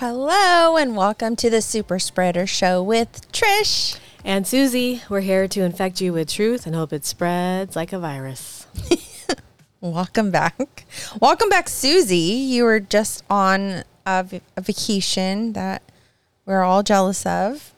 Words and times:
Hello 0.00 0.78
and 0.78 0.96
welcome 0.96 1.36
to 1.36 1.50
the 1.50 1.60
Super 1.60 1.98
Spreader 1.98 2.46
Show 2.46 2.82
with 2.82 3.30
Trish. 3.32 4.00
And 4.24 4.46
Susie, 4.46 5.02
we're 5.10 5.20
here 5.20 5.46
to 5.48 5.60
infect 5.60 6.00
you 6.00 6.14
with 6.14 6.30
truth 6.30 6.64
and 6.64 6.74
hope 6.74 6.94
it 6.94 7.04
spreads 7.04 7.76
like 7.76 7.92
a 7.92 7.98
virus. 7.98 8.66
Welcome 9.82 10.30
back. 10.30 10.86
Welcome 11.20 11.50
back, 11.50 11.68
Susie. 11.68 12.16
You 12.16 12.64
were 12.64 12.80
just 12.80 13.24
on 13.28 13.84
a, 14.06 14.22
v- 14.22 14.40
a 14.56 14.62
vacation 14.62 15.52
that 15.52 15.82
we're 16.46 16.62
all 16.62 16.82
jealous 16.82 17.26
of. 17.26 17.74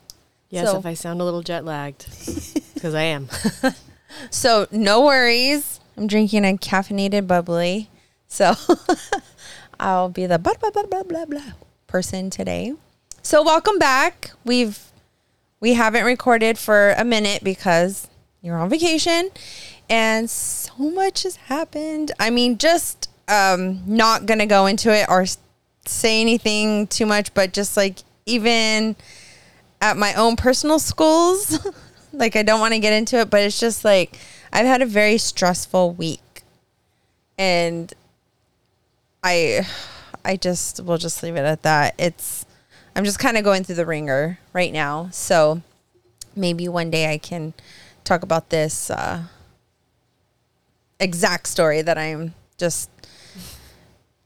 Yes, 0.49 0.71
So- 0.71 0.79
if 0.79 0.87
I 0.87 0.95
sound 0.95 1.21
a 1.21 1.25
little 1.25 1.43
jet 1.43 1.65
lagged, 1.65 2.07
because 2.75 2.95
I 2.95 3.03
am. 3.03 3.31
So, 4.31 4.69
no 4.71 5.05
worries. 5.05 5.81
I'm 5.97 6.07
drinking 6.07 6.45
a 6.45 6.57
caffeinated 6.57 7.27
bubbly. 7.27 7.91
So, 8.29 8.55
I'll 9.81 10.09
be 10.09 10.27
the 10.27 10.39
blah, 10.39 10.55
blah, 10.61 10.71
blah, 10.71 10.85
blah, 10.85 11.03
blah, 11.03 11.25
blah 11.25 11.53
person 11.93 12.31
today. 12.31 12.73
So, 13.21 13.43
welcome 13.43 13.79
back. 13.79 14.31
We've 14.47 14.81
we 15.61 15.75
haven't 15.75 16.07
recorded 16.07 16.57
for 16.57 16.93
a 16.93 17.05
minute 17.05 17.45
because 17.45 18.09
you're 18.41 18.57
on 18.57 18.71
vacation 18.71 19.29
and 19.91 20.29
so 20.31 20.73
much 20.79 21.25
has 21.25 21.37
happened. 21.37 22.11
I 22.19 22.31
mean, 22.31 22.57
just 22.57 23.11
um 23.29 23.83
not 23.87 24.25
going 24.25 24.39
to 24.39 24.47
go 24.47 24.65
into 24.65 24.91
it 24.91 25.07
or 25.11 25.27
say 25.85 26.23
anything 26.23 26.87
too 26.87 27.05
much, 27.05 27.35
but 27.35 27.53
just 27.53 27.77
like 27.77 27.99
even 28.25 28.97
at 29.83 29.99
my 29.99 30.15
own 30.15 30.37
personal 30.37 30.79
schools. 30.79 31.59
like 32.15 32.37
I 32.37 32.43
don't 32.43 32.59
want 32.59 32.73
to 32.73 32.81
get 32.81 32.95
into 32.95 33.19
it, 33.19 33.29
but 33.29 33.43
it's 33.43 33.61
just 33.61 33.85
like 33.85 34.19
I've 34.51 34.67
had 34.67 34.81
a 34.81 34.87
very 34.87 35.19
stressful 35.19 35.93
week. 35.93 36.43
And 37.37 37.93
I 39.23 39.67
I 40.25 40.37
just 40.37 40.81
will 40.83 40.99
just 40.99 41.23
leave 41.23 41.37
it 41.37 41.45
at 41.45 41.63
that. 41.63 41.95
It's 41.99 42.47
I'm 42.95 43.05
just 43.05 43.19
kind 43.19 43.37
of 43.37 43.45
going 43.45 43.65
through 43.65 43.77
the 43.77 43.87
wringer 43.87 44.39
right 44.53 44.73
now. 44.73 45.09
So 45.13 45.63
maybe 46.37 46.69
one 46.69 46.91
day 46.91 47.13
I 47.13 47.19
can 47.19 47.55
talk 48.05 48.23
about 48.23 48.51
this 48.51 48.91
uh 48.91 49.25
exact 51.01 51.49
story 51.49 51.83
that 51.83 51.99
I'm 51.99 52.35
just 52.59 52.89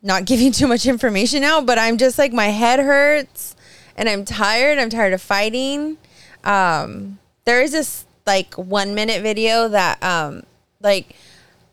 not 0.03 0.25
giving 0.25 0.53
too 0.53 0.67
much 0.67 0.87
information 0.87 1.43
out, 1.43 1.67
but 1.67 1.79
I'm 1.79 1.99
just 1.99 2.19
like 2.19 2.33
my 2.33 2.49
head 2.49 2.79
hurts 2.79 3.57
and 3.97 4.09
I'm 4.09 4.25
tired. 4.25 4.79
I'm 4.79 4.91
tired 4.91 5.13
of 5.13 5.23
fighting. 5.23 5.97
Um, 6.45 7.19
there 7.45 7.63
is 7.63 7.73
this 7.73 8.05
like 8.27 8.55
one 8.55 8.95
minute 8.95 9.23
video 9.23 9.69
that 9.69 10.03
um 10.03 10.43
like 10.81 11.15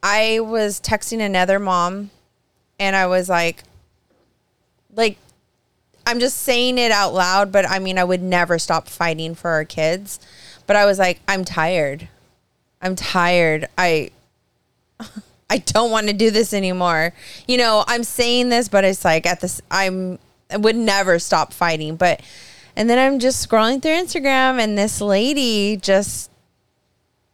I 0.02 0.40
was 0.40 0.80
texting 0.80 1.20
another 1.20 1.60
mom 1.60 2.12
and 2.80 2.96
I 2.96 3.08
was 3.08 3.30
like 3.30 3.64
like 4.96 5.18
I'm 6.06 6.20
just 6.20 6.42
saying 6.42 6.78
it 6.78 6.92
out 6.92 7.14
loud, 7.14 7.52
but 7.52 7.70
I 7.70 7.80
mean 7.80 7.98
I 7.98 8.04
would 8.04 8.22
never 8.22 8.60
stop 8.60 8.88
fighting 8.88 9.36
for 9.36 9.52
our 9.52 9.66
kids. 9.66 10.20
But 10.66 10.76
I 10.76 10.86
was 10.86 11.00
like, 11.00 11.20
I'm 11.28 11.44
tired. 11.44 12.08
I'm 12.82 12.96
tired. 12.96 13.68
I 13.78 14.12
I 15.50 15.60
don't 15.60 15.92
want 15.92 16.08
to 16.08 16.14
do 16.14 16.32
this 16.32 16.52
anymore. 16.52 17.14
You 17.48 17.58
know, 17.58 17.84
I'm 17.88 18.04
saying 18.04 18.50
this, 18.50 18.68
but 18.68 18.84
it's 18.84 19.06
like 19.06 19.28
at 19.28 19.40
this, 19.42 19.62
I'm, 19.70 20.18
I 20.50 20.58
would 20.58 20.76
never 20.76 21.20
stop 21.20 21.54
fighting. 21.54 21.96
But, 21.96 22.22
and 22.76 22.90
then 22.90 22.98
I'm 22.98 23.20
just 23.20 23.48
scrolling 23.48 23.80
through 23.80 23.92
Instagram 23.92 24.60
and 24.60 24.76
this 24.76 25.00
lady 25.00 25.78
just 25.78 26.32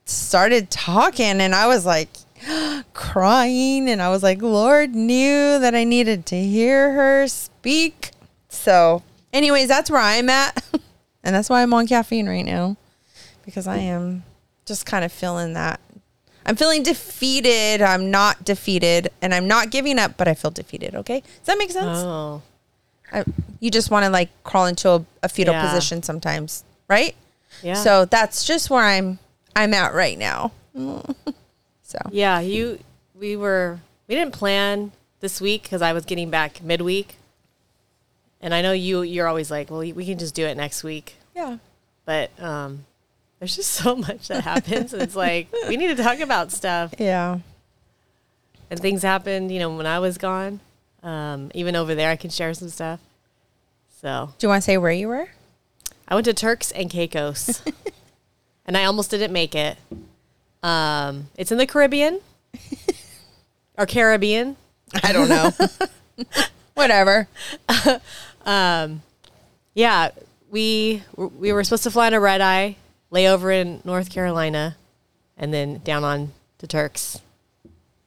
started 0.04 0.70
talking 0.70 1.40
and 1.40 1.56
I 1.56 1.68
was 1.68 1.86
like 1.86 2.10
crying 2.94 3.90
and 3.90 4.02
I 4.02 4.10
was 4.10 4.24
like, 4.24 4.42
Lord 4.42 4.96
knew 4.96 5.60
that 5.60 5.76
I 5.76 5.84
needed 5.84 6.26
to 6.28 6.36
hear 6.42 6.94
her 6.94 7.28
speak. 7.28 8.12
So, 8.50 9.04
anyways, 9.34 9.68
that's 9.68 9.90
where 9.92 10.02
I'm 10.02 10.30
at. 10.30 10.64
and 11.24 11.36
that's 11.36 11.50
why 11.50 11.62
I'm 11.62 11.74
on 11.74 11.88
caffeine 11.88 12.28
right 12.28 12.46
now 12.46 12.78
because 13.46 13.68
I 13.68 13.78
am 13.78 14.24
just 14.66 14.86
kind 14.86 15.04
of 15.04 15.12
feeling 15.12 15.54
that 15.54 15.80
I'm 16.46 16.56
feeling 16.56 16.82
defeated. 16.84 17.82
I'm 17.82 18.10
not 18.10 18.44
defeated, 18.44 19.10
and 19.22 19.36
I'm 19.36 19.48
not 19.48 19.70
giving 19.70 20.00
up, 20.00 20.18
but 20.18 20.28
I 20.28 20.34
feel 20.34 20.50
defeated. 20.50 20.96
Okay, 20.96 21.20
does 21.20 21.46
that 21.46 21.58
make 21.60 21.70
sense? 21.70 21.98
Oh, 22.00 22.42
I, 23.12 23.24
you 23.60 23.70
just 23.70 23.92
want 23.92 24.06
to 24.06 24.10
like 24.10 24.30
crawl 24.44 24.66
into 24.66 24.90
a, 24.90 25.06
a 25.22 25.30
fetal 25.30 25.54
Yeah. 25.54 25.62
position 25.62 26.02
sometimes, 26.02 26.64
right? 26.88 27.16
yeah. 27.62 27.74
So 27.76 28.06
that's 28.06 28.46
just 28.46 28.70
where 28.70 28.84
I'm. 28.84 29.20
I'm 29.56 29.74
at 29.74 29.94
right 29.94 30.18
now. 30.18 30.52
so 31.90 31.98
yeah, 32.12 32.40
you, 32.40 32.78
we 33.16 33.36
were, 33.36 33.80
we 34.08 34.14
didn't 34.16 34.34
plan 34.34 34.92
this 35.22 35.42
week 35.42 35.64
because 35.64 35.82
I 35.82 35.92
was 35.94 36.06
getting 36.06 36.30
back 36.30 36.62
midweek. 36.64 37.16
And 38.42 38.54
I 38.54 38.62
know 38.62 38.72
you, 38.72 39.02
you're 39.02 39.28
always 39.28 39.50
like, 39.52 39.70
well, 39.72 39.80
we 39.80 40.06
can 40.06 40.18
just 40.20 40.36
do 40.36 40.46
it 40.46 40.56
next 40.56 40.84
week. 40.84 41.16
yeah, 41.36 41.58
But 42.06 42.30
um, 42.40 42.86
there's 43.40 43.56
just 43.56 43.72
so 43.84 43.96
much 43.96 44.28
that 44.28 44.44
happens. 44.44 44.94
and 44.94 45.02
it's 45.02 45.16
like, 45.16 45.48
we 45.68 45.78
need 45.78 45.96
to 45.98 46.02
talk 46.04 46.20
about 46.20 46.52
stuff. 46.52 46.94
yeah, 47.00 47.40
and 48.70 48.80
things 48.80 49.02
happened, 49.02 49.52
you 49.52 49.58
know, 49.60 49.76
when 49.76 49.88
I 49.88 49.98
was 50.00 50.18
gone. 50.20 50.60
Um, 51.02 51.50
even 51.56 51.76
over 51.76 51.96
there, 51.96 52.12
I 52.12 52.16
can 52.18 52.30
share 52.30 52.54
some 52.54 52.70
stuff. 52.70 53.00
So 54.02 54.30
Do 54.38 54.46
you 54.46 54.50
want 54.50 54.62
to 54.62 54.66
say 54.66 54.78
where 54.78 54.92
you 54.92 55.08
were? 55.08 55.30
I 56.08 56.14
went 56.14 56.26
to 56.26 56.34
Turks 56.34 56.72
and 56.72 56.90
Caicos, 56.90 57.64
and 58.68 58.78
I 58.78 58.84
almost 58.86 59.10
didn't 59.12 59.34
make 59.34 59.56
it. 59.56 59.78
Um, 60.62 61.28
it's 61.38 61.52
in 61.52 61.58
the 61.58 61.66
Caribbean 61.66 62.20
or 63.78 63.86
Caribbean. 63.86 64.58
I 65.04 65.14
don't 65.14 65.30
know. 65.30 65.52
Whatever. 66.74 67.28
um, 68.46 69.02
Yeah, 69.74 70.10
we 70.50 71.04
we 71.16 71.54
were 71.54 71.64
supposed 71.64 71.84
to 71.84 71.92
fly 71.92 72.08
on 72.08 72.14
a 72.14 72.20
red 72.20 72.42
eye, 72.42 72.76
lay 73.12 73.30
over 73.30 73.52
in 73.52 73.82
North 73.86 74.10
Carolina, 74.10 74.76
and 75.38 75.54
then 75.54 75.80
down 75.84 76.04
on 76.04 76.32
to 76.58 76.68
Turks 76.68 77.22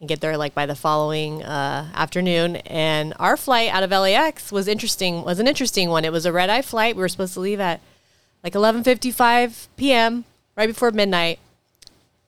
and 0.00 0.08
get 0.08 0.20
there 0.20 0.36
like 0.36 0.52
by 0.54 0.66
the 0.66 0.74
following 0.74 1.42
uh, 1.44 1.88
afternoon. 1.94 2.56
And 2.56 3.14
our 3.20 3.36
flight 3.36 3.70
out 3.70 3.84
of 3.84 3.90
LAX 3.90 4.50
was 4.50 4.66
interesting. 4.66 5.22
Was 5.22 5.38
an 5.38 5.46
interesting 5.46 5.88
one. 5.88 6.04
It 6.04 6.12
was 6.12 6.26
a 6.26 6.32
red 6.32 6.50
eye 6.50 6.62
flight. 6.62 6.96
We 6.96 7.02
were 7.02 7.08
supposed 7.08 7.34
to 7.34 7.40
leave 7.40 7.60
at 7.60 7.80
like 8.42 8.54
11:55 8.54 9.68
p.m. 9.76 10.24
right 10.56 10.66
before 10.66 10.90
midnight, 10.90 11.38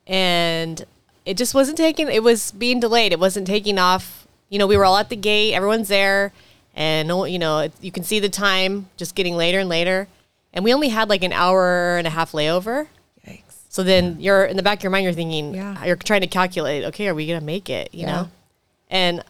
and 0.06 0.84
it 1.24 1.36
just 1.36 1.54
wasn't 1.54 1.76
taking. 1.78 2.08
It 2.08 2.22
was 2.22 2.52
being 2.52 2.80
delayed. 2.80 3.12
It 3.12 3.18
wasn't 3.20 3.46
taking 3.46 3.78
off. 3.78 4.26
You 4.50 4.58
know, 4.58 4.66
we 4.66 4.76
were 4.76 4.84
all 4.84 4.96
at 4.96 5.08
the 5.08 5.16
gate. 5.16 5.54
Everyone's 5.54 5.88
there, 5.88 6.32
and 6.74 7.08
you 7.08 7.38
know, 7.38 7.60
it, 7.60 7.72
you 7.80 7.90
can 7.90 8.04
see 8.04 8.20
the 8.20 8.28
time 8.28 8.88
just 8.96 9.14
getting 9.14 9.36
later 9.36 9.58
and 9.60 9.68
later. 9.68 10.08
And 10.52 10.64
we 10.64 10.72
only 10.72 10.88
had 10.90 11.08
like 11.08 11.24
an 11.24 11.32
hour 11.32 11.96
and 11.96 12.06
a 12.06 12.10
half 12.10 12.32
layover. 12.32 12.86
Yikes. 13.26 13.42
So 13.68 13.82
then 13.82 14.18
you're 14.20 14.44
in 14.44 14.56
the 14.56 14.62
back 14.62 14.78
of 14.78 14.82
your 14.84 14.90
mind, 14.92 15.02
you're 15.04 15.12
thinking, 15.12 15.54
Yeah. 15.54 15.76
Uh, 15.80 15.86
you're 15.86 15.96
trying 15.96 16.20
to 16.20 16.28
calculate, 16.28 16.84
okay, 16.84 17.08
are 17.08 17.14
we 17.14 17.26
gonna 17.26 17.40
make 17.40 17.68
it? 17.68 17.88
You 17.92 18.02
Yeah. 18.02 18.12
know, 18.12 18.28
and 18.88 19.24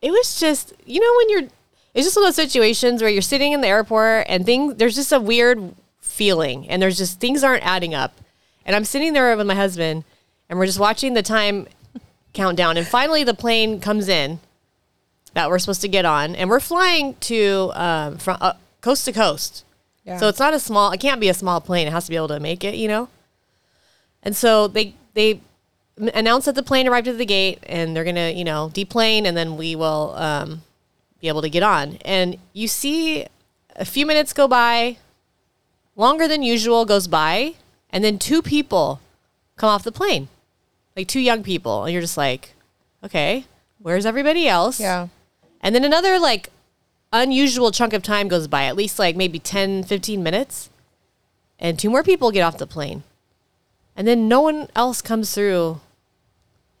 it 0.00 0.12
was 0.12 0.38
just, 0.38 0.72
you 0.86 1.00
know, 1.00 1.12
when 1.16 1.28
you're, 1.30 1.50
it's 1.92 2.06
just 2.06 2.16
one 2.16 2.24
of 2.24 2.28
those 2.28 2.36
situations 2.36 3.02
where 3.02 3.10
you're 3.10 3.20
sitting 3.20 3.50
in 3.50 3.62
the 3.62 3.66
airport 3.66 4.26
and 4.28 4.46
things, 4.46 4.76
there's 4.76 4.94
just 4.94 5.10
a 5.10 5.18
weird 5.18 5.74
feeling, 6.00 6.68
and 6.68 6.80
there's 6.80 6.98
just 6.98 7.18
things 7.18 7.42
aren't 7.42 7.66
adding 7.66 7.92
up. 7.94 8.14
And 8.70 8.76
I'm 8.76 8.84
sitting 8.84 9.14
there 9.14 9.36
with 9.36 9.48
my 9.48 9.56
husband, 9.56 10.04
and 10.48 10.56
we're 10.56 10.66
just 10.66 10.78
watching 10.78 11.14
the 11.14 11.24
time 11.24 11.66
countdown, 12.34 12.76
and 12.76 12.86
finally 12.86 13.24
the 13.24 13.34
plane 13.34 13.80
comes 13.80 14.08
in 14.08 14.38
that 15.34 15.50
we're 15.50 15.58
supposed 15.58 15.80
to 15.80 15.88
get 15.88 16.04
on, 16.04 16.36
and 16.36 16.48
we're 16.48 16.60
flying 16.60 17.16
to 17.16 17.72
um, 17.74 18.18
from 18.18 18.38
uh, 18.40 18.52
coast 18.80 19.06
to 19.06 19.12
coast. 19.12 19.64
Yeah. 20.04 20.18
So 20.18 20.28
it's 20.28 20.38
not 20.38 20.54
a 20.54 20.60
small. 20.60 20.92
It 20.92 21.00
can't 21.00 21.20
be 21.20 21.28
a 21.28 21.34
small 21.34 21.60
plane. 21.60 21.88
It 21.88 21.90
has 21.90 22.04
to 22.04 22.10
be 22.10 22.16
able 22.16 22.28
to 22.28 22.38
make 22.38 22.62
it. 22.62 22.76
You 22.76 22.86
know. 22.86 23.08
And 24.22 24.36
so 24.36 24.68
they 24.68 24.94
they 25.14 25.40
announced 25.96 26.46
that 26.46 26.54
the 26.54 26.62
plane 26.62 26.86
arrived 26.86 27.08
at 27.08 27.18
the 27.18 27.26
gate, 27.26 27.58
and 27.64 27.96
they're 27.96 28.04
gonna 28.04 28.30
you 28.30 28.44
know 28.44 28.70
deplane, 28.72 29.26
and 29.26 29.36
then 29.36 29.56
we 29.56 29.74
will 29.74 30.14
um, 30.14 30.62
be 31.20 31.26
able 31.26 31.42
to 31.42 31.50
get 31.50 31.64
on. 31.64 31.98
And 32.04 32.38
you 32.52 32.68
see 32.68 33.26
a 33.74 33.84
few 33.84 34.06
minutes 34.06 34.32
go 34.32 34.46
by, 34.46 34.98
longer 35.96 36.28
than 36.28 36.44
usual 36.44 36.84
goes 36.84 37.08
by, 37.08 37.54
and 37.92 38.04
then 38.04 38.18
two 38.18 38.42
people 38.42 39.00
come 39.56 39.68
off 39.68 39.84
the 39.84 39.92
plane, 39.92 40.28
like 40.96 41.08
two 41.08 41.20
young 41.20 41.42
people, 41.42 41.84
and 41.84 41.92
you're 41.92 42.02
just 42.02 42.16
like, 42.16 42.54
okay, 43.04 43.44
where's 43.78 44.06
everybody 44.06 44.48
else? 44.48 44.80
Yeah. 44.80 45.08
And 45.60 45.74
then 45.74 45.84
another 45.84 46.18
like 46.18 46.50
unusual 47.12 47.70
chunk 47.70 47.92
of 47.92 48.02
time 48.02 48.28
goes 48.28 48.46
by, 48.46 48.64
at 48.64 48.76
least 48.76 48.98
like 48.98 49.16
maybe 49.16 49.38
10, 49.38 49.84
15 49.84 50.22
minutes. 50.22 50.70
And 51.58 51.78
two 51.78 51.90
more 51.90 52.02
people 52.02 52.30
get 52.30 52.42
off 52.42 52.58
the 52.58 52.66
plane. 52.66 53.02
And 53.96 54.08
then 54.08 54.28
no 54.28 54.40
one 54.40 54.68
else 54.74 55.02
comes 55.02 55.34
through. 55.34 55.80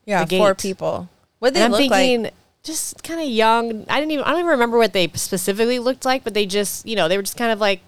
Yeah. 0.06 0.24
The 0.24 0.38
Four 0.38 0.54
people. 0.54 1.08
What 1.38 1.54
they 1.54 1.60
And 1.60 1.66
I'm 1.74 1.80
look 1.80 1.90
thinking 1.90 2.22
like? 2.24 2.34
just 2.62 3.02
kind 3.02 3.20
of 3.20 3.28
young. 3.28 3.84
I 3.88 4.00
didn't 4.00 4.12
even 4.12 4.24
I 4.24 4.30
don't 4.30 4.40
even 4.40 4.50
remember 4.50 4.78
what 4.78 4.92
they 4.92 5.08
specifically 5.14 5.78
looked 5.78 6.04
like, 6.04 6.24
but 6.24 6.32
they 6.34 6.46
just, 6.46 6.86
you 6.86 6.96
know, 6.96 7.08
they 7.08 7.16
were 7.16 7.22
just 7.22 7.36
kind 7.36 7.52
of 7.52 7.60
like 7.60 7.80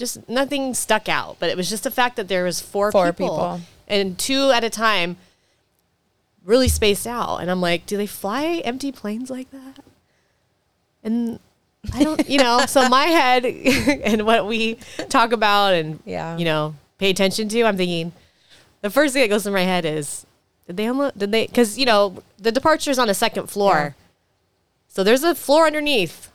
just 0.00 0.28
nothing 0.28 0.74
stuck 0.74 1.08
out. 1.08 1.36
But 1.38 1.50
it 1.50 1.56
was 1.56 1.70
just 1.70 1.84
the 1.84 1.90
fact 1.92 2.16
that 2.16 2.26
there 2.26 2.42
was 2.44 2.60
four, 2.60 2.90
Four 2.90 3.12
people, 3.12 3.28
people. 3.36 3.60
and 3.86 4.18
two 4.18 4.50
at 4.50 4.64
a 4.64 4.70
time 4.70 5.16
really 6.44 6.66
spaced 6.68 7.06
out. 7.06 7.36
And 7.38 7.48
I'm 7.50 7.60
like, 7.60 7.86
do 7.86 7.96
they 7.96 8.06
fly 8.06 8.62
empty 8.64 8.90
planes 8.90 9.30
like 9.30 9.50
that? 9.52 9.78
And 11.04 11.38
I 11.94 12.02
don't, 12.04 12.28
you 12.28 12.38
know, 12.38 12.64
so 12.66 12.88
my 12.88 13.04
head 13.04 13.44
and 14.04 14.26
what 14.26 14.46
we 14.46 14.74
talk 15.08 15.32
about 15.32 15.74
and, 15.74 16.00
Yeah. 16.04 16.36
you 16.36 16.44
know, 16.44 16.74
pay 16.98 17.10
attention 17.10 17.48
to, 17.50 17.62
I'm 17.62 17.76
thinking 17.76 18.12
the 18.80 18.90
first 18.90 19.12
thing 19.14 19.22
that 19.22 19.28
goes 19.28 19.46
in 19.46 19.52
my 19.52 19.62
head 19.62 19.84
is, 19.84 20.26
did 20.66 20.76
they 20.76 20.86
unload, 20.86 21.12
did 21.16 21.30
they, 21.32 21.46
cause, 21.46 21.78
you 21.78 21.86
know, 21.86 22.22
the 22.38 22.50
departure 22.52 22.90
is 22.90 22.98
on 22.98 23.08
a 23.08 23.14
second 23.14 23.48
floor. 23.48 23.74
Yeah. 23.74 24.04
So 24.88 25.04
there's 25.04 25.22
a 25.22 25.34
floor 25.34 25.66
underneath 25.66 26.29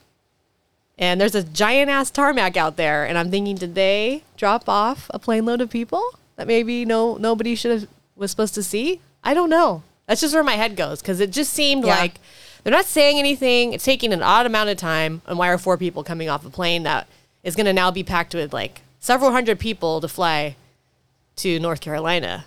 and 0.97 1.19
there's 1.19 1.35
a 1.35 1.43
giant 1.43 1.89
ass 1.89 2.09
tarmac 2.09 2.55
out 2.57 2.77
there. 2.77 3.05
And 3.05 3.17
I'm 3.17 3.29
thinking, 3.31 3.55
did 3.55 3.75
they 3.75 4.23
drop 4.37 4.67
off 4.69 5.09
a 5.13 5.19
plane 5.19 5.45
load 5.45 5.61
of 5.61 5.69
people 5.69 6.03
that 6.35 6.47
maybe 6.47 6.85
no, 6.85 7.15
nobody 7.17 7.55
should 7.55 7.81
have, 7.81 7.89
was 8.15 8.31
supposed 8.31 8.55
to 8.55 8.63
see? 8.63 9.01
I 9.23 9.33
don't 9.33 9.49
know. 9.49 9.83
That's 10.07 10.21
just 10.21 10.33
where 10.33 10.43
my 10.43 10.53
head 10.53 10.75
goes. 10.75 11.01
Cause 11.01 11.19
it 11.19 11.31
just 11.31 11.51
seemed 11.53 11.85
Yeah. 11.85 11.97
like, 11.97 12.15
they're 12.63 12.71
not 12.71 12.85
saying 12.85 13.19
anything. 13.19 13.73
It's 13.73 13.83
taking 13.83 14.13
an 14.13 14.23
odd 14.23 14.45
amount 14.45 14.69
of 14.69 14.77
time. 14.77 15.21
And 15.27 15.37
why 15.37 15.49
are 15.49 15.57
four 15.57 15.77
people 15.77 16.03
coming 16.03 16.29
off 16.29 16.45
a 16.45 16.49
plane 16.49 16.83
that 16.83 17.07
is 17.43 17.55
going 17.55 17.65
to 17.67 17.73
now 17.73 17.91
be 17.91 18.03
packed 18.03 18.33
with 18.33 18.53
like 18.53 18.81
several 18.99 19.31
hundred 19.31 19.59
people 19.59 20.01
to 20.01 20.07
fly 20.07 20.55
to 21.37 21.59
North 21.59 21.81
Carolina 21.81 22.45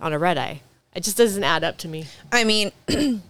on 0.00 0.12
a 0.12 0.18
red 0.18 0.36
eye? 0.36 0.60
It 0.94 1.02
just 1.02 1.16
doesn't 1.16 1.42
add 1.44 1.64
up 1.64 1.78
to 1.78 1.88
me. 1.88 2.06
I 2.32 2.44
mean, 2.44 2.72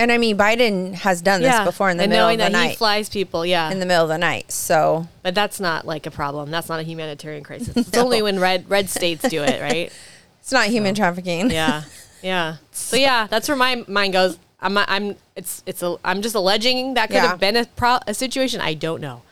and 0.00 0.10
I 0.12 0.18
mean, 0.18 0.36
Biden 0.36 0.94
has 0.94 1.20
done 1.22 1.42
this 1.42 1.60
before 1.60 1.90
in 1.90 1.96
the 1.96 2.04
and 2.04 2.10
middle 2.10 2.28
of 2.28 2.32
the 2.32 2.38
that 2.38 2.48
he 2.52 2.52
night. 2.68 2.76
flies 2.78 3.08
people, 3.08 3.44
yeah. 3.44 3.70
in 3.70 3.78
the 3.80 3.86
middle 3.86 4.02
of 4.04 4.08
the 4.08 4.18
night. 4.18 4.50
So 4.50 5.06
but 5.22 5.34
that's 5.34 5.60
not 5.60 5.86
like 5.86 6.06
a 6.06 6.10
problem. 6.10 6.50
That's 6.50 6.68
not 6.68 6.80
a 6.80 6.82
humanitarian 6.82 7.44
crisis. 7.44 7.76
It's 7.88 7.96
only 7.96 8.22
when 8.22 8.40
red 8.40 8.68
red 8.68 8.88
states 8.90 9.28
do 9.28 9.42
it, 9.42 9.60
right? 9.60 9.92
it's 10.40 10.52
not 10.52 10.66
human 10.66 10.94
trafficking. 10.94 11.50
Yeah, 11.50 11.82
yeah. 12.22 12.56
So 12.72 12.96
yeah, 12.96 13.26
that's 13.28 13.48
where 13.48 13.56
my 13.56 13.84
mind 13.86 14.12
goes. 14.14 14.38
I'm, 14.62 14.76
I'm, 14.76 15.16
it's, 15.36 15.62
it's, 15.64 15.82
a, 15.82 15.96
I'm 16.04 16.20
just 16.20 16.34
alleging 16.34 16.92
that 16.94 17.08
could 17.08 17.14
Yeah. 17.14 17.28
have 17.28 17.40
been 17.40 17.56
a, 17.56 17.64
pro, 17.64 17.98
a 18.06 18.12
situation. 18.12 18.60
I 18.60 18.74
don't 18.74 19.00
know, 19.00 19.22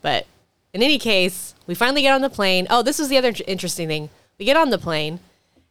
but 0.00 0.26
in 0.72 0.80
any 0.82 0.98
case, 0.98 1.54
we 1.66 1.74
finally 1.74 2.02
get 2.02 2.12
on 2.14 2.20
the 2.20 2.30
plane. 2.30 2.66
Oh, 2.70 2.82
this 2.82 2.98
was 3.00 3.08
the 3.08 3.16
other 3.18 3.32
interesting 3.48 3.88
thing. 3.88 4.10
We 4.38 4.44
get 4.44 4.56
on 4.56 4.70
the 4.70 4.78
plane, 4.78 5.18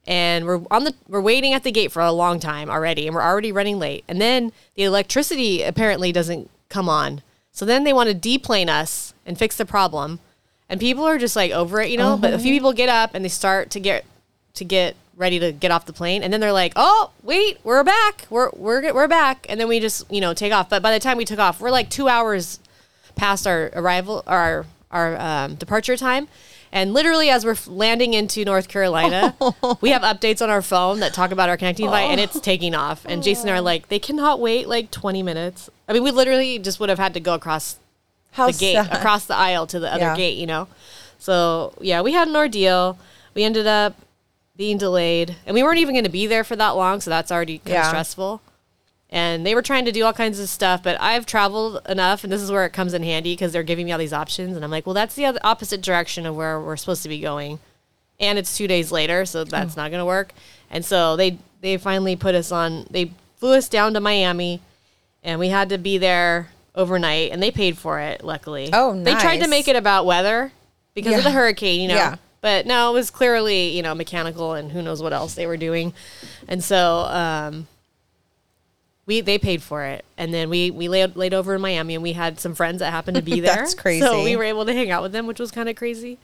and 0.07 0.46
we're 0.46 0.62
on 0.69 0.84
the, 0.84 0.94
we're 1.07 1.22
waiting 1.22 1.54
at 1.54 1.63
the 1.63 1.72
gate 1.72 1.92
for 1.92 2.02
a 2.02 2.12
long 2.12 2.40
time 2.40 2.69
already, 2.69 3.07
and 3.07 3.16
we're 3.16 3.22
already 3.22 3.52
running 3.52 3.80
late. 3.80 4.04
And 4.07 4.22
then 4.22 4.52
the 4.75 4.84
electricity 4.84 5.63
apparently 5.63 6.12
doesn't 6.12 6.50
come 6.69 6.90
on. 6.90 7.22
So 7.52 7.66
then 7.66 7.84
they 7.84 7.94
want 7.94 8.10
to 8.10 8.13
deplane 8.13 8.69
us 8.69 9.13
and 9.25 9.38
fix 9.38 9.56
the 9.57 9.66
problem, 9.66 10.19
and 10.69 10.80
people 10.80 11.04
are 11.06 11.18
just 11.18 11.36
like 11.36 11.52
over 11.52 11.81
it, 11.81 11.90
you 11.90 11.98
know. 11.98 12.18
But 12.18 12.34
a 12.34 12.40
few 12.40 12.54
people 12.54 12.74
get 12.74 12.90
up 12.90 13.12
and 13.13 13.24
they 13.24 13.30
start 13.30 13.69
to 13.72 13.80
get 13.80 14.06
to 14.56 14.66
get 14.66 14.96
ready 15.16 15.40
to 15.40 15.52
get 15.52 15.72
off 15.72 15.86
the 15.86 15.94
plane. 15.94 16.24
And 16.24 16.34
then 16.34 16.42
they're 16.42 16.52
like 16.52 16.74
oh 16.75 17.12
wait 17.24 17.60
we're 17.63 17.84
back. 17.84 18.28
We're 18.30 18.50
we're 18.54 18.94
we're 18.94 19.07
back. 19.07 19.46
And 19.48 19.60
then 19.60 19.68
we 19.68 19.80
just 19.80 20.12
you 20.12 20.22
know 20.22 20.34
take 20.34 20.52
off. 20.52 20.69
But 20.69 20.81
by 20.81 20.92
the 20.92 21.00
time 21.00 21.18
we 21.18 21.25
took 21.25 21.40
off 21.40 21.62
we're 21.62 21.72
like 21.72 21.90
two 21.90 22.07
hours 22.07 22.60
past 23.16 23.48
our 23.48 23.72
arrival 23.74 24.24
our 24.28 24.66
our 24.92 25.18
um, 25.18 25.56
departure 25.56 25.96
time 25.96 26.28
and 26.75 26.94
literally 26.94 27.31
as 27.31 27.44
we're 27.44 27.57
landing 27.66 28.13
into 28.13 28.45
north 28.45 28.68
carolina 28.68 29.36
we 29.81 29.89
have 29.89 30.04
updates 30.04 30.42
on 30.44 30.51
our 30.51 30.62
phone 30.62 31.00
that 31.00 31.13
talk 31.13 31.31
about 31.31 31.50
our 31.50 31.57
connecting 31.57 31.88
flight 31.88 32.12
and 32.12 32.19
it's 32.19 32.36
oh. 32.36 32.39
taking 32.39 32.75
off 32.75 33.04
and 33.06 33.22
oh. 33.22 33.24
jason 33.24 33.48
and 33.48 33.56
I 33.56 33.60
are 33.60 33.62
like 33.62 33.88
they 33.88 34.00
cannot 34.00 34.39
wait 34.39 34.68
like 34.68 34.92
20 34.92 35.24
minutes 35.24 35.69
i 35.88 35.94
mean 35.94 36.04
we 36.04 36.12
literally 36.12 36.60
just 36.60 36.80
would 36.80 36.89
have 36.89 37.00
had 37.00 37.16
to 37.16 37.19
go 37.19 37.33
across 37.33 37.77
How 38.36 38.48
the 38.48 38.57
gate 38.57 38.75
sad. 38.75 38.92
across 38.92 39.25
the 39.25 39.36
aisle 39.36 39.66
to 39.68 39.80
the 39.80 39.92
other 39.92 40.12
Yeah. 40.12 40.16
gate, 40.16 40.38
you 40.38 40.45
know. 40.45 40.68
So 41.19 41.74
yeah, 41.80 42.01
we 42.01 42.12
had 42.12 42.27
an 42.27 42.36
ordeal. 42.36 42.98
We 43.33 43.44
ended 43.44 43.66
up 43.66 43.95
being 44.57 44.78
delayed, 44.78 45.36
and 45.45 45.54
we 45.54 45.63
weren't 45.63 45.80
even 45.80 45.95
going 45.95 46.04
to 46.06 46.12
be 46.12 46.28
there 46.28 46.44
for 46.44 46.56
that 46.57 46.71
long, 46.71 47.00
so 47.01 47.10
that's 47.10 47.31
already 47.31 47.60
kind 47.60 47.78
of 47.78 47.83
Yeah. 47.83 47.88
stressful. 47.88 48.42
And 49.12 49.46
they 49.46 49.54
were 49.56 49.62
trying 49.62 49.86
to 49.86 49.92
do 49.92 50.04
all 50.04 50.13
kinds 50.13 50.40
of 50.40 50.50
stuff, 50.50 50.81
but 50.84 51.00
I've 51.00 51.25
traveled 51.25 51.80
enough, 51.88 52.24
and 52.24 52.34
this 52.34 52.42
is 52.42 52.52
where 52.52 52.66
it 52.66 52.72
comes 52.74 52.94
in 52.94 53.04
handy 53.04 53.34
because 53.34 53.54
they're 53.54 53.63
giving 53.63 53.86
me 53.86 53.92
all 53.92 54.00
these 54.00 54.12
options, 54.13 54.56
and 54.56 54.66
I'm 54.66 54.72
like, 54.72 54.86
well, 54.86 54.96
that's 54.96 55.13
the 55.16 55.25
opposite 55.46 55.81
direction 55.81 56.25
of 56.25 56.36
where 56.36 56.60
we're 56.60 56.75
supposed 56.75 57.04
to 57.04 57.10
be 57.10 57.19
going, 57.19 57.60
and 58.19 58.40
it's 58.40 58.57
two 58.57 58.68
days 58.68 58.92
later, 58.92 59.25
so 59.25 59.44
that's 59.44 59.78
not 59.78 59.92
going 59.92 60.00
to 60.02 60.06
work. 60.06 60.31
And 60.72 60.84
so 60.84 61.16
they 61.16 61.38
they 61.62 61.78
finally 61.78 62.16
put 62.16 62.34
us 62.36 62.52
on. 62.52 62.88
They 62.90 63.12
flew 63.38 63.54
us 63.54 63.69
down 63.69 63.94
to 63.94 64.00
Miami, 64.00 64.60
and 65.24 65.40
we 65.40 65.50
had 65.50 65.69
to 65.69 65.78
be 65.78 65.98
there 66.00 66.50
overnight, 66.74 67.31
and 67.31 67.42
they 67.42 67.52
paid 67.52 67.78
for 67.78 68.00
it. 68.00 68.24
Luckily, 68.24 68.72
Oh, 68.74 69.00
They 69.02 69.13
tried 69.13 69.38
to 69.44 69.48
make 69.48 69.68
it 69.68 69.75
about 69.75 70.06
weather 70.07 70.52
because 70.96 71.13
of 71.19 71.24
the 71.24 71.31
hurricane, 71.31 71.80
you 71.81 71.88
know. 71.90 71.96
Yeah. 71.96 72.16
But 72.42 72.66
no, 72.66 72.90
it 72.92 72.94
was 72.94 73.12
clearly 73.12 73.69
you 73.69 73.84
know 73.84 73.94
mechanical 73.96 74.54
and 74.54 74.72
who 74.72 74.81
knows 74.81 75.02
what 75.02 75.13
else 75.13 75.36
they 75.36 75.46
were 75.46 75.57
doing, 75.57 75.94
and 76.48 76.63
so 76.63 77.00
um, 77.02 77.68
we 79.06 79.22
they 79.22 79.38
paid 79.38 79.62
for 79.62 79.84
it, 79.84 80.04
and 80.18 80.34
then 80.34 80.50
we 80.50 80.72
we 80.72 80.88
laid 80.88 81.16
laid 81.16 81.34
over 81.34 81.56
in 81.56 81.62
Miami, 81.62 81.94
and 81.96 82.04
we 82.04 82.13
had 82.13 82.40
some 82.40 82.56
friends 82.56 82.80
that 82.80 82.92
happened 82.92 83.16
to 83.18 83.24
be 83.24 83.40
there. 83.42 83.56
That's 83.56 83.74
crazy. 83.74 84.02
So 84.06 84.24
we 84.24 84.36
were 84.36 84.44
able 84.44 84.66
to 84.66 84.74
hang 84.74 84.90
out 84.92 85.04
with 85.04 85.12
them, 85.12 85.28
which 85.28 85.40
was 85.40 85.52
kind 85.52 85.69
of 85.69 85.75
crazy. 85.75 86.18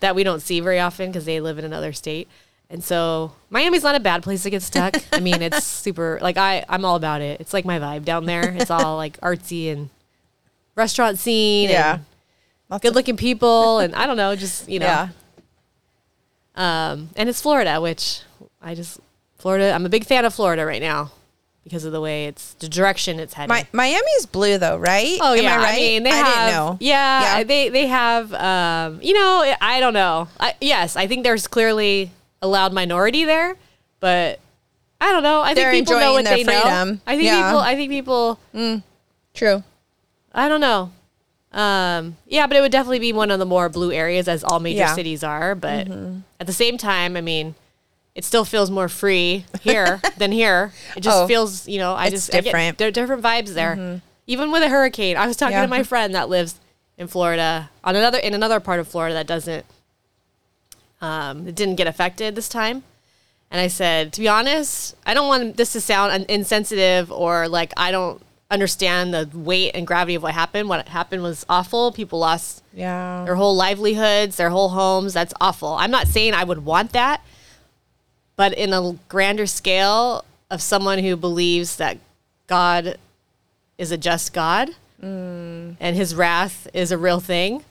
That 0.00 0.14
we 0.14 0.24
don't 0.24 0.40
see 0.40 0.60
very 0.60 0.80
often 0.80 1.10
because 1.10 1.24
they 1.24 1.40
live 1.40 1.58
in 1.58 1.64
another 1.64 1.92
state. 1.92 2.28
And 2.68 2.82
so 2.82 3.32
Miami's 3.50 3.84
not 3.84 3.94
a 3.94 4.00
bad 4.00 4.22
place 4.22 4.42
to 4.42 4.50
get 4.50 4.62
stuck. 4.62 4.96
I 5.12 5.20
mean, 5.20 5.40
it's 5.42 5.62
super 5.84 6.18
like 6.20 6.36
I 6.36 6.64
I'm 6.68 6.84
all 6.84 6.96
about 6.96 7.20
it. 7.22 7.40
It's 7.40 7.54
like 7.54 7.64
my 7.64 7.78
vibe 7.78 8.04
down 8.04 8.24
there. 8.24 8.50
It's 8.56 8.70
all 8.70 8.96
like 8.96 9.18
artsy 9.20 9.70
and 9.70 9.90
restaurant 10.74 11.18
scene 11.18 11.70
Yeah. 11.70 11.98
and 12.70 12.82
good 12.82 12.94
looking 12.96 13.16
people 13.16 13.78
and 13.78 13.94
I 13.94 14.06
don't 14.06 14.16
know, 14.16 14.34
just 14.34 14.68
you 14.68 14.80
know. 14.80 14.86
Yeah. 14.86 15.08
Um, 16.56 17.10
and 17.16 17.28
it's 17.28 17.40
Florida, 17.40 17.80
which 17.80 18.20
I 18.60 18.74
just 18.74 18.98
Florida. 19.38 19.72
I'm 19.72 19.86
a 19.86 19.88
big 19.88 20.04
fan 20.04 20.24
of 20.24 20.34
Florida 20.34 20.64
right 20.66 20.82
now 20.82 21.12
because 21.64 21.84
of 21.84 21.92
the 21.92 22.00
way 22.00 22.26
it's 22.26 22.54
the 22.54 22.68
direction 22.68 23.18
it's 23.18 23.34
heading. 23.34 23.54
Mi- 23.56 23.66
Miami's 23.72 24.26
blue 24.26 24.58
though, 24.58 24.76
right? 24.76 25.18
Oh 25.20 25.34
Am 25.34 25.42
yeah, 25.42 25.54
I 25.54 25.56
right? 25.58 25.72
I 25.74 25.76
mean 25.76 26.02
they 26.04 26.10
I 26.10 26.14
have. 26.16 26.26
didn't 26.26 26.50
know. 26.52 26.76
Yeah, 26.80 27.38
Yeah. 27.38 27.44
they 27.44 27.68
they 27.70 27.86
have. 27.86 28.32
Um, 28.34 29.00
you 29.02 29.14
know, 29.14 29.54
I 29.60 29.80
don't 29.80 29.94
know. 29.94 30.28
I, 30.38 30.54
yes, 30.60 30.94
I 30.96 31.06
think 31.06 31.24
there's 31.24 31.46
clearly 31.46 32.10
a 32.42 32.46
loud 32.46 32.72
minority 32.72 33.24
there, 33.24 33.56
but 34.00 34.40
I 35.00 35.10
don't 35.12 35.22
know. 35.22 35.40
I 35.40 35.54
They're 35.54 35.70
think 35.72 35.86
people 35.88 36.00
know 36.00 36.12
what 36.12 36.24
their 36.24 36.36
they 36.36 36.44
know. 36.44 36.98
I 37.06 37.16
think 37.16 37.24
Yeah. 37.24 37.48
people. 37.48 37.60
I 37.60 37.74
think 37.74 37.90
people. 37.90 38.38
True. 39.34 39.62
I 40.32 40.48
don't 40.48 40.60
know. 40.60 40.90
Um, 41.52 42.16
yeah, 42.26 42.46
but 42.48 42.56
it 42.56 42.60
would 42.60 42.72
definitely 42.72 42.98
be 42.98 43.12
one 43.12 43.30
of 43.30 43.38
the 43.38 43.46
more 43.46 43.68
blue 43.68 43.92
areas, 43.92 44.26
as 44.28 44.42
all 44.44 44.58
major 44.60 44.78
Yeah. 44.78 44.86
Mm-hmm. 44.88 44.94
cities 44.96 45.22
are. 45.24 45.54
But 45.54 45.88
at 46.40 46.46
the 46.46 46.52
same 46.52 46.76
time, 46.78 47.16
I 47.16 47.20
mean, 47.20 47.54
it 48.14 48.24
still 48.24 48.44
feels 48.44 48.70
more 48.70 48.88
free 48.88 49.44
here 49.62 50.00
than 50.18 50.30
here. 50.32 50.72
It 50.96 51.00
just 51.00 51.16
Oh, 51.16 51.26
feels, 51.26 51.66
you 51.68 51.78
know, 51.78 51.94
I 51.94 52.10
just 52.10 52.32
I 52.32 52.38
get- 52.38 52.44
different. 52.44 52.74
Mm-hmm. 52.74 52.78
there 52.78 52.88
are 52.88 52.92
different 52.92 53.22
vibes 53.22 53.54
there. 53.54 54.00
Even 54.26 54.50
with 54.52 54.62
a 54.62 54.68
hurricane, 54.68 55.16
I 55.16 55.26
was 55.26 55.36
talking 55.36 55.56
Yeah. 55.56 55.62
to 55.62 55.68
my 55.68 55.82
friend 55.82 56.14
that 56.14 56.28
lives 56.28 56.58
in 56.96 57.08
Florida 57.08 57.70
on 57.82 57.96
another 57.96 58.18
in 58.18 58.34
another 58.34 58.60
part 58.60 58.78
of 58.80 58.86
Florida 58.88 59.14
that 59.14 59.26
doesn't, 59.26 59.66
um, 61.00 61.46
it 61.48 61.54
didn't 61.54 61.74
get 61.76 61.86
affected 61.86 62.34
this 62.34 62.48
time. 62.48 62.82
And 63.50 63.60
I 63.60 63.68
said, 63.68 64.12
to 64.14 64.20
be 64.20 64.28
honest, 64.28 64.96
I 65.06 65.14
don't 65.14 65.28
want 65.28 65.56
this 65.56 65.72
to 65.74 65.80
sound 65.80 66.24
insensitive 66.28 67.12
or 67.12 67.48
like 67.48 67.72
I 67.76 67.90
don't 67.90 68.20
understand 68.50 69.12
the 69.12 69.28
weight 69.34 69.72
and 69.74 69.86
gravity 69.86 70.14
of 70.14 70.22
what 70.22 70.34
happened. 70.34 70.68
What 70.68 70.88
happened 70.88 71.22
was 71.22 71.44
awful. 71.48 71.92
People 71.92 72.18
lost 72.18 72.62
Yeah. 72.72 73.22
their 73.24 73.34
whole 73.36 73.54
livelihoods, 73.54 74.36
their 74.36 74.50
whole 74.50 74.70
homes. 74.70 75.12
That's 75.12 75.34
awful. 75.40 75.74
I'm 75.74 75.90
not 75.90 76.06
saying 76.08 76.34
I 76.34 76.44
would 76.44 76.64
want 76.64 76.92
that, 76.92 77.20
but 78.36 78.52
in 78.54 78.72
a 78.72 78.96
grander 79.08 79.46
scale 79.46 80.24
of 80.50 80.62
someone 80.62 80.98
who 80.98 81.16
believes 81.16 81.76
that 81.76 81.98
God 82.46 82.98
is 83.78 83.90
a 83.90 83.98
just 83.98 84.32
God 84.32 84.70
mm. 85.02 85.76
and 85.80 85.96
his 85.96 86.14
wrath 86.14 86.68
is 86.72 86.92
a 86.92 86.98
real 86.98 87.20
thing. 87.20 87.64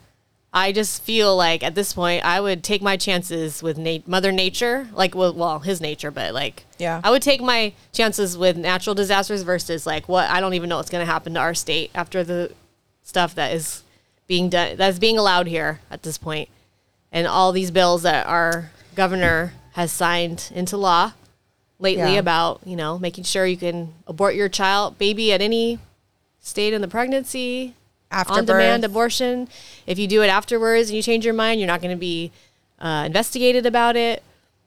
I 0.52 0.70
just 0.70 1.02
feel 1.02 1.36
like 1.36 1.64
at 1.64 1.74
this 1.74 1.92
point 1.92 2.24
I 2.24 2.40
would 2.40 2.62
take 2.62 2.80
my 2.80 2.96
chances 2.96 3.60
with 3.60 3.76
nat- 3.76 4.06
Mother 4.06 4.30
Nature, 4.30 4.88
like 4.92 5.14
well, 5.14 5.34
well, 5.34 5.58
his 5.58 5.80
nature, 5.80 6.12
but 6.12 6.32
like 6.32 6.64
Yeah. 6.78 7.00
I 7.02 7.10
would 7.10 7.22
take 7.22 7.42
my 7.42 7.72
chances 7.92 8.38
with 8.38 8.56
natural 8.56 8.94
disasters 8.94 9.42
versus 9.42 9.84
like 9.84 10.08
what 10.08 10.30
I 10.30 10.40
don't 10.40 10.54
even 10.54 10.68
know 10.68 10.76
what's 10.76 10.90
going 10.90 11.04
to 11.04 11.12
happen 11.12 11.34
to 11.34 11.40
our 11.40 11.54
state 11.54 11.90
after 11.94 12.22
the 12.22 12.52
stuff 13.02 13.34
that 13.34 13.52
is 13.52 13.82
being 14.26 14.48
done 14.48 14.76
that's 14.76 14.98
being 14.98 15.18
allowed 15.18 15.48
here 15.48 15.80
at 15.90 16.04
this 16.04 16.18
point, 16.18 16.48
and 17.10 17.26
all 17.26 17.50
these 17.50 17.72
bills 17.72 18.02
that 18.02 18.26
our 18.26 18.70
governor 18.94 19.54
has 19.74 19.92
signed 19.92 20.50
into 20.54 20.76
law 20.76 21.12
lately 21.78 22.14
Yeah. 22.14 22.20
about 22.20 22.60
you 22.64 22.76
know 22.76 22.98
making 22.98 23.24
sure 23.24 23.46
you 23.46 23.56
can 23.56 23.94
abort 24.06 24.34
your 24.34 24.48
child 24.48 24.98
baby 24.98 25.32
at 25.32 25.40
any 25.40 25.78
state 26.40 26.72
in 26.72 26.80
the 26.80 26.88
pregnancy 26.88 27.74
After 28.10 28.34
on 28.34 28.44
demand 28.44 28.84
abortion. 28.84 29.48
If 29.86 29.98
you 29.98 30.06
do 30.06 30.22
it 30.22 30.28
afterwards 30.28 30.90
and 30.90 30.96
you 30.96 31.02
change 31.02 31.24
your 31.24 31.34
mind, 31.34 31.58
you're 31.60 31.66
not 31.66 31.80
going 31.80 31.96
to 31.96 32.00
be 32.00 32.30
uh, 32.80 33.04
investigated 33.06 33.66
about 33.66 33.96
it. 33.96 34.22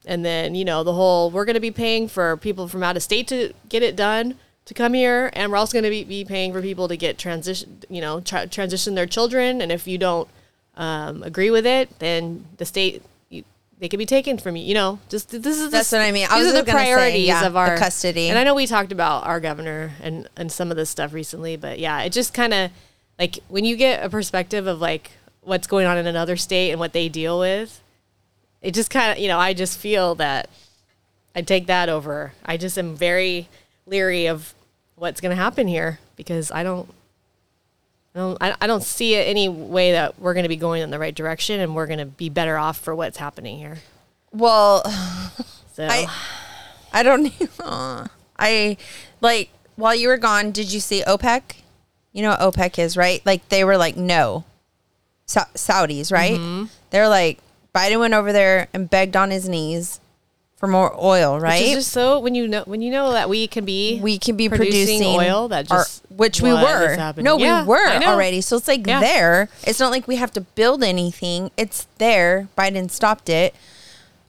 And 0.06 0.26
then, 0.26 0.56
you 0.56 0.66
know, 0.66 0.84
the 0.84 0.94
whole 0.94 1.30
we're 1.30 1.46
going 1.46 1.54
to 1.54 1.60
be 1.60 1.72
paying 1.72 2.08
for 2.08 2.36
people 2.38 2.68
from 2.68 2.82
out 2.84 2.98
of 2.98 3.04
state 3.04 3.28
to 3.28 3.54
get 3.70 3.84
it 3.84 3.96
done 3.96 4.36
to 4.66 4.74
come 4.74 4.94
here. 4.94 5.30
And 5.34 5.52
we're 5.52 5.58
also 5.58 5.74
going 5.74 5.84
to 5.84 5.90
be, 5.90 6.04
be 6.04 6.26
paying 6.26 6.52
for 6.52 6.62
people 6.62 6.88
to 6.88 6.98
get 6.98 7.18
transition, 7.18 7.84
you 7.90 8.02
know, 8.02 8.20
tra- 8.22 8.48
transition 8.48 8.96
their 8.96 9.06
children. 9.06 9.62
And 9.62 9.72
if 9.72 9.88
you 9.88 9.98
don't 9.98 10.28
um, 10.76 11.24
agree 11.24 11.52
with 11.52 11.66
it, 11.66 12.00
then 12.00 12.46
the 12.58 12.66
state, 12.66 13.04
they 13.80 13.90
could 13.90 14.00
be 14.00 14.06
taken 14.06 14.38
from 14.38 14.56
you. 14.56 14.64
You 14.64 14.74
know, 14.74 15.00
just 15.10 15.30
this 15.30 15.60
is 15.60 15.70
That's 15.72 15.90
the, 15.90 15.98
what 15.98 16.06
I 16.06 16.12
mean. 16.12 16.28
I 16.30 16.38
these 16.40 16.48
was 16.48 16.56
are 16.56 16.58
the 16.58 16.72
gonna 16.72 16.80
say, 16.80 16.86
priorities 16.94 17.28
yeah, 17.28 17.46
of 17.46 17.56
our 17.56 17.78
custody. 17.78 18.30
And 18.30 18.40
I 18.40 18.44
know 18.44 18.56
we 18.56 18.68
talked 18.68 18.92
about 18.92 19.26
our 19.26 19.40
governor 19.40 19.94
and 20.02 20.28
and 20.36 20.52
some 20.52 20.72
of 20.72 20.78
this 20.78 20.90
stuff 20.90 21.14
recently, 21.14 21.56
but 21.58 21.80
yeah, 21.80 22.02
it 22.02 22.12
just 22.12 22.34
kind 22.34 22.54
of 22.54 22.72
like 23.20 23.40
when 23.48 23.66
you 23.66 23.76
get 23.76 24.04
a 24.04 24.10
perspective 24.10 24.68
of 24.68 24.80
like 24.82 25.12
what's 25.42 25.68
going 25.68 25.88
on 25.88 25.98
in 25.98 26.08
another 26.08 26.36
state 26.36 26.72
and 26.72 26.80
what 26.80 26.94
they 26.94 27.08
deal 27.08 27.40
with, 27.40 27.82
it 28.62 28.74
just 28.74 28.90
kind 28.90 29.12
of, 29.14 29.18
you 29.18 29.28
know, 29.28 29.40
I 29.40 29.54
just 29.54 29.80
feel 29.80 30.16
that 30.16 30.50
I 31.36 31.42
take 31.42 31.68
that 31.68 31.88
over. 31.88 32.34
I 32.46 32.58
just 32.58 32.78
am 32.78 32.96
very 32.96 33.48
leery 33.86 34.26
of 34.28 34.54
what's 34.96 35.22
going 35.22 35.36
to 35.36 35.42
happen 35.42 35.68
here 35.68 36.00
because 36.16 36.52
I 36.52 36.64
don't 36.64 36.90
I 38.16 38.20
don't, 38.20 38.58
I 38.62 38.68
don't 38.68 38.84
see 38.84 39.14
it 39.16 39.28
any 39.28 39.48
way 39.48 39.92
that 39.92 40.20
we're 40.20 40.34
going 40.34 40.44
to 40.44 40.50
be 40.50 40.56
going 40.56 40.82
in 40.82 40.90
the 40.90 40.98
right 41.00 41.14
direction 41.14 41.60
and 41.60 41.76
we're 41.76 41.86
going 41.88 42.00
to 42.00 42.06
be 42.06 42.30
better 42.30 42.58
off 42.58 42.78
for 42.80 42.96
what's 42.96 43.18
happening 43.18 43.58
here. 43.60 43.78
Well, 44.32 44.84
So 45.74 45.88
I 45.88 46.08
I 46.92 47.04
don't 47.04 47.32
uh, 47.60 48.08
I 48.40 48.78
like 49.22 49.50
while 49.76 49.94
you 49.94 50.08
were 50.08 50.18
gone, 50.18 50.52
did 50.52 50.74
you 50.74 50.80
see 50.80 51.04
OPEC? 51.04 51.42
You 52.14 52.24
know 52.24 52.30
what 52.32 52.40
OPEC 52.40 52.80
is, 52.80 52.98
right? 52.98 53.24
Like 53.26 53.48
they 53.50 53.64
were 53.64 53.78
like 53.78 53.96
no. 53.96 54.44
Sa- 55.28 55.46
Saudis, 55.54 56.12
right? 56.12 56.40
Mm-hmm. 56.40 56.66
They're 56.90 57.10
like 57.10 57.40
Biden 57.76 58.00
went 58.00 58.14
over 58.16 58.34
there 58.34 58.70
and 58.74 58.90
begged 58.90 59.16
on 59.16 59.30
his 59.30 59.48
knees 59.48 60.00
for 60.58 60.68
more 60.68 60.94
oil, 61.00 61.36
Which 61.36 61.44
right? 61.44 61.62
is 61.62 61.74
just 61.76 61.92
so 61.92 62.20
when 62.20 62.34
you 62.36 62.48
know 62.48 62.64
when 62.66 62.82
you 62.82 62.92
know 62.92 63.12
that 63.14 63.30
we 63.30 63.48
can 63.48 63.64
be 63.64 64.00
we 64.02 64.18
can 64.18 64.36
be 64.36 64.50
producing 64.50 65.00
producing, 65.02 65.06
oil 65.16 65.48
that 65.50 65.72
our- 65.72 65.80
just 65.80 66.04
which 66.10 66.42
we 66.42 66.52
were. 66.52 67.14
No, 67.18 67.38
Yeah, 67.38 67.62
we 67.62 67.68
were 67.68 67.88
already. 68.04 68.42
So 68.42 68.58
it's 68.58 68.68
like 68.68 68.86
Yeah. 68.88 69.00
there. 69.00 69.50
It's 69.64 69.80
not 69.80 69.92
like 69.92 70.08
we 70.08 70.16
have 70.16 70.32
to 70.34 70.42
build 70.42 70.84
anything. 70.84 71.52
It's 71.58 71.88
there. 72.00 72.48
Biden 72.58 72.90
stopped 72.90 73.30
it. 73.30 73.54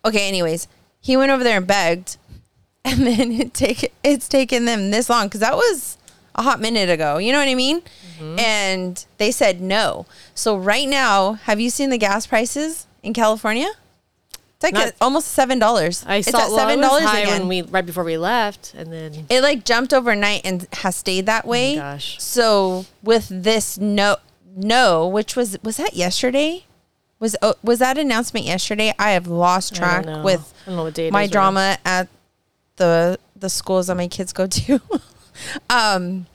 Okay. 0.05 0.29
Anyways, 0.29 0.69
he 1.01 1.17
went 1.17 1.31
over 1.33 1.43
there 1.43 1.57
and 1.57 1.67
begged, 1.67 2.19
and 2.85 3.07
then 3.07 3.33
it 3.33 3.55
take 3.55 3.93
it's 4.05 4.29
taken 4.29 4.65
them 4.67 4.91
this 4.91 5.09
long 5.09 5.27
because 5.29 5.41
that 5.41 5.57
was 5.57 5.97
a 6.35 6.43
hot 6.43 6.61
minute 6.61 6.91
ago. 6.91 7.17
You 7.19 7.33
know 7.33 7.39
what 7.39 7.49
I 7.49 7.55
mean? 7.55 7.81
Mm-hmm. 8.21 8.39
And 8.39 9.05
they 9.17 9.31
said 9.33 9.61
no. 9.63 10.05
So 10.35 10.57
right 10.57 10.87
now, 10.89 11.33
have 11.33 11.59
you 11.59 11.71
seen 11.71 11.89
the 11.91 11.99
gas 11.99 12.27
prices 12.27 12.87
in 13.03 13.15
California? 13.15 13.71
It's 14.59 14.65
like 14.65 14.75
Not- 14.75 14.87
at 14.89 14.95
almost 15.01 15.29
seven 15.29 15.61
dollars. 15.61 16.05
I 16.05 16.17
it's 16.17 16.27
at 16.27 16.35
well, 16.35 16.53
it 16.53 16.59
seven 16.59 16.81
was 16.81 16.89
dollars 16.89 17.05
high 17.05 17.21
again. 17.21 17.39
when 17.43 17.49
we 17.49 17.63
right 17.63 17.87
before 17.87 18.03
we 18.03 18.19
left, 18.19 18.75
and 18.75 18.93
then 18.93 19.27
It 19.31 19.41
like 19.41 19.65
jumped 19.65 19.95
overnight 19.95 20.41
and 20.45 20.67
has 20.73 20.97
stayed 20.97 21.27
that 21.27 21.47
way. 21.47 21.75
Oh 21.75 21.77
gosh. 21.77 22.21
So 22.21 22.87
with 23.01 23.29
this 23.31 23.79
no 23.79 24.17
no, 24.57 25.07
which 25.07 25.37
was 25.37 25.59
was 25.63 25.77
that 25.77 25.95
yesterday? 25.95 26.65
Was 27.21 27.37
oh, 27.41 27.55
was 27.63 27.79
that 27.79 27.99
announcement 27.99 28.47
yesterday? 28.47 28.93
I 28.99 29.11
have 29.13 29.29
lost 29.29 29.75
I 29.75 29.77
don't 29.77 29.89
track 29.89 30.07
know. 30.07 30.23
with 30.25 30.53
I 30.63 30.67
don't 30.67 30.77
know 30.77 30.83
what 30.83 30.95
day 30.95 31.07
it 31.07 31.13
my 31.13 31.23
is 31.23 31.27
right 31.29 31.33
drama 31.33 31.79
at 31.85 32.09
the 32.77 33.17
the 33.37 33.49
schools 33.49 33.87
that 33.87 33.95
my 33.97 34.09
kids 34.09 34.33
go 34.33 34.49
to. 34.49 34.81
um 35.71 36.27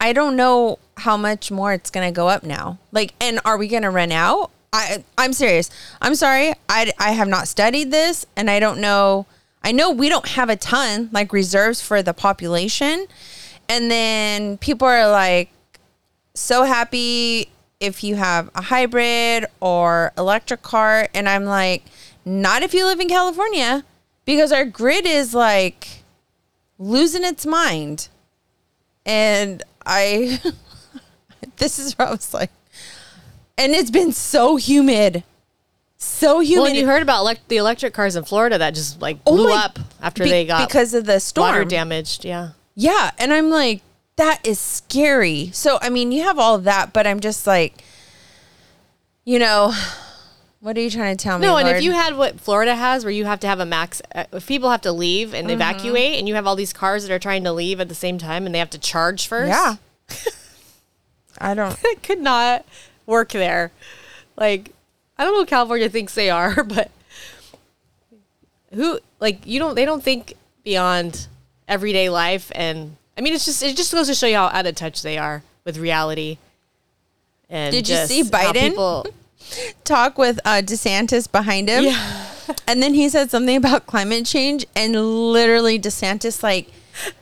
I 0.00 0.14
don't 0.14 0.34
know 0.34 0.78
how 0.96 1.18
much 1.18 1.50
more 1.50 1.74
it's 1.74 1.90
going 1.90 2.06
to 2.10 2.16
go 2.16 2.28
up 2.28 2.42
now. 2.42 2.78
Like 2.90 3.12
and 3.20 3.38
are 3.44 3.58
we 3.58 3.68
going 3.68 3.82
to 3.82 3.90
run 3.90 4.12
out? 4.12 4.50
I 4.72 5.04
I'm 5.18 5.32
serious. 5.32 5.70
I'm 6.00 6.14
sorry. 6.14 6.54
I 6.68 6.92
I 6.98 7.12
have 7.12 7.28
not 7.28 7.46
studied 7.48 7.90
this 7.90 8.26
and 8.36 8.50
I 8.50 8.58
don't 8.58 8.80
know. 8.80 9.26
I 9.62 9.72
know 9.72 9.90
we 9.90 10.08
don't 10.08 10.28
have 10.28 10.48
a 10.48 10.56
ton 10.56 11.10
like 11.12 11.32
reserves 11.32 11.82
for 11.82 12.02
the 12.02 12.14
population. 12.14 13.06
And 13.68 13.90
then 13.90 14.58
people 14.58 14.88
are 14.88 15.10
like 15.10 15.50
so 16.34 16.64
happy 16.64 17.50
if 17.80 18.02
you 18.02 18.16
have 18.16 18.50
a 18.54 18.62
hybrid 18.62 19.44
or 19.60 20.12
electric 20.16 20.62
car 20.62 21.08
and 21.14 21.28
I'm 21.28 21.44
like 21.44 21.84
not 22.24 22.62
if 22.62 22.72
you 22.72 22.86
live 22.86 23.00
in 23.00 23.08
California 23.08 23.84
because 24.24 24.52
our 24.52 24.64
grid 24.64 25.04
is 25.04 25.34
like 25.34 26.02
losing 26.78 27.24
its 27.24 27.44
mind. 27.44 28.08
And 29.04 29.62
I 29.84 30.40
this 31.58 31.78
is 31.78 31.98
where 31.98 32.08
I 32.08 32.12
was 32.12 32.32
like 32.32 32.50
and 33.62 33.72
it's 33.74 33.90
been 33.90 34.12
so 34.12 34.56
humid. 34.56 35.24
So 35.96 36.40
humid. 36.40 36.62
Well, 36.62 36.66
and 36.70 36.76
you 36.76 36.86
heard 36.86 37.02
about 37.02 37.20
elect- 37.20 37.48
the 37.48 37.58
electric 37.58 37.94
cars 37.94 38.16
in 38.16 38.24
Florida 38.24 38.58
that 38.58 38.74
just 38.74 39.00
like 39.00 39.18
Oh 39.26 39.36
blew 39.36 39.48
my- 39.48 39.54
up 39.64 39.78
after 40.00 40.24
be- 40.24 40.30
they 40.30 40.44
got 40.44 40.66
because 40.68 40.94
of 40.94 41.04
the 41.06 41.20
storm. 41.20 41.46
water 41.48 41.64
damaged. 41.64 42.24
Yeah. 42.24 42.50
Yeah, 42.74 43.10
and 43.18 43.32
I'm 43.32 43.50
like, 43.50 43.82
that 44.16 44.40
is 44.44 44.58
scary. 44.58 45.50
So 45.52 45.78
I 45.80 45.88
mean, 45.90 46.10
you 46.12 46.22
have 46.22 46.38
all 46.38 46.58
that, 46.58 46.92
but 46.92 47.06
I'm 47.06 47.20
just 47.20 47.46
like, 47.46 47.84
you 49.24 49.38
know, 49.38 49.72
what 50.60 50.76
are 50.76 50.80
you 50.80 50.90
trying 50.90 51.16
to 51.16 51.22
tell 51.22 51.38
me? 51.38 51.46
No, 51.46 51.56
and 51.56 51.68
if 51.68 51.82
you 51.82 51.92
had 51.92 52.16
what 52.16 52.40
Florida 52.40 52.74
has, 52.74 53.04
where 53.04 53.12
you 53.12 53.24
have 53.24 53.40
to 53.40 53.46
have 53.46 53.60
a 53.60 53.66
max, 53.66 54.00
uh, 54.14 54.24
if 54.32 54.46
people 54.46 54.70
have 54.70 54.80
to 54.82 54.92
leave 54.92 55.28
Mm-hmm. 55.28 55.36
and 55.36 55.50
evacuate, 55.50 56.18
and 56.18 56.28
you 56.28 56.34
have 56.34 56.46
all 56.46 56.56
these 56.56 56.72
cars 56.72 57.06
that 57.06 57.12
are 57.14 57.18
trying 57.18 57.44
to 57.44 57.52
leave 57.52 57.80
at 57.80 57.88
the 57.88 57.94
same 57.94 58.18
time, 58.18 58.46
and 58.46 58.54
they 58.54 58.58
have 58.58 58.70
to 58.70 58.78
charge 58.78 59.26
first, 59.28 59.48
yeah, 59.48 59.76
I 61.38 61.54
don't. 61.54 61.76
it 61.84 62.02
could 62.02 62.20
not 62.20 62.64
work 63.12 63.28
there. 63.30 63.70
Like, 64.36 64.72
I 65.16 65.22
don't 65.22 65.34
know 65.34 65.40
what 65.40 65.48
California 65.48 65.88
thinks 65.88 66.14
they 66.14 66.30
are, 66.30 66.64
but 66.76 66.90
who 68.74 68.98
like 69.20 69.46
you 69.46 69.60
don't 69.60 69.74
they 69.74 69.84
don't 69.84 70.02
think 70.02 70.34
beyond 70.64 71.28
everyday 71.68 72.08
life, 72.08 72.50
and 72.54 72.96
I 73.16 73.20
mean 73.20 73.34
it's 73.34 73.44
just 73.44 73.62
it 73.62 73.76
just 73.76 73.92
goes 73.92 74.08
to 74.08 74.14
show 74.14 74.26
you 74.26 74.36
how 74.36 74.46
out 74.46 74.66
of 74.66 74.74
touch 74.74 75.02
they 75.02 75.18
are 75.18 75.44
with 75.64 75.78
reality. 75.78 76.38
And 77.48 77.72
Did 77.72 77.88
you 77.88 77.96
see 78.06 78.22
Biden? 78.24 78.70
People, 78.70 79.06
Talk 79.84 80.16
with 80.16 80.40
uh, 80.44 80.62
DeSantis 80.64 81.30
behind 81.30 81.68
him, 81.68 81.84
yeah. 81.84 82.26
and 82.66 82.82
then 82.82 82.94
he 82.94 83.08
said 83.10 83.30
something 83.30 83.56
about 83.56 83.86
climate 83.86 84.24
change, 84.24 84.64
and 84.74 84.94
literally 85.32 85.78
DeSantis 85.78 86.42
like 86.42 86.68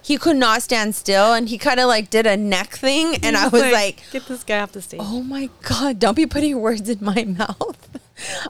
he 0.03 0.17
could 0.17 0.37
not 0.37 0.63
stand 0.63 0.95
still, 0.95 1.33
and 1.33 1.49
he 1.49 1.59
kind 1.59 1.81
of 1.81 1.87
like 1.87 2.11
did 2.11 2.27
a 2.27 2.37
neck 2.37 2.71
thing, 2.73 3.17
and 3.23 3.37
I 3.37 3.49
was 3.49 3.63
like 3.73 4.03
get 4.11 4.27
this 4.27 4.45
guy 4.45 4.61
off 4.61 4.73
the 4.73 4.83
stage. 4.83 5.01
Oh 5.03 5.23
my 5.23 5.49
god, 5.63 5.99
don't 5.99 6.15
be 6.17 6.27
putting 6.27 6.61
words 6.61 6.89
in 6.89 6.99
my 7.05 7.25
mouth. 7.25 7.89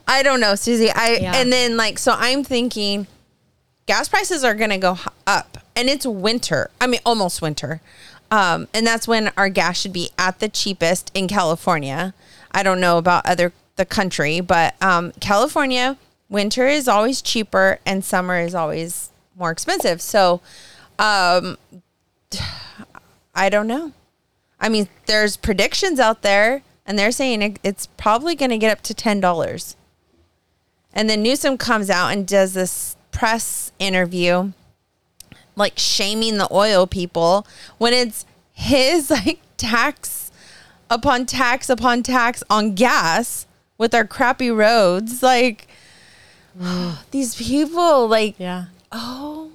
I 0.07 0.21
don't 0.23 0.39
know, 0.41 0.55
Susie. 0.55 0.89
I 0.91 1.17
Yeah. 1.21 1.33
and 1.35 1.51
then 1.51 1.77
like 1.77 1.97
so 1.99 2.13
I'm 2.17 2.43
thinking 2.43 3.07
gas 3.85 4.09
prices 4.09 4.43
are 4.43 4.53
going 4.53 4.69
to 4.69 4.77
go 4.77 4.97
up 5.25 5.57
and 5.75 5.87
it's 5.89 6.05
winter. 6.05 6.69
I 6.79 6.87
mean 6.87 6.99
almost 7.05 7.41
winter. 7.41 7.81
Um 8.29 8.67
and 8.73 8.85
that's 8.85 9.07
when 9.07 9.31
our 9.37 9.49
gas 9.49 9.79
should 9.79 9.93
be 9.93 10.09
at 10.17 10.39
the 10.39 10.49
cheapest 10.49 11.09
in 11.13 11.27
California. 11.29 12.13
I 12.51 12.63
don't 12.63 12.81
know 12.81 12.97
about 12.97 13.25
other 13.25 13.53
the 13.77 13.85
country, 13.85 14.41
but 14.41 14.75
um 14.81 15.13
California 15.21 15.97
winter 16.29 16.67
is 16.67 16.87
always 16.89 17.21
cheaper 17.21 17.79
and 17.85 18.03
summer 18.03 18.39
is 18.39 18.53
always 18.53 19.09
more 19.37 19.51
expensive. 19.51 20.01
So 20.01 20.41
um 21.01 21.57
I 23.33 23.49
don't 23.49 23.67
know. 23.67 23.91
I 24.59 24.69
mean, 24.69 24.87
there's 25.07 25.35
predictions 25.37 25.99
out 25.99 26.21
there, 26.21 26.61
and 26.85 26.99
they're 26.99 27.11
saying 27.11 27.41
it, 27.41 27.59
it's 27.63 27.87
probably 27.97 28.35
going 28.35 28.51
to 28.51 28.57
get 28.57 28.71
up 28.71 28.83
to 28.83 28.93
ten 28.93 29.19
dollars. 29.19 29.75
And 30.93 31.09
then 31.09 31.23
Newsom 31.23 31.57
comes 31.57 31.89
out 31.89 32.09
and 32.09 32.27
does 32.27 32.53
this 32.53 32.95
press 33.11 33.71
interview, 33.79 34.51
like 35.55 35.79
shaming 35.79 36.37
the 36.37 36.47
oil 36.51 36.85
people 36.85 37.47
when 37.77 37.93
it's 37.93 38.25
his 38.53 39.09
like 39.09 39.39
tax 39.57 40.31
upon 40.89 41.25
tax 41.25 41.69
upon 41.69 42.03
tax 42.03 42.43
on 42.49 42.75
gas 42.75 43.47
with 43.77 43.95
our 43.95 44.05
crappy 44.05 44.51
roads. 44.51 45.23
Like 45.23 45.67
these 47.11 47.35
people, 47.35 48.07
like 48.07 48.35
Yeah. 48.37 48.65
oh. 48.91 49.50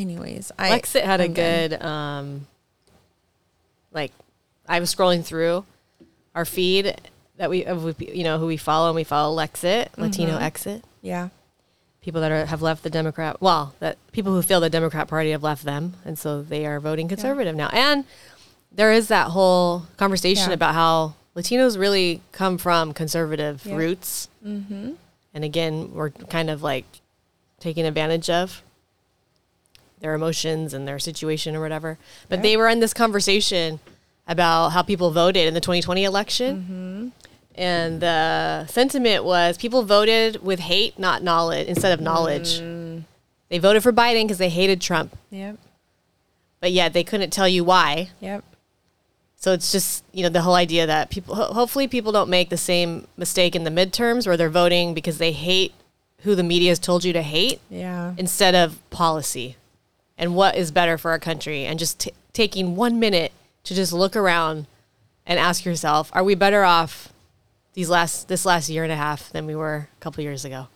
Anyways, 0.00 0.52
I 0.58 0.70
Lexit 0.78 1.02
had 1.02 1.20
a 1.20 1.24
I'm 1.24 1.32
done. 1.32 1.68
good, 1.70 1.82
um, 1.82 2.46
like, 3.92 4.12
I 4.68 4.80
was 4.80 4.94
scrolling 4.94 5.24
through 5.24 5.64
our 6.34 6.44
feed 6.44 6.94
that 7.36 7.50
we, 7.50 7.64
of, 7.64 8.00
you 8.00 8.24
know, 8.24 8.38
who 8.38 8.46
we 8.46 8.56
follow, 8.56 8.88
and 8.88 8.94
we 8.96 9.04
follow 9.04 9.36
Lexit, 9.36 9.88
Latino 9.96 10.34
Mm-hmm. 10.34 10.42
Exit. 10.42 10.84
yeah. 11.02 11.28
People 12.00 12.20
that 12.22 12.30
are, 12.30 12.46
have 12.46 12.62
left 12.62 12.84
the 12.84 12.90
Democrat, 12.90 13.40
well, 13.42 13.74
that 13.80 13.98
people 14.12 14.32
who 14.32 14.40
feel 14.40 14.60
the 14.60 14.70
Democrat 14.70 15.08
Party 15.08 15.32
have 15.32 15.42
left 15.42 15.64
them, 15.64 15.94
and 16.04 16.18
so 16.18 16.42
they 16.42 16.64
are 16.64 16.80
voting 16.80 17.06
conservative 17.08 17.54
now. 17.56 17.68
And 17.72 18.04
there 18.72 18.92
is 18.92 19.08
that 19.08 19.28
whole 19.32 19.86
conversation 19.96 20.48
Yeah. 20.50 20.54
about 20.54 20.74
how 20.74 21.14
Latinos 21.36 21.76
really 21.78 22.22
come 22.32 22.56
from 22.56 22.94
conservative 22.94 23.62
Yeah. 23.66 23.74
roots, 23.76 24.28
Mm-hmm. 24.46 24.92
and 25.34 25.44
again, 25.44 25.92
we're 25.92 26.10
kind 26.10 26.48
of 26.50 26.62
like 26.62 26.86
taken 27.60 27.84
advantage 27.84 28.30
of 28.30 28.62
their 30.00 30.14
emotions 30.14 30.72
and 30.74 30.86
their 30.86 30.98
situation 30.98 31.54
or 31.56 31.60
whatever. 31.60 31.98
But 32.28 32.42
they 32.42 32.56
were 32.56 32.68
in 32.68 32.80
this 32.80 32.94
conversation 32.94 33.80
about 34.26 34.70
how 34.70 34.82
people 34.82 35.10
voted 35.10 35.46
in 35.48 35.54
the 35.54 35.60
2020 35.60 36.04
election. 36.04 36.56
Mm-hmm. 36.56 37.08
And 37.60 38.00
the 38.00 38.66
sentiment 38.66 39.24
was 39.24 39.58
people 39.58 39.82
voted 39.82 40.42
with 40.44 40.60
hate, 40.60 40.98
not 40.98 41.22
knowledge, 41.22 41.66
instead 41.66 41.92
of 41.92 42.00
knowledge. 42.00 42.60
Mm. 42.60 43.02
They 43.48 43.58
voted 43.58 43.82
for 43.82 43.92
Biden 43.92 44.24
because 44.24 44.38
they 44.38 44.50
hated 44.50 44.80
Trump, 44.80 45.16
Yep. 45.30 45.56
but 46.60 46.70
yet 46.70 46.92
they 46.92 47.02
couldn't 47.02 47.30
tell 47.30 47.48
you 47.48 47.64
why. 47.64 48.10
Yep. 48.20 48.44
So 49.40 49.52
it's 49.52 49.72
just 49.72 50.04
you 50.12 50.22
know 50.22 50.28
the 50.28 50.42
whole 50.42 50.54
idea 50.54 50.86
that 50.86 51.10
people 51.10 51.34
ho- 51.34 51.52
hopefully 51.52 51.88
people 51.88 52.12
don't 52.12 52.28
make 52.30 52.48
the 52.50 52.56
same 52.56 53.06
mistake 53.16 53.56
in 53.56 53.64
the 53.64 53.70
midterms 53.70 54.26
where 54.26 54.36
they're 54.36 54.50
voting 54.50 54.94
because 54.94 55.18
they 55.18 55.32
hate 55.32 55.72
who 56.22 56.34
the 56.34 56.42
media 56.42 56.70
has 56.70 56.78
told 56.78 57.04
you 57.04 57.12
to 57.12 57.22
hate 57.22 57.60
Yeah. 57.70 58.14
instead 58.18 58.54
of 58.54 58.78
policy 58.90 59.56
and 60.18 60.34
what 60.34 60.56
is 60.56 60.70
better 60.70 60.98
for 60.98 61.10
our 61.12 61.18
country 61.18 61.64
and 61.64 61.78
just 61.78 62.00
t- 62.00 62.12
taking 62.32 62.76
one 62.76 62.98
minute 62.98 63.32
to 63.64 63.74
just 63.74 63.92
look 63.92 64.16
around 64.16 64.66
and 65.26 65.38
ask 65.38 65.64
yourself, 65.64 66.10
are 66.12 66.24
we 66.24 66.34
better 66.34 66.64
off 66.64 67.12
these 67.74 67.88
last 67.88 68.28
this 68.28 68.44
last 68.44 68.68
year 68.68 68.82
and 68.82 68.92
a 68.92 68.96
half 68.96 69.30
than 69.30 69.46
we 69.46 69.54
were 69.54 69.88
a 69.96 70.00
couple 70.00 70.22
years 70.24 70.44
ago? 70.44 70.66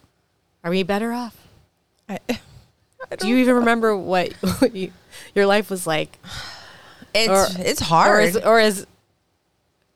Are 0.63 0.71
we 0.71 0.83
better 0.85 1.13
off? 1.13 1.37
I, 2.09 2.19
Do 3.19 3.29
you 3.29 3.37
even 3.39 3.57
remember 3.57 3.97
what, 3.97 4.33
what 4.61 4.75
you, 4.77 4.93
your 5.35 5.47
life 5.47 5.69
was 5.71 5.87
like? 5.87 6.19
it's 7.13 7.29
Or- 7.29 7.61
it's 7.61 7.83
Or 7.83 7.87
hard. 7.87 8.25
is, 8.25 8.37
or 8.37 8.61
is 8.61 8.87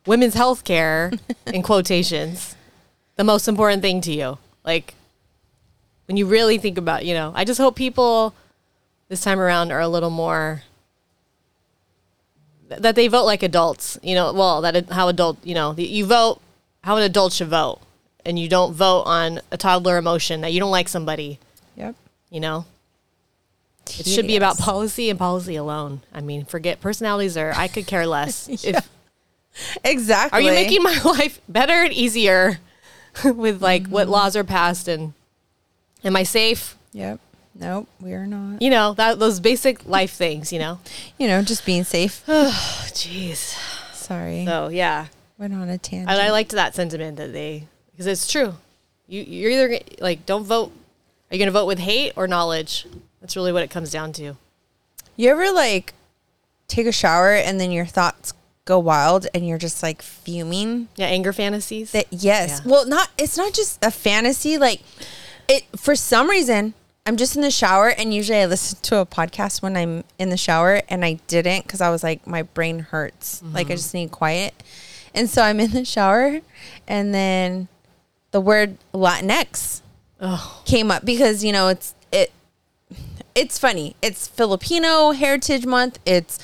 women's 0.06 0.34
health 0.34 0.64
care, 0.64 1.12
in 1.46 1.62
quotations, 1.62 2.56
the 3.16 3.24
most 3.24 3.46
important 3.48 3.82
thing 3.82 4.00
to 4.02 4.12
you? 4.12 4.38
Like, 4.64 4.94
when 6.06 6.16
you 6.16 6.26
really 6.26 6.58
think 6.58 6.78
about, 6.78 7.04
you 7.04 7.14
know, 7.14 7.32
I 7.34 7.44
just 7.44 7.58
hope 7.60 7.76
people 7.76 8.34
this 9.08 9.20
time 9.20 9.38
around 9.40 9.70
are 9.72 9.80
a 9.80 9.88
little 9.88 10.10
more 10.10 10.62
that 12.68 12.94
they 12.96 13.08
vote 13.08 13.24
like 13.24 13.42
adults. 13.42 13.98
You 14.02 14.14
know, 14.14 14.32
well, 14.32 14.60
that 14.62 14.90
how 14.90 15.08
adult, 15.08 15.38
you 15.44 15.54
know, 15.54 15.74
you 15.76 16.04
vote 16.06 16.40
how 16.82 16.96
an 16.96 17.02
adult 17.02 17.32
should 17.32 17.48
vote, 17.48 17.80
and 18.24 18.38
you 18.38 18.48
don't 18.48 18.72
vote 18.74 19.02
on 19.02 19.40
a 19.50 19.56
toddler 19.56 19.96
emotion 19.98 20.40
that 20.40 20.52
you 20.52 20.60
don't 20.60 20.70
like 20.70 20.88
somebody. 20.88 21.38
yep. 21.76 21.94
You 22.30 22.40
know, 22.40 22.64
it 23.98 24.06
should 24.06 24.26
be 24.26 24.36
about 24.36 24.58
policy 24.58 25.08
and 25.10 25.18
policy 25.18 25.54
alone. 25.54 26.00
I 26.12 26.20
mean, 26.20 26.44
forget 26.44 26.80
personalities 26.80 27.36
or 27.36 27.52
I 27.54 27.68
could 27.68 27.86
care 27.86 28.06
less. 28.06 28.48
If 28.64 28.88
Exactly. 29.84 30.36
are 30.38 30.42
you 30.42 30.50
making 30.50 30.82
my 30.82 31.00
life 31.04 31.40
better 31.48 31.72
and 31.82 31.90
easier 31.92 32.58
with 33.24 33.62
like 33.62 33.84
Mm-hmm. 33.84 33.92
what 33.92 34.08
laws 34.08 34.36
are 34.36 34.44
passed 34.44 34.86
and 34.86 35.14
am 36.04 36.14
I 36.14 36.24
safe? 36.24 36.76
Yep. 36.92 37.18
Nope, 37.58 37.88
we 38.00 38.12
are 38.12 38.26
not. 38.26 38.60
You 38.60 38.70
know, 38.70 38.94
that 38.94 39.18
those 39.18 39.40
basic 39.40 39.86
life 39.86 40.12
things, 40.12 40.52
you 40.52 40.58
know. 40.58 40.80
You 41.18 41.28
know, 41.28 41.40
just 41.42 41.64
being 41.64 41.84
safe. 41.84 42.22
Oh, 42.28 42.50
jeez. 42.88 43.56
Sorry. 43.94 44.44
So, 44.44 44.68
yeah. 44.68 45.06
Went 45.38 45.54
on 45.54 45.68
a 45.68 45.78
tangent. 45.78 46.10
And 46.10 46.20
I 46.20 46.30
liked 46.30 46.52
that 46.52 46.74
sentiment 46.74 47.16
that 47.16 47.32
they 47.32 47.66
because 47.90 48.06
it's 48.06 48.30
true. 48.30 48.54
You 49.06 49.22
you're 49.22 49.50
either 49.50 49.78
like 50.00 50.26
don't 50.26 50.44
vote 50.44 50.72
are 51.30 51.34
you 51.34 51.38
going 51.38 51.46
to 51.46 51.52
vote 51.52 51.66
with 51.66 51.78
hate 51.78 52.12
or 52.16 52.26
knowledge? 52.28 52.86
That's 53.20 53.36
really 53.36 53.52
what 53.52 53.62
it 53.62 53.70
comes 53.70 53.90
down 53.90 54.12
to. 54.14 54.36
You 55.16 55.30
ever 55.30 55.50
like 55.50 55.94
take 56.68 56.86
a 56.86 56.92
shower 56.92 57.34
and 57.34 57.60
then 57.60 57.70
your 57.70 57.86
thoughts 57.86 58.32
go 58.64 58.78
wild 58.78 59.26
and 59.34 59.46
you're 59.46 59.58
just 59.58 59.82
like 59.82 60.02
fuming? 60.02 60.88
Yeah, 60.96 61.06
anger 61.06 61.32
fantasies. 61.32 61.92
That 61.92 62.06
yes. 62.10 62.62
Yeah. 62.64 62.70
Well, 62.70 62.86
not 62.86 63.10
it's 63.18 63.36
not 63.36 63.52
just 63.52 63.84
a 63.84 63.90
fantasy 63.90 64.58
like 64.58 64.82
it 65.48 65.64
for 65.76 65.94
some 65.96 66.30
reason 66.30 66.74
I'm 67.06 67.16
just 67.16 67.36
in 67.36 67.42
the 67.42 67.52
shower 67.52 67.88
and 67.88 68.12
usually 68.12 68.40
I 68.40 68.46
listen 68.46 68.80
to 68.82 68.98
a 68.98 69.06
podcast 69.06 69.62
when 69.62 69.76
I'm 69.76 70.02
in 70.18 70.28
the 70.28 70.36
shower 70.36 70.82
and 70.88 71.04
I 71.04 71.20
didn't 71.28 71.68
cuz 71.68 71.80
I 71.80 71.88
was 71.88 72.02
like 72.02 72.26
my 72.26 72.42
brain 72.42 72.80
hurts. 72.80 73.42
Like 73.44 73.68
I 73.68 73.70
mm-hmm. 73.70 73.76
just 73.76 73.94
need 73.94 74.10
quiet. 74.10 74.60
And 75.14 75.30
so 75.30 75.42
I'm 75.42 75.60
in 75.60 75.70
the 75.70 75.84
shower 75.84 76.40
and 76.88 77.14
then 77.14 77.68
the 78.32 78.40
word 78.40 78.78
Latinx 78.92 79.82
oh, 80.20 80.62
came 80.64 80.90
up 80.90 81.04
because 81.04 81.44
you 81.44 81.52
know 81.52 81.68
it's 81.68 81.94
it 82.10 82.32
it's 83.36 83.56
funny. 83.56 83.94
It's 84.02 84.26
filipino 84.26 85.12
heritage 85.12 85.64
month. 85.64 86.00
It's 86.04 86.40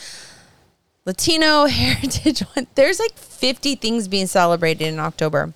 latino 1.05 1.67
heritage 1.81 2.45
month. 2.55 2.69
There's 2.77 3.01
like 3.01 3.19
50 3.19 3.75
things 3.75 4.07
being 4.07 4.29
celebrated 4.29 4.87
in 4.87 5.01
october 5.01 5.53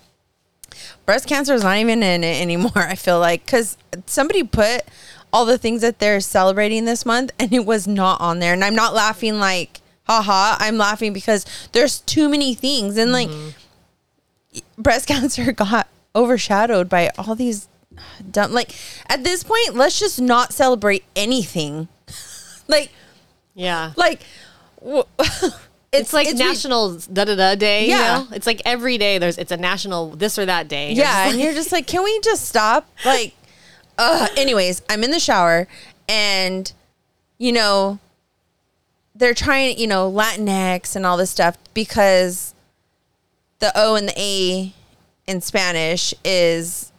breast 1.04 1.26
cancer 1.26 1.54
is 1.54 1.62
not 1.62 1.76
even 1.76 2.02
in 2.02 2.24
it 2.24 2.40
anymore 2.40 2.70
i 2.76 2.94
feel 2.94 3.18
like 3.18 3.44
because 3.44 3.76
somebody 4.06 4.42
put 4.42 4.82
all 5.32 5.44
the 5.44 5.58
things 5.58 5.82
that 5.82 5.98
they're 5.98 6.20
celebrating 6.20 6.86
this 6.86 7.04
month 7.04 7.30
and 7.38 7.52
it 7.52 7.66
was 7.66 7.86
not 7.86 8.20
on 8.20 8.38
there. 8.38 8.54
And 8.54 8.64
i'm 8.64 8.74
not 8.74 8.94
laughing 8.94 9.38
like 9.38 9.80
haha 10.06 10.56
i'm 10.58 10.78
laughing 10.78 11.12
because 11.12 11.44
there's 11.72 12.00
too 12.00 12.28
many 12.28 12.54
things. 12.54 12.96
And 12.96 13.12
like 13.12 13.28
mm-hmm. 13.28 14.82
breast 14.82 15.06
cancer 15.12 15.52
got 15.52 15.88
overshadowed 16.14 16.88
by 16.88 17.10
all 17.18 17.34
these 17.34 17.68
dumb 18.30 18.52
like 18.52 18.74
at 19.08 19.24
this 19.24 19.42
point 19.42 19.74
let's 19.74 19.98
just 20.00 20.20
not 20.20 20.52
celebrate 20.52 21.04
anything. 21.14 21.88
Like 22.68 22.90
yeah. 23.54 23.92
like 23.94 24.22
w- 24.80 25.04
it's, 25.96 26.08
It's 26.08 26.12
like 26.12 26.26
re- 26.28 26.34
national 26.34 26.98
da 27.12 27.24
da 27.24 27.34
da 27.34 27.54
day. 27.54 27.86
Yeah. 27.88 28.18
You 28.22 28.24
know? 28.30 28.36
It's 28.36 28.46
like 28.46 28.62
every 28.64 28.98
day 28.98 29.18
there's 29.18 29.38
it's 29.38 29.52
a 29.52 29.56
national 29.56 30.10
this 30.10 30.38
or 30.38 30.46
that 30.46 30.68
day. 30.68 30.92
You're 30.92 31.04
yeah 31.04 31.24
and 31.28 31.36
like- 31.36 31.44
you're 31.44 31.54
just 31.54 31.72
like 31.72 31.86
can 31.86 32.02
we 32.04 32.20
just 32.20 32.46
stop 32.48 32.88
like 33.04 33.34
uh 33.98 34.28
anyways 34.36 34.82
i'm 34.90 35.02
in 35.02 35.10
the 35.10 35.18
shower 35.18 35.66
and 36.08 36.72
you 37.38 37.50
know 37.50 37.98
they're 39.14 39.32
trying 39.32 39.78
you 39.78 39.86
know 39.86 40.12
latinx 40.12 40.94
and 40.94 41.06
all 41.06 41.16
this 41.16 41.30
stuff 41.30 41.56
because 41.72 42.54
the 43.60 43.72
o 43.74 43.94
and 43.94 44.08
the 44.08 44.20
a 44.20 44.74
in 45.26 45.40
spanish 45.40 46.12
is 46.24 46.92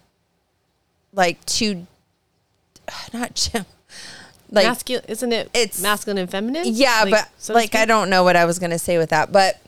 like 1.13 1.43
two 1.45 1.85
not 3.13 3.49
like 4.51 4.65
masculine 4.65 5.05
isn't 5.07 5.31
it 5.33 5.49
it's- 5.53 5.81
masculine 5.81 6.17
and 6.17 6.29
feminine? 6.29 6.63
Yeah, 6.65 7.01
Like, 7.03 7.11
but 7.11 7.29
so 7.37 7.53
to 7.53 7.59
like 7.59 7.75
I 7.75 7.85
don't 7.85 8.09
know 8.09 8.23
what 8.23 8.35
I 8.35 8.45
was 8.45 8.59
gonna 8.59 8.79
say 8.79 8.97
with 8.97 9.09
that, 9.09 9.31
but 9.31 9.59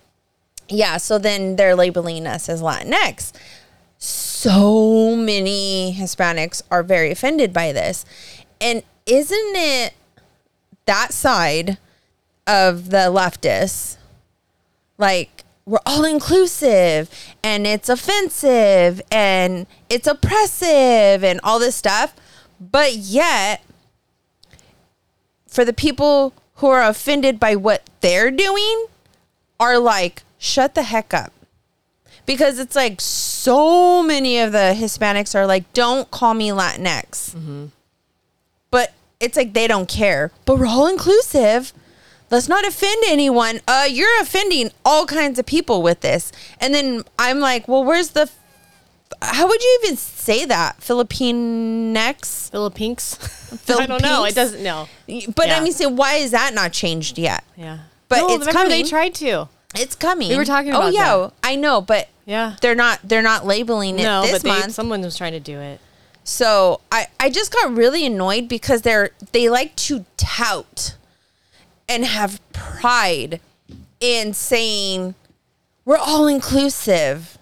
yeah. 0.67 0.97
So 0.97 1.17
then 1.17 1.55
they're 1.55 1.75
labeling 1.75 2.27
us 2.27 2.47
as 2.49 2.61
Latinx. 2.61 3.31
So 3.97 5.15
many 5.15 5.95
Hispanics 5.97 6.61
are 6.71 6.83
very 6.83 7.11
offended 7.11 7.51
by 7.53 7.71
this, 7.71 8.05
and 8.61 8.83
isn't 9.05 9.55
it 9.55 9.93
that 10.85 11.13
side 11.13 11.77
of 12.47 12.89
the 12.89 13.11
leftists 13.11 13.97
like 14.97 15.43
we're 15.65 15.77
all 15.85 16.03
inclusive 16.03 17.09
and 17.43 17.67
it's 17.67 17.89
offensive 17.89 19.01
and 19.11 19.67
it's 19.87 20.07
oppressive 20.07 21.23
and 21.23 21.39
all 21.43 21.59
this 21.59 21.75
stuff, 21.75 22.15
but 22.59 22.93
yet 22.95 23.61
for 25.49 25.65
the 25.65 25.73
people 25.73 26.33
who 26.55 26.67
are 26.67 26.83
offended 26.83 27.39
by 27.39 27.55
what 27.55 27.83
they're 28.01 28.31
doing 28.31 28.85
are 29.59 29.77
like, 29.79 30.23
shut 30.37 30.75
the 30.75 30.83
heck 30.83 31.13
up. 31.13 31.33
Because 32.25 32.59
it's 32.59 32.75
like 32.75 33.01
so 33.01 34.03
many 34.03 34.37
of 34.39 34.51
the 34.51 34.75
Hispanics 34.77 35.33
are 35.33 35.47
like, 35.47 35.71
don't 35.73 36.11
call 36.11 36.33
me 36.33 36.49
Latinx. 36.49 37.69
But 38.71 38.93
it's 39.19 39.35
like 39.35 39.53
they 39.53 39.67
don't 39.67 39.89
care. 39.89 40.31
But 40.45 40.59
we're 40.59 40.67
all 40.67 40.87
inclusive. 40.87 41.73
Let's 42.29 42.47
not 42.47 42.67
offend 42.67 43.03
anyone. 43.07 43.61
Uh, 43.67 43.87
you're 43.89 44.21
offending 44.21 44.69
all 44.85 45.07
kinds 45.07 45.39
of 45.39 45.47
people 45.47 45.81
with 45.81 46.01
this. 46.01 46.31
And 46.59 46.73
then 46.73 47.03
I'm 47.17 47.39
like, 47.39 47.67
well, 47.67 47.83
where's 47.83 48.09
the. 48.09 48.29
How 49.21 49.47
would 49.47 49.61
you 49.61 49.79
even 49.83 49.97
say 49.97 50.45
that? 50.45 50.79
Filipinx? 50.79 52.49
Philippines. 52.51 53.17
I 53.69 53.85
don't 53.85 54.01
know. 54.01 54.25
It 54.25 54.35
doesn't 54.35 54.63
know. 54.63 54.87
But 55.35 55.47
Yeah. 55.47 55.57
I 55.57 55.59
mean, 55.61 55.73
say, 55.73 55.87
why 55.87 56.15
is 56.15 56.31
that 56.31 56.53
not 56.53 56.71
changed 56.71 57.17
yet? 57.17 57.43
Yeah. 57.57 57.79
But 58.07 58.19
no, 58.19 58.35
it's 58.35 58.47
coming. 58.47 58.69
They 58.69 58.83
tried 58.83 59.13
to. 59.15 59.49
It's 59.75 59.95
coming. 59.95 60.29
We 60.29 60.37
were 60.37 60.45
talking 60.45 60.73
oh, 60.73 60.77
about. 60.77 60.87
Oh 60.87 60.91
yeah, 60.91 61.17
that. 61.17 61.33
I 61.43 61.55
know, 61.55 61.81
but 61.81 62.07
Yeah. 62.25 62.55
they're 62.61 62.75
not. 62.75 62.99
They're 63.03 63.21
not 63.21 63.45
labeling 63.45 63.99
it 63.99 64.03
No, 64.03 64.23
this 64.23 64.31
but 64.31 64.41
they, 64.41 64.49
month. 64.49 64.73
someone 64.73 65.01
was 65.01 65.17
trying 65.17 65.33
to 65.33 65.39
do 65.39 65.59
it. 65.59 65.79
So 66.23 66.81
I, 66.91 67.07
I 67.19 67.29
just 67.29 67.51
got 67.51 67.75
really 67.75 68.05
annoyed 68.05 68.47
because 68.47 68.81
they're 68.83 69.11
they 69.31 69.49
like 69.49 69.75
to 69.77 70.05
tout 70.17 70.95
and 71.87 72.05
have 72.05 72.39
pride 72.53 73.41
in 73.99 74.33
saying 74.33 75.15
we're 75.85 75.97
all 75.97 76.27
inclusive. 76.27 77.37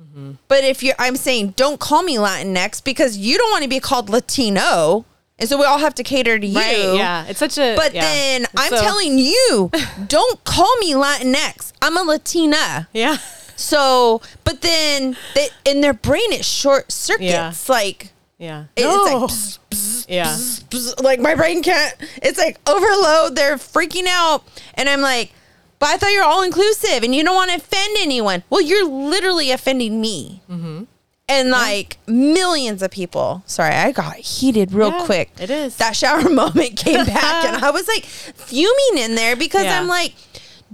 Mm-hmm. 0.00 0.32
But 0.48 0.64
if 0.64 0.82
you're 0.82 0.94
I'm 0.98 1.16
saying 1.16 1.54
don't 1.56 1.80
call 1.80 2.02
me 2.02 2.16
Latinx 2.16 2.82
because 2.84 3.16
you 3.16 3.36
don't 3.38 3.50
want 3.50 3.64
to 3.64 3.68
be 3.68 3.80
called 3.80 4.08
Latino. 4.10 5.04
And 5.40 5.48
so 5.48 5.56
we 5.56 5.64
all 5.64 5.78
have 5.78 5.94
to 5.96 6.02
cater 6.02 6.36
to 6.36 6.46
you. 6.46 6.56
Right. 6.58 6.94
Yeah. 6.96 7.24
It's 7.28 7.38
such 7.38 7.58
a. 7.58 7.76
But 7.76 7.94
yeah. 7.94 8.00
then 8.02 8.42
It's 8.42 8.52
I'm 8.56 8.70
so- 8.70 8.80
telling 8.82 9.18
you, 9.18 9.70
don't 10.08 10.42
call 10.44 10.76
me 10.78 10.94
Latinx. 10.94 11.72
I'm 11.80 11.96
a 11.96 12.02
Latina. 12.02 12.88
Yeah. 12.92 13.18
So, 13.56 14.20
but 14.44 14.60
then 14.62 15.16
they, 15.34 15.48
in 15.64 15.80
their 15.80 15.92
brain 15.94 16.32
it 16.32 16.44
short 16.44 16.90
circuits. 16.92 17.68
Like 17.68 18.12
Yeah. 18.38 18.64
it- 18.76 18.82
No. 18.84 19.04
it's 19.04 19.12
like 19.12 19.30
pss, 19.30 19.58
pss, 19.70 20.06
Yeah. 20.08 20.26
pss, 20.70 21.02
like 21.02 21.20
my 21.20 21.34
brain 21.36 21.62
can't. 21.62 21.94
It's 22.22 22.38
like 22.38 22.58
overload. 22.68 23.36
They're 23.36 23.56
freaking 23.56 24.06
out, 24.08 24.42
and 24.74 24.88
I'm 24.88 25.00
like, 25.00 25.32
but 25.78 25.88
I 25.88 25.96
thought 25.96 26.12
you're 26.12 26.24
all 26.24 26.42
inclusive 26.42 27.02
and 27.02 27.14
you 27.14 27.22
don't 27.24 27.34
want 27.34 27.50
to 27.50 27.56
offend 27.56 27.96
anyone. 28.00 28.42
Well, 28.50 28.60
you're 28.60 28.86
literally 28.86 29.50
offending 29.50 30.00
me. 30.00 30.42
Mm-hmm. 30.50 30.84
And 31.30 31.50
like 31.50 31.98
millions 32.06 32.82
of 32.82 32.90
people. 32.90 33.42
Sorry, 33.44 33.74
I 33.74 33.92
got 33.92 34.16
heated 34.16 34.72
real 34.72 34.90
Yeah, 34.90 35.04
quick. 35.04 35.30
it 35.38 35.50
is. 35.50 35.76
That 35.76 35.94
shower 35.94 36.26
moment 36.30 36.76
came 36.78 37.04
back 37.04 37.44
and 37.44 37.62
I 37.62 37.70
was 37.70 37.86
like 37.86 38.04
fuming 38.06 38.96
in 39.04 39.14
there 39.14 39.36
because 39.36 39.64
Yeah. 39.64 39.78
I'm 39.78 39.86
like, 39.88 40.14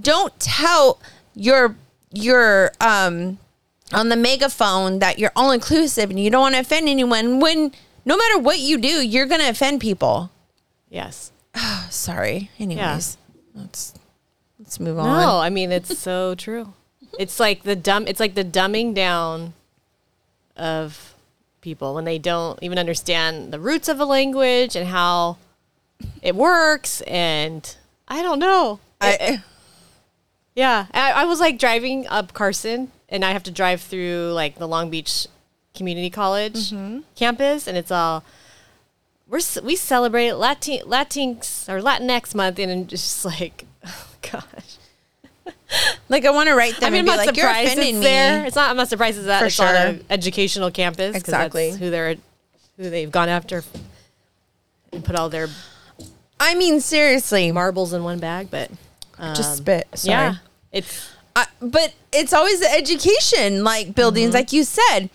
don't 0.01 0.37
tout 0.39 0.97
your 1.35 1.75
your 2.13 2.71
um 2.79 3.37
on 3.93 4.07
the 4.07 4.15
megaphone 4.15 4.99
that 4.99 5.19
you're 5.19 5.33
all 5.35 5.51
inclusive 5.51 6.09
and 6.09 6.17
you 6.17 6.29
don't 6.29 6.41
want 6.41 6.55
to 6.55 6.61
offend 6.61 6.87
anyone 6.87 7.41
when 7.41 7.73
no 8.05 8.15
matter 8.15 8.39
what 8.39 8.59
you 8.59 8.77
do, 8.77 9.05
you're 9.05 9.25
gonna 9.25 9.49
offend 9.49 9.81
people. 9.81 10.31
Yes. 10.89 11.33
Sorry. 11.89 12.49
Anyways. 12.59 13.17
That's 13.53 13.93
Let's 14.75 14.79
move 14.81 14.97
No, 14.97 15.03
on. 15.03 15.45
I 15.45 15.49
mean 15.49 15.71
it's 15.71 15.97
so 15.97 16.35
true. 16.37 16.73
It's 17.17 17.39
like 17.39 17.63
the 17.63 17.77
dumb. 17.77 18.07
It's 18.07 18.19
like 18.19 18.35
the 18.35 18.43
dumbing 18.43 18.93
down 18.93 19.53
of 20.57 21.15
people 21.61 21.95
when 21.95 22.03
they 22.03 22.19
don't 22.19 22.61
even 22.61 22.77
understand 22.77 23.53
the 23.53 23.59
roots 23.59 23.87
of 23.87 24.01
a 24.01 24.05
language 24.05 24.75
and 24.75 24.89
how 24.89 25.37
it 26.21 26.35
works. 26.35 26.99
And 27.01 27.75
I 28.09 28.21
don't 28.21 28.39
know. 28.39 28.79
I, 28.99 29.17
Yeah, 30.55 30.87
I, 30.93 31.11
I 31.11 31.25
was 31.25 31.39
like 31.39 31.57
driving 31.57 32.05
up 32.07 32.33
Carson, 32.33 32.91
and 33.07 33.23
I 33.23 33.31
have 33.31 33.43
to 33.43 33.51
drive 33.51 33.81
through 33.81 34.31
like 34.33 34.57
the 34.57 34.67
Long 34.67 34.89
Beach 34.89 35.27
Community 35.73 36.09
College 36.09 36.71
mm-hmm. 36.71 36.99
campus, 37.15 37.67
and 37.67 37.77
it's 37.77 37.91
all 37.91 38.25
we're 39.27 39.41
we 39.63 39.75
celebrate 39.75 40.33
Latin 40.33 40.79
Latinx 40.85 41.67
or 41.69 41.81
Latinx 41.81 42.35
month, 42.35 42.59
and 42.59 42.71
I'm 42.71 42.87
just 42.87 43.25
like, 43.25 43.65
gosh. 44.31 44.77
like 46.09 46.25
I 46.25 46.31
want 46.31 46.49
to 46.49 46.55
write 46.55 46.75
them 46.79 46.87
I 46.87 46.89
mean, 46.89 47.01
and 47.01 47.09
I'm 47.09 47.17
not 47.17 47.25
like, 47.27 47.35
"You're 47.37 47.47
surprised 47.47 47.77
it's 47.77 47.93
me." 47.93 47.99
there. 48.03 48.45
It's 48.45 48.55
not. 48.55 48.69
I'm 48.69 48.77
not 48.77 48.87
surprised 48.89 49.17
it's 49.17 49.27
that 49.27 49.39
For 49.39 49.45
it's 49.45 49.59
on 49.59 49.67
sure. 49.67 49.75
an 49.75 50.05
educational 50.09 50.71
campus. 50.71 51.15
Exactly. 51.15 51.69
That's 51.69 51.79
who 51.81 51.89
they're 51.89 52.15
who 52.77 52.89
they've 52.89 53.11
gone 53.11 53.29
after 53.29 53.63
and 54.91 55.03
put 55.03 55.15
all 55.15 55.29
their 55.29 55.47
I 56.39 56.55
mean, 56.55 56.81
seriously, 56.81 57.51
marbles 57.51 57.93
in 57.93 58.03
one 58.03 58.19
bag. 58.19 58.49
But 58.51 58.69
um, 59.17 59.35
just 59.35 59.57
spit. 59.57 59.87
Sorry. 59.95 60.11
yeah, 60.11 60.35
it's 60.71 61.09
I, 61.35 61.45
but 61.61 61.93
it's 62.11 62.33
always 62.33 62.59
the 62.59 62.71
education, 62.71 63.63
like 63.63 63.95
buildings, 63.95 64.27
Mm-hmm. 64.29 64.35
like 64.35 64.53
you 64.53 64.63
said, 64.63 65.09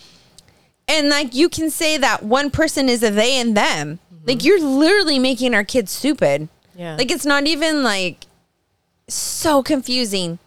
and 0.88 1.08
like 1.08 1.34
you 1.34 1.48
can 1.48 1.70
say 1.70 1.98
that 1.98 2.22
one 2.22 2.50
person 2.50 2.88
is 2.88 3.02
a 3.02 3.10
they 3.10 3.36
and 3.40 3.56
them. 3.56 3.98
Like 4.26 4.44
you're 4.44 4.60
literally 4.60 5.18
making 5.18 5.54
our 5.54 5.64
kids 5.64 5.90
stupid. 5.92 6.42
Mm-hmm. 6.42 6.78
yeah. 6.80 6.96
Like 6.96 7.10
it's 7.10 7.24
not 7.26 7.46
even 7.46 7.82
like 7.82 8.26
so 9.14 9.62
confusing. 9.62 10.38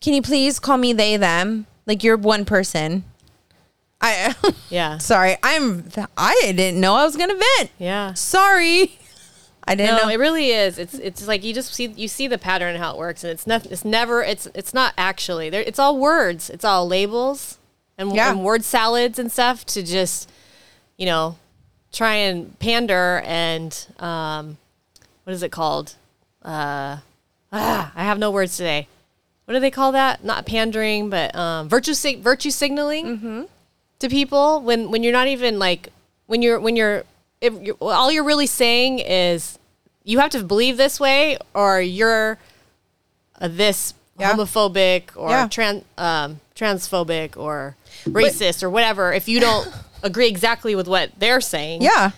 Can 0.00 0.14
you 0.14 0.22
please 0.22 0.58
call 0.58 0.76
me 0.76 0.92
they 0.92 1.16
them? 1.16 1.66
Like 1.86 2.02
you're 2.04 2.16
one 2.16 2.44
person. 2.44 3.04
I 4.00 4.34
yeah, 4.70 4.98
sorry. 4.98 5.36
I'm 5.42 5.88
I 6.16 6.52
didn't 6.54 6.80
know 6.80 6.94
I 6.94 7.04
was 7.04 7.16
gonna 7.16 7.34
vent. 7.58 7.70
yeah. 7.78 8.14
Sorry. 8.14 8.98
I 9.66 9.74
didn't 9.74 9.96
No, 9.96 10.02
know. 10.04 10.08
it 10.10 10.18
really 10.18 10.50
is. 10.50 10.78
It's 10.78 10.94
it's 10.94 11.26
like 11.26 11.42
you 11.42 11.54
just 11.54 11.72
see 11.72 11.86
you 11.86 12.06
see 12.08 12.26
the 12.28 12.36
pattern 12.36 12.74
and 12.74 12.82
how 12.84 12.92
it 12.92 12.98
works, 12.98 13.24
and 13.24 13.30
it's 13.30 13.46
not 13.46 13.64
it's 13.66 13.84
never 13.84 14.22
it's 14.22 14.46
it's 14.54 14.74
not 14.74 14.92
actually 14.98 15.48
there. 15.48 15.62
It's 15.62 15.78
all 15.78 15.96
words. 15.98 16.50
It's 16.50 16.64
all 16.66 16.86
labels 16.86 17.58
and, 17.96 18.14
Yeah. 18.14 18.30
and 18.30 18.44
word 18.44 18.62
salads 18.62 19.18
and 19.18 19.32
stuff 19.32 19.64
to 19.66 19.82
just 19.82 20.30
you 20.98 21.06
know 21.06 21.38
try 21.92 22.14
and 22.14 22.58
pander 22.58 23.22
and 23.24 23.86
um 24.00 24.58
what 25.24 25.32
is 25.32 25.42
it 25.42 25.50
called? 25.50 25.94
Uh, 26.42 26.98
ah, 27.54 27.92
I 27.94 28.04
have 28.04 28.18
no 28.18 28.30
words 28.30 28.56
today. 28.56 28.88
What 29.44 29.54
do 29.54 29.60
they 29.60 29.70
call 29.70 29.92
that? 29.92 30.24
Not 30.24 30.46
pandering, 30.46 31.10
but 31.10 31.34
um, 31.34 31.68
virtue 31.68 31.94
sig- 31.94 32.20
virtue 32.20 32.50
signaling 32.50 33.46
to 33.98 34.08
people 34.08 34.60
when 34.62 34.90
when 34.90 35.02
you're 35.02 35.12
not 35.12 35.28
even 35.28 35.58
like 35.58 35.90
when 36.26 36.40
you're 36.42 36.58
when 36.58 36.76
you're 36.76 37.04
if 37.40 37.52
you're, 37.60 37.76
all 37.80 38.10
you're 38.10 38.24
really 38.24 38.46
saying 38.46 38.98
is 39.00 39.58
you 40.02 40.18
have 40.18 40.30
to 40.30 40.42
believe 40.42 40.76
this 40.78 40.98
way 40.98 41.36
or 41.54 41.80
you're 41.80 42.38
a 43.36 43.48
this 43.48 43.92
Yeah. 44.18 44.32
homophobic 44.32 45.02
or 45.16 45.28
Yeah. 45.30 45.48
trans 45.48 45.84
um, 45.98 46.40
transphobic 46.56 47.36
or 47.36 47.76
racist 48.06 48.62
or 48.62 48.70
whatever 48.70 49.12
if 49.12 49.28
you 49.28 49.40
don't 49.40 49.68
agree 50.02 50.28
exactly 50.28 50.74
with 50.74 50.86
what 50.88 51.10
they're 51.18 51.40
saying 51.40 51.82
yeah. 51.82 52.12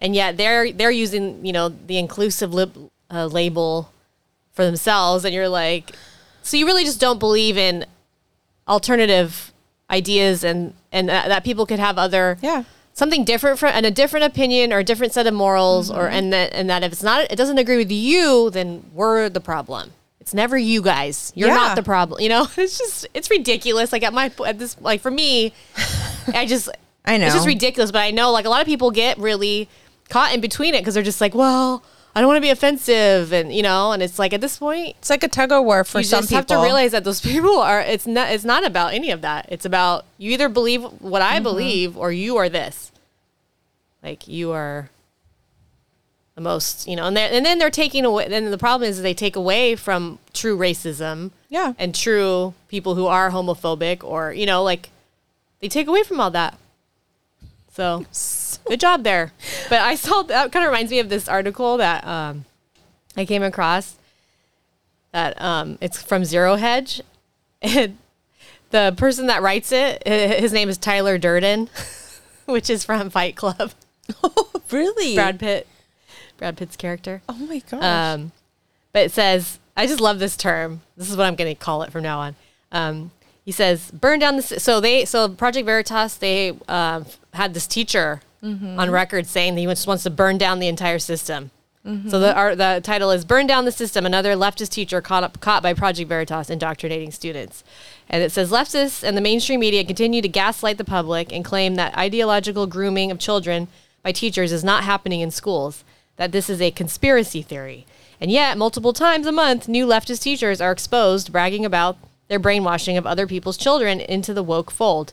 and 0.00 0.14
yet 0.16 0.36
they're 0.36 0.72
they're 0.72 0.90
using 0.90 1.44
you 1.46 1.52
know 1.52 1.68
the 1.68 1.98
inclusive 1.98 2.52
lib, 2.54 2.90
uh, 3.12 3.26
label 3.26 3.91
for 4.52 4.64
themselves 4.64 5.24
and 5.24 5.34
you're 5.34 5.48
like 5.48 5.92
so 6.42 6.56
you 6.56 6.66
really 6.66 6.84
just 6.84 7.00
don't 7.00 7.18
believe 7.18 7.56
in 7.56 7.84
alternative 8.68 9.52
ideas 9.90 10.44
and 10.44 10.74
and 10.92 11.08
that, 11.08 11.28
that 11.28 11.44
people 11.44 11.66
could 11.66 11.78
have 11.78 11.98
other 11.98 12.38
Yeah. 12.40 12.64
something 12.94 13.24
different 13.24 13.58
from 13.58 13.72
and 13.74 13.84
a 13.84 13.90
different 13.90 14.24
opinion 14.24 14.72
or 14.72 14.78
a 14.78 14.84
different 14.84 15.12
set 15.12 15.26
of 15.26 15.34
morals 15.34 15.90
or 15.90 16.04
Mm-hmm. 16.04 16.14
and 16.14 16.32
that 16.32 16.52
and 16.54 16.70
that 16.70 16.82
if 16.82 16.92
it's 16.92 17.02
not 17.02 17.30
it 17.30 17.36
doesn't 17.36 17.58
agree 17.58 17.76
with 17.76 17.90
you 17.90 18.50
then 18.50 18.84
we're 18.94 19.28
the 19.28 19.40
problem 19.40 19.92
it's 20.20 20.32
never 20.32 20.56
you 20.56 20.80
guys 20.80 21.32
you're 21.34 21.48
Yeah. 21.48 21.54
not 21.56 21.76
the 21.76 21.82
problem 21.82 22.20
you 22.20 22.28
know 22.28 22.46
it's 22.56 22.78
just 22.78 23.06
it's 23.14 23.30
ridiculous 23.30 23.92
like 23.92 24.02
at 24.02 24.12
my 24.12 24.30
at 24.46 24.58
this 24.58 24.76
like 24.80 25.00
for 25.00 25.10
me 25.10 25.52
i 26.34 26.46
just 26.46 26.68
I 27.04 27.16
know. 27.16 27.26
it's 27.26 27.34
just 27.34 27.46
ridiculous 27.46 27.90
but 27.90 27.98
i 28.00 28.10
know 28.12 28.30
like 28.30 28.44
a 28.44 28.48
lot 28.48 28.60
of 28.60 28.66
people 28.66 28.90
get 28.92 29.18
really 29.18 29.68
caught 30.08 30.32
in 30.34 30.40
between 30.40 30.74
it 30.74 30.80
because 30.82 30.94
they're 30.94 31.02
just 31.02 31.20
like 31.20 31.34
well 31.34 31.82
i 32.14 32.20
don't 32.20 32.28
want 32.28 32.36
to 32.36 32.40
be 32.42 32.50
offensive 32.50 33.32
and 33.32 33.52
you 33.54 33.62
know 33.62 33.92
and 33.92 34.02
it's 34.02 34.18
like 34.18 34.32
at 34.32 34.40
this 34.40 34.58
point 34.58 34.94
It's 34.98 35.10
like 35.10 35.22
a 35.24 35.28
tug 35.28 35.50
of 35.52 35.64
war 35.64 35.82
for 35.84 36.02
some 36.02 36.02
people. 36.02 36.02
you 36.02 36.04
some 36.08 36.20
just 36.20 36.28
people. 36.30 36.38
have 36.38 36.46
to 36.46 36.64
realize 36.64 36.92
that 36.92 37.04
those 37.04 37.20
people 37.32 37.58
are 37.58 37.80
it's 37.80 38.06
not 38.06 38.30
it's 38.30 38.44
not 38.44 38.64
about 38.66 38.92
any 38.94 39.10
of 39.10 39.20
that 39.22 39.46
it's 39.48 39.64
about 39.64 40.04
you 40.18 40.30
either 40.32 40.48
believe 40.48 40.82
what 40.82 41.22
Mm-hmm. 41.22 41.36
i 41.36 41.40
believe 41.40 41.96
or 41.96 42.12
you 42.12 42.36
are 42.36 42.48
this 42.48 42.92
like 44.02 44.26
you 44.28 44.52
are 44.52 44.90
the 46.34 46.40
most 46.40 46.86
you 46.88 46.96
know 46.96 47.06
and, 47.06 47.16
and 47.18 47.44
then 47.44 47.58
they're 47.58 47.70
taking 47.70 48.04
away 48.04 48.26
then 48.28 48.50
the 48.50 48.58
problem 48.58 48.88
is 48.88 49.02
they 49.02 49.14
take 49.14 49.36
away 49.36 49.76
from 49.76 50.18
true 50.32 50.56
racism 50.56 51.30
Yeah. 51.50 51.74
and 51.78 51.94
true 51.94 52.54
people 52.68 52.94
who 52.94 53.06
are 53.06 53.30
homophobic 53.30 54.02
or 54.02 54.32
you 54.32 54.46
know 54.46 54.62
like 54.62 54.90
they 55.60 55.68
take 55.68 55.86
away 55.88 56.02
from 56.02 56.20
all 56.20 56.30
that 56.30 56.58
so 57.72 58.04
good 58.66 58.78
job 58.80 59.02
there 59.02 59.32
but 59.68 59.80
i 59.80 59.94
saw 59.94 60.22
that 60.22 60.52
kind 60.52 60.64
of 60.64 60.70
reminds 60.70 60.90
me 60.90 60.98
of 61.00 61.08
this 61.08 61.28
article 61.28 61.76
that 61.78 62.06
um, 62.06 62.44
i 63.16 63.24
came 63.24 63.42
across 63.42 63.96
that 65.12 65.40
um, 65.42 65.76
it's 65.80 66.00
from 66.02 66.24
zero 66.24 66.56
hedge 66.56 67.00
and 67.60 67.98
the 68.70 68.94
person 68.96 69.26
that 69.26 69.42
writes 69.42 69.72
it 69.72 70.06
his 70.06 70.52
name 70.52 70.68
is 70.68 70.78
tyler 70.78 71.18
durden 71.18 71.68
which 72.46 72.68
is 72.70 72.84
from 72.84 73.10
fight 73.10 73.36
club 73.36 73.72
Oh, 74.22 74.50
really? 74.70 75.14
brad 75.14 75.38
pitt 75.40 75.66
brad 76.36 76.56
pitt's 76.56 76.76
character 76.76 77.22
Oh 77.28 77.34
my 77.34 77.62
gosh. 77.70 77.82
um, 77.82 78.32
but 78.92 79.06
it 79.06 79.12
says, 79.12 79.58
I 79.74 79.86
just 79.86 80.00
love 80.02 80.18
this 80.18 80.36
term. 80.36 80.82
This 80.98 81.08
is 81.10 81.16
what 81.16 81.24
I'm 81.24 81.34
going 81.34 81.48
to 81.54 81.58
call 81.58 81.82
it 81.82 81.90
from 81.90 82.02
now 82.02 82.18
on. 82.20 82.36
Um, 82.72 83.10
he 83.44 83.52
says, 83.52 83.90
burn 83.90 84.18
down 84.18 84.36
the. 84.36 84.42
So 84.42 84.80
they, 84.80 85.04
so 85.04 85.28
Project 85.28 85.66
Veritas, 85.66 86.16
they 86.16 86.58
um, 86.68 87.06
had 87.34 87.54
this 87.54 87.66
teacher 87.66 88.20
on 88.78 88.90
record 88.90 89.26
saying 89.26 89.54
that 89.54 89.60
he 89.60 89.66
just 89.66 89.86
wants 89.86 90.02
to 90.02 90.10
burn 90.10 90.38
down 90.38 90.58
the 90.58 90.68
entire 90.68 90.98
system. 90.98 91.50
So 91.84 92.20
the 92.20 92.32
our, 92.36 92.54
the 92.54 92.80
title 92.84 93.10
is 93.10 93.24
"Burn 93.24 93.48
Down 93.48 93.64
the 93.64 93.72
System." 93.72 94.06
Another 94.06 94.34
leftist 94.34 94.68
teacher 94.70 95.00
caught 95.00 95.24
up 95.24 95.40
caught 95.40 95.64
by 95.64 95.74
Project 95.74 96.08
Veritas 96.08 96.48
indoctrinating 96.48 97.10
students, 97.10 97.64
and 98.08 98.22
it 98.22 98.30
says 98.30 98.52
leftists 98.52 99.02
and 99.02 99.16
the 99.16 99.20
mainstream 99.20 99.58
media 99.58 99.84
continue 99.84 100.22
to 100.22 100.28
gaslight 100.28 100.78
the 100.78 100.84
public 100.84 101.32
and 101.32 101.44
claim 101.44 101.74
that 101.74 101.96
ideological 101.98 102.68
grooming 102.68 103.10
of 103.10 103.18
children 103.18 103.66
by 104.04 104.12
teachers 104.12 104.52
is 104.52 104.62
not 104.62 104.84
happening 104.84 105.22
in 105.22 105.32
schools. 105.32 105.82
That 106.18 106.30
this 106.30 106.48
is 106.48 106.60
a 106.60 106.70
conspiracy 106.70 107.42
theory, 107.42 107.84
and 108.20 108.30
yet 108.30 108.56
multiple 108.56 108.92
times 108.92 109.26
a 109.26 109.32
month, 109.32 109.66
new 109.66 109.84
leftist 109.84 110.22
teachers 110.22 110.60
are 110.60 110.70
exposed 110.70 111.32
bragging 111.32 111.64
about 111.64 111.96
their 112.32 112.38
brainwashing 112.38 112.96
of 112.96 113.06
other 113.06 113.26
people's 113.26 113.58
children 113.58 114.00
into 114.00 114.32
the 114.32 114.42
woke 114.42 114.70
fold. 114.70 115.12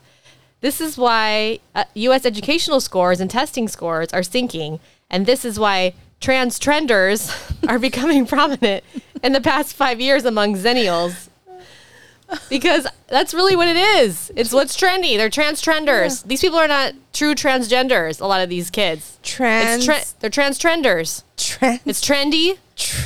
This 0.61 0.79
is 0.79 0.97
why 0.97 1.59
uh, 1.75 1.83
U.S. 1.93 2.25
educational 2.25 2.79
scores 2.79 3.19
and 3.19 3.29
testing 3.29 3.67
scores 3.67 4.13
are 4.13 4.23
sinking, 4.23 4.79
and 5.09 5.25
this 5.25 5.43
is 5.43 5.59
why 5.59 5.95
trans 6.21 6.57
trenders 6.57 7.29
are 7.67 7.77
becoming 7.77 8.25
prominent 8.25 8.85
in 9.21 9.33
the 9.33 9.41
past 9.41 9.75
five 9.75 9.99
years 9.99 10.23
among 10.23 10.55
zennials. 10.55 11.27
Because 12.49 12.87
that's 13.07 13.33
really 13.33 13.55
what 13.55 13.67
it 13.67 13.77
is. 13.77 14.31
It's 14.35 14.53
what's 14.53 14.77
trendy. 14.77 15.17
They're 15.17 15.29
trans 15.29 15.61
trenders. 15.61 16.23
These 16.23 16.41
people 16.41 16.59
are 16.59 16.67
not 16.67 16.93
true 17.13 17.33
transgenders. 17.33 18.21
A 18.21 18.25
lot 18.25 18.41
of 18.41 18.49
these 18.49 18.69
kids. 18.69 19.17
Trans. 19.23 19.77
It's 19.77 19.85
tre- 19.85 20.19
they're 20.19 20.29
trans 20.29 20.57
trenders. 20.57 21.23
trans. 21.37 21.81
It's 21.85 22.05
trendy, 22.05 22.57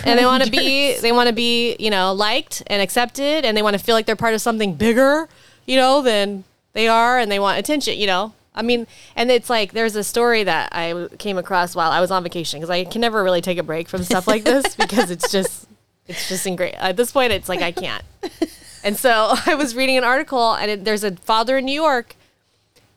and 0.05 0.19
they 0.19 0.25
want 0.25 0.43
to 0.43 0.51
be 0.51 0.97
they 0.99 1.11
want 1.11 1.29
to 1.29 1.33
be 1.33 1.75
you 1.79 1.89
know 1.89 2.13
liked 2.13 2.63
and 2.67 2.81
accepted, 2.81 3.45
and 3.45 3.55
they 3.55 3.61
want 3.61 3.77
to 3.77 3.83
feel 3.83 3.95
like 3.95 4.05
they're 4.05 4.15
part 4.15 4.33
of 4.33 4.41
something 4.41 4.75
bigger, 4.75 5.29
you 5.65 5.75
know, 5.75 6.01
than 6.01 6.43
they 6.73 6.87
are, 6.87 7.17
and 7.17 7.31
they 7.31 7.39
want 7.39 7.59
attention. 7.59 7.97
You 7.97 8.07
know, 8.07 8.33
I 8.53 8.61
mean, 8.61 8.87
and 9.15 9.31
it's 9.31 9.49
like 9.49 9.71
there's 9.71 9.95
a 9.95 10.03
story 10.03 10.43
that 10.43 10.69
I 10.73 11.07
came 11.17 11.37
across 11.37 11.75
while 11.75 11.91
I 11.91 12.01
was 12.01 12.11
on 12.11 12.23
vacation 12.23 12.59
because 12.59 12.69
I 12.69 12.83
can 12.85 13.01
never 13.01 13.23
really 13.23 13.41
take 13.41 13.57
a 13.57 13.63
break 13.63 13.87
from 13.87 14.03
stuff 14.03 14.27
like 14.27 14.43
this 14.43 14.75
because 14.77 15.11
it's 15.11 15.31
just 15.31 15.67
it's 16.07 16.27
just 16.27 16.45
in 16.45 16.55
great. 16.55 16.73
At 16.75 16.97
this 16.97 17.11
point, 17.11 17.31
it's 17.31 17.49
like 17.49 17.61
I 17.61 17.71
can't. 17.71 18.03
And 18.83 18.97
so 18.97 19.35
I 19.45 19.55
was 19.55 19.75
reading 19.75 19.97
an 19.97 20.03
article, 20.03 20.53
and 20.53 20.69
it, 20.69 20.85
there's 20.85 21.03
a 21.03 21.15
father 21.15 21.57
in 21.57 21.65
New 21.65 21.71
York, 21.73 22.15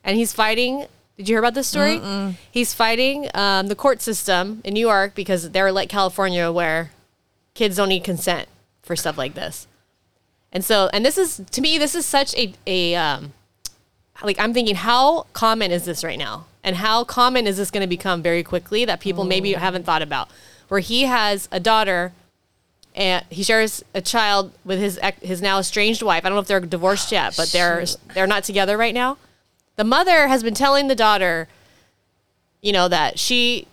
and 0.03 0.17
he's 0.17 0.33
fighting. 0.33 0.85
Did 1.17 1.29
you 1.29 1.33
hear 1.33 1.39
about 1.39 1.55
this 1.55 1.67
story? 1.67 1.99
He's 2.51 2.73
fighting 2.73 3.29
um, 3.33 3.67
the 3.67 3.75
court 3.75 4.01
system 4.01 4.61
in 4.63 4.73
New 4.75 4.85
York 4.85 5.15
because 5.15 5.49
they're 5.49 5.71
like 5.71 5.89
California, 5.89 6.51
where 6.51 6.91
kids 7.55 7.77
don't 7.77 7.89
need 7.89 8.03
consent 8.03 8.47
for 8.83 8.95
stuff 8.95 9.17
like 9.17 9.33
this. 9.33 9.67
And 10.51 10.63
so, 10.63 10.89
and 10.93 11.03
this 11.03 11.17
is 11.17 11.41
to 11.51 11.61
me, 11.61 11.77
this 11.77 11.95
is 11.95 12.05
such 12.05 12.35
a 12.35 12.53
a 12.67 12.95
um, 12.95 13.33
like 14.23 14.39
I'm 14.39 14.53
thinking, 14.53 14.75
how 14.75 15.25
common 15.33 15.71
is 15.71 15.85
this 15.85 16.03
right 16.03 16.19
now, 16.19 16.45
and 16.63 16.75
how 16.75 17.03
common 17.03 17.47
is 17.47 17.57
this 17.57 17.71
going 17.71 17.81
to 17.81 17.87
become 17.87 18.21
very 18.21 18.43
quickly 18.43 18.85
that 18.85 18.99
people 18.99 19.23
maybe 19.23 19.53
haven't 19.53 19.85
thought 19.85 20.01
about? 20.01 20.29
Where 20.67 20.79
he 20.79 21.03
has 21.03 21.47
a 21.51 21.59
daughter 21.59 22.13
and 22.97 23.23
he 23.29 23.43
shares 23.43 23.85
a 23.93 24.01
child 24.01 24.51
with 24.65 24.79
his 24.79 24.99
his 25.21 25.39
now 25.41 25.59
estranged 25.59 26.01
wife. 26.01 26.25
I 26.25 26.29
don't 26.29 26.35
know 26.35 26.41
if 26.41 26.47
they're 26.47 26.59
divorced 26.59 27.11
yet, 27.11 27.35
but 27.37 27.49
they're 27.49 27.85
they're 28.13 28.27
not 28.27 28.43
together 28.43 28.75
right 28.75 28.93
now. 28.93 29.17
The 29.75 29.83
mother 29.83 30.27
has 30.27 30.41
been 30.41 30.55
telling 30.55 30.87
the 30.87 30.95
daughter, 30.95 31.47
you 32.59 32.73
know, 32.73 32.87
that 32.87 33.19
she 33.19 33.67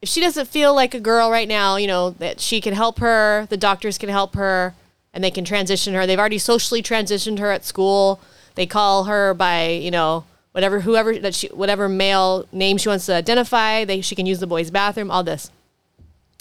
if 0.00 0.08
she 0.08 0.20
doesn't 0.20 0.46
feel 0.46 0.74
like 0.74 0.94
a 0.94 1.00
girl 1.00 1.28
right 1.28 1.48
now, 1.48 1.74
you 1.74 1.88
know, 1.88 2.10
that 2.10 2.38
she 2.38 2.60
can 2.60 2.72
help 2.72 3.00
her, 3.00 3.46
the 3.50 3.56
doctors 3.56 3.98
can 3.98 4.08
help 4.08 4.36
her, 4.36 4.74
and 5.12 5.24
they 5.24 5.32
can 5.32 5.44
transition 5.44 5.92
her. 5.94 6.06
They've 6.06 6.18
already 6.18 6.38
socially 6.38 6.80
transitioned 6.80 7.40
her 7.40 7.50
at 7.50 7.64
school. 7.64 8.20
They 8.54 8.66
call 8.66 9.04
her 9.04 9.34
by, 9.34 9.70
you 9.70 9.90
know, 9.90 10.24
whatever 10.52 10.80
whoever 10.80 11.18
that 11.18 11.34
she 11.34 11.48
whatever 11.48 11.88
male 11.88 12.46
name 12.52 12.78
she 12.78 12.88
wants 12.88 13.06
to 13.06 13.14
identify. 13.14 13.84
They 13.84 14.02
she 14.02 14.14
can 14.14 14.26
use 14.26 14.38
the 14.38 14.46
boys' 14.46 14.70
bathroom. 14.70 15.10
All 15.10 15.24
this. 15.24 15.50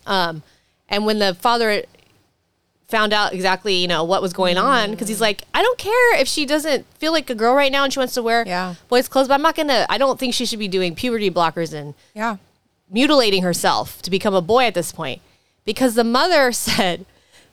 Um, 0.05 0.43
and 0.87 1.05
when 1.07 1.17
the 1.17 1.33
father 1.33 1.83
found 2.87 3.11
out 3.11 3.33
exactly, 3.33 3.75
you 3.75 3.87
know, 3.87 4.03
what 4.03 4.21
was 4.21 4.33
going 4.33 4.57
on, 4.57 4.91
because 4.91 5.07
he's 5.07 5.17
mm. 5.17 5.21
like, 5.21 5.43
I 5.53 5.61
don't 5.61 5.77
care 5.77 6.15
if 6.19 6.27
she 6.27 6.45
doesn't 6.45 6.85
feel 6.93 7.11
like 7.11 7.29
a 7.29 7.35
girl 7.35 7.53
right 7.53 7.71
now 7.71 7.83
and 7.83 7.91
she 7.91 7.99
wants 7.99 8.13
to 8.13 8.21
wear 8.23 8.45
Yeah. 8.47 8.75
boys' 8.87 9.07
clothes, 9.07 9.27
but 9.27 9.33
I'm 9.33 9.41
not 9.41 9.55
gonna. 9.55 9.85
I 9.89 9.97
don't 9.97 10.17
think 10.19 10.33
she 10.33 10.45
should 10.45 10.59
be 10.59 10.69
doing 10.69 10.95
puberty 10.95 11.29
blockers 11.29 11.73
and 11.73 11.93
Yeah. 12.13 12.37
mutilating 12.89 13.43
herself 13.43 14.01
to 14.03 14.09
become 14.09 14.33
a 14.33 14.41
boy 14.41 14.65
at 14.65 14.73
this 14.73 14.91
point 14.91 15.21
because 15.65 15.95
the 15.95 16.03
mother 16.05 16.51
said 16.53 17.05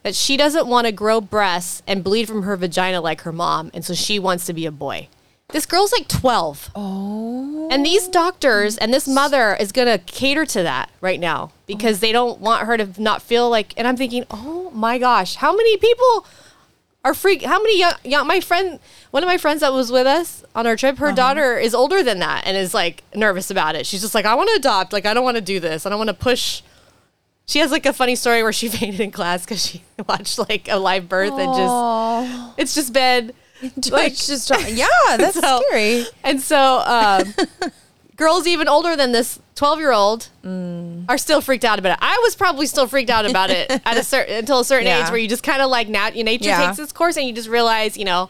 that 0.03 0.15
she 0.15 0.37
doesn't 0.37 0.67
want 0.67 0.85
to 0.87 0.93
grow 0.93 1.19
breasts 1.19 1.83
and 1.85 2.03
bleed 2.03 2.27
from 2.27 2.43
her 2.43 2.55
vagina 2.55 3.01
like 3.01 3.21
her 3.21 3.33
mom 3.33 3.71
and 3.73 3.83
so 3.83 3.93
she 3.93 4.19
wants 4.19 4.45
to 4.45 4.53
be 4.53 4.65
a 4.65 4.71
boy 4.71 5.09
this 5.49 5.65
girl's 5.65 5.91
like 5.91 6.07
12 6.07 6.71
oh. 6.75 7.69
And 7.71 7.85
these 7.85 8.07
doctors 8.07 8.77
and 8.77 8.93
this 8.93 9.07
mother 9.07 9.55
is 9.55 9.71
going 9.71 9.87
to 9.87 9.97
cater 10.05 10.45
to 10.45 10.63
that 10.63 10.89
right 11.01 11.19
now 11.19 11.51
because 11.65 11.99
they 11.99 12.11
don't 12.11 12.39
want 12.39 12.65
her 12.67 12.77
to 12.77 13.01
not 13.01 13.21
feel 13.21 13.49
like 13.49 13.73
and 13.77 13.87
i'm 13.87 13.97
thinking 13.97 14.25
oh 14.31 14.71
my 14.71 14.97
gosh 14.97 15.35
how 15.35 15.55
many 15.55 15.77
people 15.77 16.25
are 17.05 17.13
freak 17.13 17.43
how 17.43 17.59
many 17.59 17.79
young, 17.79 17.93
young 18.03 18.27
my 18.27 18.39
friend 18.39 18.79
one 19.11 19.23
of 19.23 19.27
my 19.27 19.37
friends 19.37 19.61
that 19.61 19.71
was 19.71 19.91
with 19.91 20.07
us 20.07 20.43
on 20.55 20.65
our 20.65 20.75
trip 20.75 20.97
her 20.97 21.07
uh-huh. 21.07 21.15
daughter 21.15 21.57
is 21.57 21.73
older 21.73 22.03
than 22.03 22.19
that 22.19 22.45
and 22.45 22.57
is 22.57 22.73
like 22.73 23.03
nervous 23.15 23.51
about 23.51 23.75
it. 23.75 23.85
She's 23.85 24.01
just 24.01 24.15
like 24.15 24.25
i 24.25 24.33
want 24.33 24.49
to 24.49 24.55
adopt 24.55 24.91
like 24.91 25.05
i 25.05 25.13
don't 25.13 25.23
want 25.23 25.35
to 25.35 25.41
do 25.41 25.59
this. 25.59 25.85
I 25.85 25.89
don't 25.89 25.99
want 25.99 26.09
to 26.09 26.15
push. 26.15 26.63
She 27.45 27.59
has 27.59 27.71
like 27.71 27.85
a 27.85 27.93
funny 27.93 28.15
story 28.15 28.41
where 28.41 28.51
she 28.51 28.67
fainted 28.69 28.99
in 28.99 29.11
class 29.11 29.45
because 29.45 29.65
she 29.65 29.83
watched 30.09 30.39
like 30.39 30.67
a 30.67 30.77
live 30.77 31.07
birth 31.07 31.33
and 31.33 31.53
just 31.53 32.59
it's 32.59 32.75
just 32.75 32.91
been 32.91 33.33
Like, 33.91 34.15
just 34.15 34.49
yeah, 34.69 34.87
that's 35.17 35.39
So- 35.39 35.61
scary. 35.67 36.05
and 36.23 36.41
so 36.41 36.79
um, 36.85 37.33
girls 38.15 38.47
even 38.47 38.67
older 38.67 38.95
than 38.95 39.11
this 39.11 39.39
12 39.55 39.79
year 39.79 39.91
old 39.91 40.29
Mm. 40.43 41.05
are 41.09 41.17
still 41.17 41.41
freaked 41.41 41.65
out 41.65 41.79
about 41.79 41.93
it. 41.93 41.99
I 42.01 42.19
was 42.23 42.35
probably 42.35 42.67
still 42.67 42.87
freaked 42.87 43.09
out 43.09 43.25
about 43.29 43.49
it 43.49 43.71
at 43.85 43.97
a 43.97 44.03
certain 44.03 44.35
until 44.35 44.59
a 44.59 44.65
certain 44.65 44.87
Yeah. 44.87 45.03
age 45.03 45.09
where 45.09 45.17
you 45.17 45.27
just 45.27 45.43
kind 45.43 45.61
of 45.61 45.69
like 45.69 45.87
nat- 45.89 46.15
nature 46.15 46.45
Yeah. 46.49 46.65
takes 46.67 46.79
its 46.79 46.91
course 46.91 47.17
and 47.17 47.25
you 47.27 47.33
just 47.33 47.49
realize, 47.49 47.97
you 47.97 48.05
know, 48.05 48.29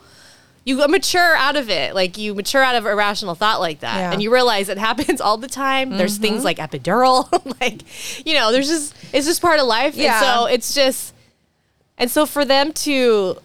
you 0.63 0.77
mature 0.87 1.35
out 1.35 1.55
of 1.57 1.69
it. 1.69 1.93
Like 1.93 2.17
you 2.17 2.33
mature 2.33 2.63
out 2.63 2.75
of 2.75 2.85
irrational 2.85 3.35
thought 3.35 3.59
like 3.59 3.81
that. 3.81 3.95
Yeah. 3.97 4.03
Mm-hmm. 4.05 4.13
And 4.13 4.23
you 4.23 4.33
realize 4.33 4.69
it 4.69 4.77
happens 4.77 5.19
all 5.21 5.37
the 5.37 5.47
time. 5.47 5.97
There's 5.97 6.17
things 6.17 6.43
like 6.43 6.57
epidural, 6.57 7.29
like, 7.61 7.81
you 8.25 8.33
know, 8.33 8.51
there's 8.51 8.67
just, 8.69 8.95
it's 9.13 9.27
just 9.27 9.41
part 9.41 9.59
of 9.59 9.67
life. 9.67 9.95
Yeah. 9.95 10.15
And 10.17 10.25
so 10.25 10.45
it's 10.47 10.73
just, 10.73 11.13
and 11.97 12.09
so 12.09 12.25
for 12.25 12.45
them 12.45 12.71
to, 12.73 13.37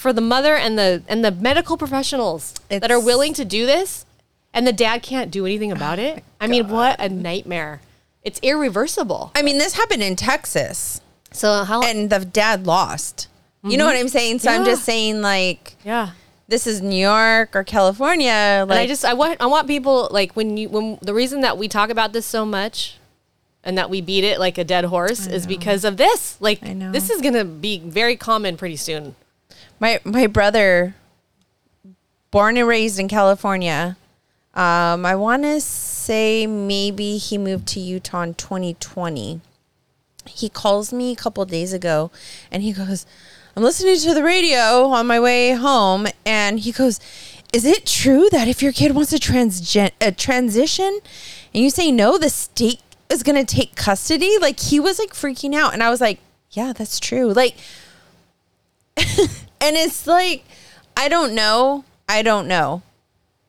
for 0.00 0.14
the 0.14 0.22
mother 0.22 0.56
and 0.56 0.78
the 0.78 1.02
and 1.08 1.22
the 1.22 1.30
medical 1.30 1.76
professionals 1.76 2.54
that 2.70 2.90
are 2.90 2.98
willing 2.98 3.34
to 3.34 3.44
do 3.44 3.66
this, 3.66 4.06
and 4.54 4.66
the 4.66 4.72
dad 4.72 5.02
can't 5.02 5.30
do 5.30 5.44
anything 5.44 5.70
about 5.70 5.98
oh 5.98 6.02
it. 6.02 6.24
I 6.40 6.46
mean, 6.46 6.68
what 6.68 6.98
a 6.98 7.10
nightmare! 7.10 7.82
It's 8.22 8.40
irreversible. 8.42 9.30
I 9.34 9.42
mean, 9.42 9.58
this 9.58 9.74
happened 9.74 10.02
in 10.02 10.16
Texas, 10.16 11.02
So 11.32 11.64
how? 11.64 11.82
and 11.82 12.08
the 12.08 12.24
dad 12.24 12.66
lost. 12.66 13.28
You 13.62 13.76
know 13.76 13.84
what 13.84 13.94
mm-hmm. 13.94 14.04
I'm 14.04 14.08
saying? 14.08 14.38
So 14.38 14.50
I'm 14.50 14.64
just 14.64 14.84
saying, 14.84 15.20
like, 15.20 15.76
yeah. 15.84 16.12
this 16.48 16.66
is 16.66 16.80
New 16.80 16.96
York 16.96 17.54
or 17.54 17.62
California. 17.62 18.64
Like, 18.66 18.70
and 18.70 18.72
I 18.72 18.86
just 18.86 19.04
I 19.04 19.12
want 19.12 19.36
I 19.38 19.46
want 19.46 19.68
people 19.68 20.08
like 20.10 20.32
when 20.32 20.56
you 20.56 20.70
when 20.70 20.98
the 21.02 21.12
reason 21.12 21.42
that 21.42 21.58
we 21.58 21.68
talk 21.68 21.90
about 21.90 22.14
this 22.14 22.24
so 22.24 22.46
much 22.46 22.96
and 23.62 23.76
that 23.76 23.90
we 23.90 24.00
beat 24.00 24.24
it 24.24 24.40
like 24.40 24.56
a 24.56 24.64
dead 24.64 24.86
horse 24.86 25.26
is 25.26 25.46
because 25.46 25.84
of 25.84 25.98
this. 25.98 26.40
Like 26.40 26.62
I 26.62 26.72
know. 26.72 26.90
this 26.90 27.10
is 27.10 27.20
gonna 27.20 27.44
be 27.44 27.80
very 27.80 28.16
common 28.16 28.56
pretty 28.56 28.76
soon. 28.76 29.14
My 29.80 29.98
my 30.04 30.26
brother 30.28 30.94
born 32.30 32.56
and 32.56 32.68
raised 32.68 32.98
in 33.00 33.08
california. 33.08 33.96
Um 34.54 35.04
i 35.06 35.14
want 35.16 35.42
to 35.42 35.60
say 35.60 36.46
maybe 36.46 37.18
he 37.18 37.38
moved 37.38 37.66
to 37.68 37.80
utah 37.80 38.22
in 38.22 38.34
2020 38.34 39.40
he 40.26 40.48
calls 40.48 40.92
me 40.92 41.12
a 41.12 41.16
couple 41.16 41.44
days 41.44 41.72
ago 41.72 42.10
and 42.50 42.62
he 42.62 42.72
goes 42.72 43.06
i'm 43.56 43.62
listening 43.62 43.96
to 43.98 44.14
the 44.14 44.22
radio 44.22 44.86
on 44.86 45.06
my 45.06 45.18
way 45.18 45.52
home. 45.52 46.06
And 46.24 46.60
he 46.60 46.72
goes 46.72 47.00
is 47.52 47.64
it 47.64 47.84
true 47.84 48.28
that 48.30 48.46
if 48.46 48.62
your 48.62 48.72
kid 48.72 48.92
wants 48.94 49.10
to 49.10 49.16
transgen- 49.18 49.90
uh, 50.00 50.12
transition 50.16 51.00
and 51.52 51.64
you 51.64 51.70
say 51.70 51.90
no 51.90 52.16
the 52.16 52.30
state 52.30 52.80
is 53.08 53.24
going 53.24 53.44
to 53.44 53.56
take 53.56 53.74
custody? 53.74 54.38
Like 54.38 54.60
he 54.60 54.78
was 54.78 55.00
like 55.00 55.10
freaking 55.12 55.54
out 55.54 55.72
and 55.72 55.82
i 55.82 55.90
was 55.90 56.00
like 56.00 56.20
yeah 56.52 56.72
that's 56.72 56.98
true. 57.00 57.32
Like 57.32 57.56
and 59.60 59.76
it's 59.76 60.06
like, 60.06 60.44
I 60.96 61.08
don't 61.08 61.34
know. 61.34 61.84
I 62.08 62.22
don't 62.22 62.48
know. 62.48 62.82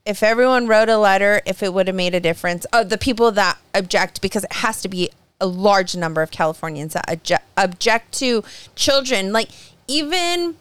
If 0.06 0.24
everyone 0.24 0.68
wrote 0.68 0.90
a 0.90 0.98
letter, 0.98 1.42
if 1.46 1.62
it 1.62 1.74
would 1.74 1.88
have 1.88 1.96
made 1.96 2.16
a 2.16 2.20
difference. 2.20 2.66
Uh, 2.74 2.84
the 2.84 2.98
people 2.98 3.32
that 3.32 3.58
object, 3.76 4.22
because 4.22 4.44
it 4.44 4.54
has 4.54 4.82
to 4.82 4.90
be 4.90 5.10
a 5.40 5.48
large 5.48 5.96
number 5.96 6.22
of 6.22 6.32
Californians 6.32 6.94
that 6.94 7.10
object, 7.10 7.44
object 7.58 8.12
to 8.14 8.44
children, 8.76 9.32
like 9.32 9.50
even 9.88 10.56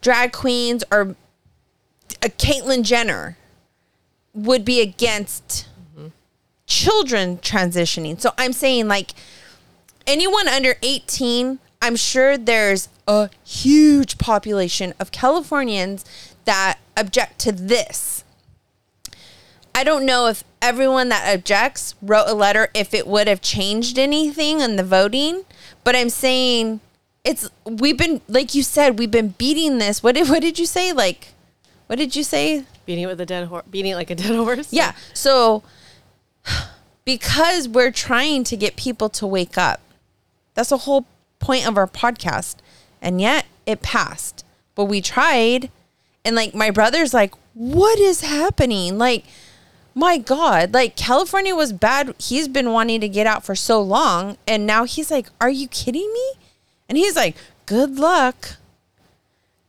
drag 0.00 0.32
queens 0.32 0.84
or 0.90 1.14
a 2.20 2.28
Caitlyn 2.28 2.82
Jenner 2.82 3.36
would 4.34 4.64
be 4.64 4.80
against 4.80 5.66
children 6.66 7.36
transitioning. 7.38 8.20
So 8.20 8.32
I'm 8.38 8.52
saying 8.52 8.88
like 8.88 9.12
anyone 10.06 10.48
under 10.48 10.76
18, 10.82 11.58
I'm 11.82 11.96
sure 11.96 12.38
there's 12.38 12.88
a 13.06 13.30
huge 13.44 14.18
population 14.18 14.94
of 14.98 15.10
Californians 15.10 16.04
that 16.44 16.78
object 16.96 17.38
to 17.40 17.52
this. 17.52 18.24
I 19.74 19.84
don't 19.84 20.04
know 20.04 20.26
if 20.26 20.44
everyone 20.60 21.08
that 21.08 21.34
objects 21.34 21.94
wrote 22.02 22.28
a 22.28 22.34
letter 22.34 22.68
if 22.74 22.92
it 22.92 23.06
would 23.06 23.26
have 23.26 23.40
changed 23.40 23.98
anything 23.98 24.60
in 24.60 24.76
the 24.76 24.84
voting, 24.84 25.44
but 25.82 25.96
I'm 25.96 26.10
saying 26.10 26.80
it's 27.24 27.48
we've 27.64 27.96
been 27.96 28.20
like 28.28 28.54
you 28.54 28.62
said 28.62 28.98
we've 28.98 29.10
been 29.10 29.28
beating 29.38 29.78
this. 29.78 30.02
What 30.02 30.14
did 30.14 30.28
what 30.28 30.42
did 30.42 30.58
you 30.58 30.66
say? 30.66 30.92
Like 30.92 31.28
what 31.86 31.96
did 31.96 32.14
you 32.14 32.22
say? 32.22 32.64
Beating 32.84 33.04
it 33.04 33.06
with 33.06 33.20
a 33.20 33.26
dead 33.26 33.48
horse, 33.48 33.64
beating 33.70 33.92
it 33.92 33.96
like 33.96 34.10
a 34.10 34.14
dead 34.14 34.34
horse. 34.36 34.72
Yeah. 34.72 34.92
So 35.14 35.62
because 37.04 37.68
we're 37.68 37.90
trying 37.90 38.44
to 38.44 38.56
get 38.56 38.76
people 38.76 39.08
to 39.10 39.26
wake 39.26 39.56
up. 39.56 39.80
That's 40.54 40.68
the 40.68 40.78
whole 40.78 41.06
point 41.38 41.66
of 41.66 41.76
our 41.76 41.86
podcast. 41.86 42.56
And 43.02 43.20
yet 43.20 43.44
it 43.66 43.82
passed. 43.82 44.44
But 44.74 44.86
we 44.86 45.02
tried 45.02 45.70
and 46.24 46.36
like 46.36 46.54
my 46.54 46.70
brother's 46.70 47.12
like, 47.12 47.34
"What 47.52 47.98
is 47.98 48.22
happening?" 48.22 48.96
Like 48.96 49.24
my 49.94 50.16
god, 50.16 50.72
like 50.72 50.96
California 50.96 51.54
was 51.54 51.72
bad. 51.72 52.14
He's 52.18 52.48
been 52.48 52.72
wanting 52.72 53.00
to 53.02 53.08
get 53.08 53.26
out 53.26 53.44
for 53.44 53.54
so 53.54 53.82
long 53.82 54.38
and 54.46 54.66
now 54.66 54.84
he's 54.84 55.10
like, 55.10 55.28
"Are 55.40 55.50
you 55.50 55.68
kidding 55.68 56.10
me?" 56.12 56.32
And 56.88 56.96
he's 56.96 57.16
like, 57.16 57.36
"Good 57.66 57.98
luck." 57.98 58.56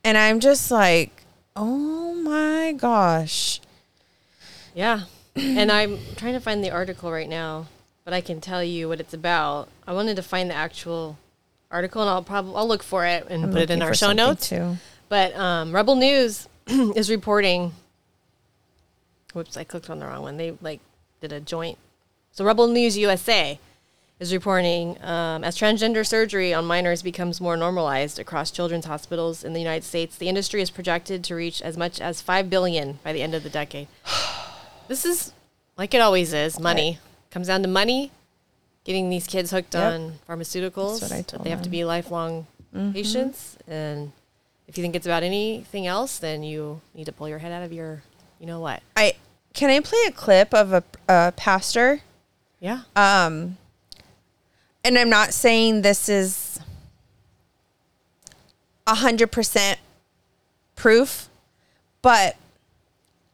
And 0.04 0.18
I'm 0.18 0.40
just 0.40 0.72
like, 0.72 1.24
"Oh 1.56 2.14
my 2.14 2.74
gosh." 2.74 3.60
Yeah. 4.74 5.02
and 5.36 5.72
I'm 5.72 5.98
trying 6.16 6.34
to 6.34 6.40
find 6.40 6.64
the 6.64 6.72
article 6.72 7.12
right 7.12 7.30
now, 7.30 7.68
but 8.06 8.14
I 8.14 8.22
can 8.22 8.40
tell 8.40 8.64
you 8.64 8.88
what 8.88 9.00
it's 9.00 9.14
about. 9.14 9.68
I 9.88 9.94
wanted 9.94 10.16
to 10.18 10.24
find 10.24 10.50
the 10.50 10.56
actual 10.56 11.18
article 11.74 12.02
and 12.02 12.10
I'll 12.10 12.24
probably 12.24 12.56
I'll 12.56 12.68
look 12.68 12.84
for 12.84 13.06
it 13.06 13.28
and 13.30 13.44
I'm 13.44 13.52
put 13.52 13.62
it 13.62 13.70
in 13.70 13.82
our 13.82 13.94
show 13.94 14.14
notes. 14.14 14.48
too. 14.48 14.78
But 15.10 15.36
um, 15.36 15.74
Rebel 15.74 15.96
News 15.96 16.48
is 16.68 17.10
reporting. 17.10 17.74
Whoops, 19.34 19.58
I 19.58 19.64
clicked 19.64 19.90
on 19.90 20.00
the 20.00 20.06
wrong 20.06 20.22
one. 20.22 20.38
They 20.38 20.56
like 20.62 20.80
did 21.20 21.34
a 21.34 21.40
joint. 21.40 21.78
So 22.32 22.46
Rebel 22.46 22.68
News 22.68 22.98
USA 22.98 23.60
is 24.20 24.34
reporting 24.34 24.98
um, 25.04 25.44
as 25.44 25.58
transgender 25.58 26.06
surgery 26.06 26.54
on 26.54 26.66
minors 26.66 27.02
becomes 27.02 27.42
more 27.42 27.58
normalized 27.58 28.20
across 28.20 28.52
children's 28.52 28.86
hospitals 28.86 29.44
in 29.44 29.54
the 29.54 29.60
United 29.60 29.84
States, 29.84 30.18
the 30.18 30.30
industry 30.30 30.62
is 30.62 30.70
projected 30.70 31.24
to 31.26 31.36
reach 31.36 31.62
as 31.62 31.76
much 31.76 32.00
as 32.00 32.22
five 32.22 32.50
billion 32.50 33.00
by 33.04 33.12
the 33.12 33.22
end 33.22 33.36
of 33.36 33.44
the 33.44 33.50
decade. 33.50 33.88
this 34.88 35.06
is 35.06 35.34
like 35.78 35.94
it 35.94 36.00
always 36.00 36.34
is. 36.34 36.60
Money 36.60 37.00
comes 37.32 37.48
down 37.48 37.62
to 37.64 37.68
money. 37.68 38.12
Getting 38.84 39.10
these 39.10 39.28
kids 39.28 39.52
hooked 39.52 39.74
Yep. 39.74 39.94
on 39.94 40.14
pharmaceuticals 40.28 41.00
That's 41.00 41.12
what 41.12 41.12
I 41.12 41.18
that 41.18 41.28
told 41.28 41.44
they 41.46 41.50
have 41.50 41.62
to 41.64 41.70
be 41.70 41.86
lifelong 41.86 42.48
patients 42.94 43.58
and 43.68 44.12
if 44.68 44.78
you 44.78 44.82
think 44.84 44.96
it's 44.96 45.06
about 45.06 45.24
anything 45.24 45.86
else, 45.88 46.18
then 46.18 46.42
you 46.42 46.82
need 46.96 47.06
to 47.06 47.12
pull 47.12 47.28
your 47.30 47.38
head 47.40 47.52
out 47.52 47.64
of 47.64 47.72
your, 47.74 48.02
you 48.40 48.48
know 48.48 48.60
what? 48.60 48.82
I 48.96 49.14
can 49.54 49.70
I 49.70 49.80
play 49.82 50.00
a 50.08 50.12
clip 50.12 50.54
of 50.54 50.74
a, 50.74 50.84
a 51.08 51.34
pastor? 51.36 52.00
Yeah. 52.60 52.82
Um, 52.96 53.58
and 54.84 54.98
I'm 54.98 55.10
not 55.10 55.34
saying 55.34 55.82
this 55.84 56.10
is 56.10 56.60
a 58.88 58.96
hundred 58.96 59.32
percent 59.32 59.80
proof, 60.76 61.30
but 62.02 62.36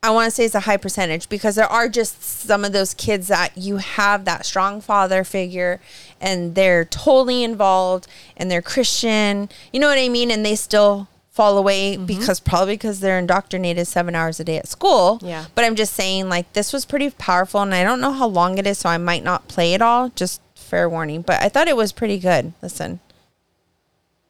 I 0.02 0.12
want 0.12 0.28
to 0.28 0.32
say 0.32 0.46
it's 0.46 0.56
a 0.56 0.62
high 0.62 0.78
percentage 0.78 1.28
because 1.28 1.56
there 1.56 1.66
are 1.68 1.90
just 1.90 2.24
some 2.24 2.64
of 2.64 2.72
those 2.72 2.94
kids 2.94 3.28
that 3.28 3.58
you 3.58 3.78
have 3.78 4.24
that 4.26 4.46
strong 4.46 4.80
father 4.80 5.26
figure 5.26 5.82
and 6.22 6.56
they're 6.56 6.86
totally 6.86 7.44
involved 7.44 8.08
and 8.38 8.50
they're 8.50 8.62
Christian. 8.62 9.50
You 9.74 9.80
know 9.82 9.88
what 9.90 9.98
I 10.00 10.08
mean? 10.08 10.32
And 10.32 10.46
they 10.46 10.56
still 10.56 11.10
fall 11.32 11.58
away 11.58 11.96
Mm-hmm. 11.96 12.06
because 12.06 12.40
probably 12.40 12.76
because 12.76 13.02
they're 13.02 13.20
indoctrinated 13.20 13.88
seven 13.88 14.16
hours 14.16 14.40
a 14.40 14.46
day 14.46 14.58
at 14.58 14.68
school. 14.68 15.20
Yeah. 15.22 15.46
But 15.54 15.66
I'm 15.66 15.76
just 15.76 15.94
saying, 15.94 16.30
like, 16.30 16.52
this 16.54 16.72
was 16.72 16.86
pretty 16.86 17.10
powerful 17.12 17.62
and 17.62 17.74
I 17.76 17.84
don't 17.84 18.00
know 18.02 18.14
how 18.14 18.28
long 18.28 18.58
it 18.58 18.66
is, 18.66 18.78
so 18.78 18.90
I 18.90 18.98
might 18.98 19.24
not 19.24 19.50
play 19.50 19.74
it 19.74 19.82
all. 19.82 20.10
Just 20.16 20.42
fair 20.56 20.88
warning. 20.90 21.24
But 21.24 21.42
I 21.42 21.50
thought 21.50 21.68
it 21.68 21.76
was 21.76 21.92
pretty 21.92 22.20
good. 22.20 22.54
Listen. 22.62 23.02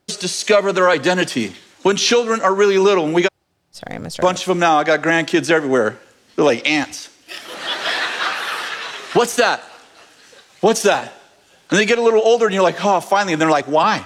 discover 0.08 0.72
their 0.74 0.90
identity. 0.90 1.54
When 1.84 1.96
children 1.96 2.42
are 2.42 2.54
really 2.54 2.78
little, 2.78 3.06
and 3.06 3.14
we 3.14 3.22
got 3.22 3.32
Sorry, 3.72 3.96
I 3.96 3.98
missed 4.00 4.20
a 4.20 4.22
bunch 4.22 4.42
of 4.42 4.48
them 4.48 4.60
now, 4.60 4.78
I 4.78 4.84
got 4.84 5.02
grandkids 5.02 5.50
everywhere. 5.50 5.98
They're 6.36 6.46
like 6.46 6.68
ants. 6.68 7.10
What's 9.14 9.36
that? 9.38 9.64
What's 10.62 10.84
that? 10.84 11.14
And 11.70 11.80
they 11.80 11.86
get 11.86 11.98
a 11.98 12.02
little 12.02 12.22
older, 12.24 12.46
and 12.46 12.54
you're 12.54 12.64
like, 12.64 12.84
oh, 12.84 13.00
finally. 13.00 13.34
And 13.34 13.42
they're 13.42 13.50
like, 13.50 13.68
why? 13.68 14.06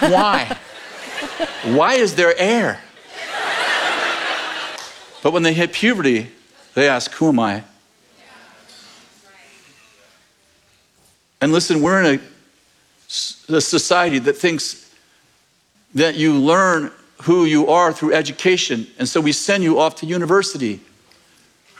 why? 0.00 0.56
Why 1.64 1.94
is 1.94 2.14
there 2.14 2.34
air? 2.36 2.80
But 5.22 5.32
when 5.32 5.42
they 5.42 5.54
hit 5.54 5.72
puberty, 5.72 6.30
they 6.74 6.88
ask, 6.88 7.10
who 7.12 7.28
am 7.30 7.40
I? 7.40 7.64
And 11.40 11.52
listen, 11.52 11.82
we're 11.82 12.02
in 12.02 12.20
a, 12.20 13.56
a 13.56 13.60
society 13.60 14.18
that 14.20 14.34
thinks 14.34 14.90
that 15.94 16.14
you 16.14 16.34
learn 16.34 16.92
who 17.22 17.44
you 17.44 17.68
are 17.68 17.92
through 17.92 18.12
education. 18.12 18.86
And 18.98 19.08
so 19.08 19.20
we 19.20 19.32
send 19.32 19.62
you 19.62 19.78
off 19.78 19.96
to 19.96 20.06
university, 20.06 20.80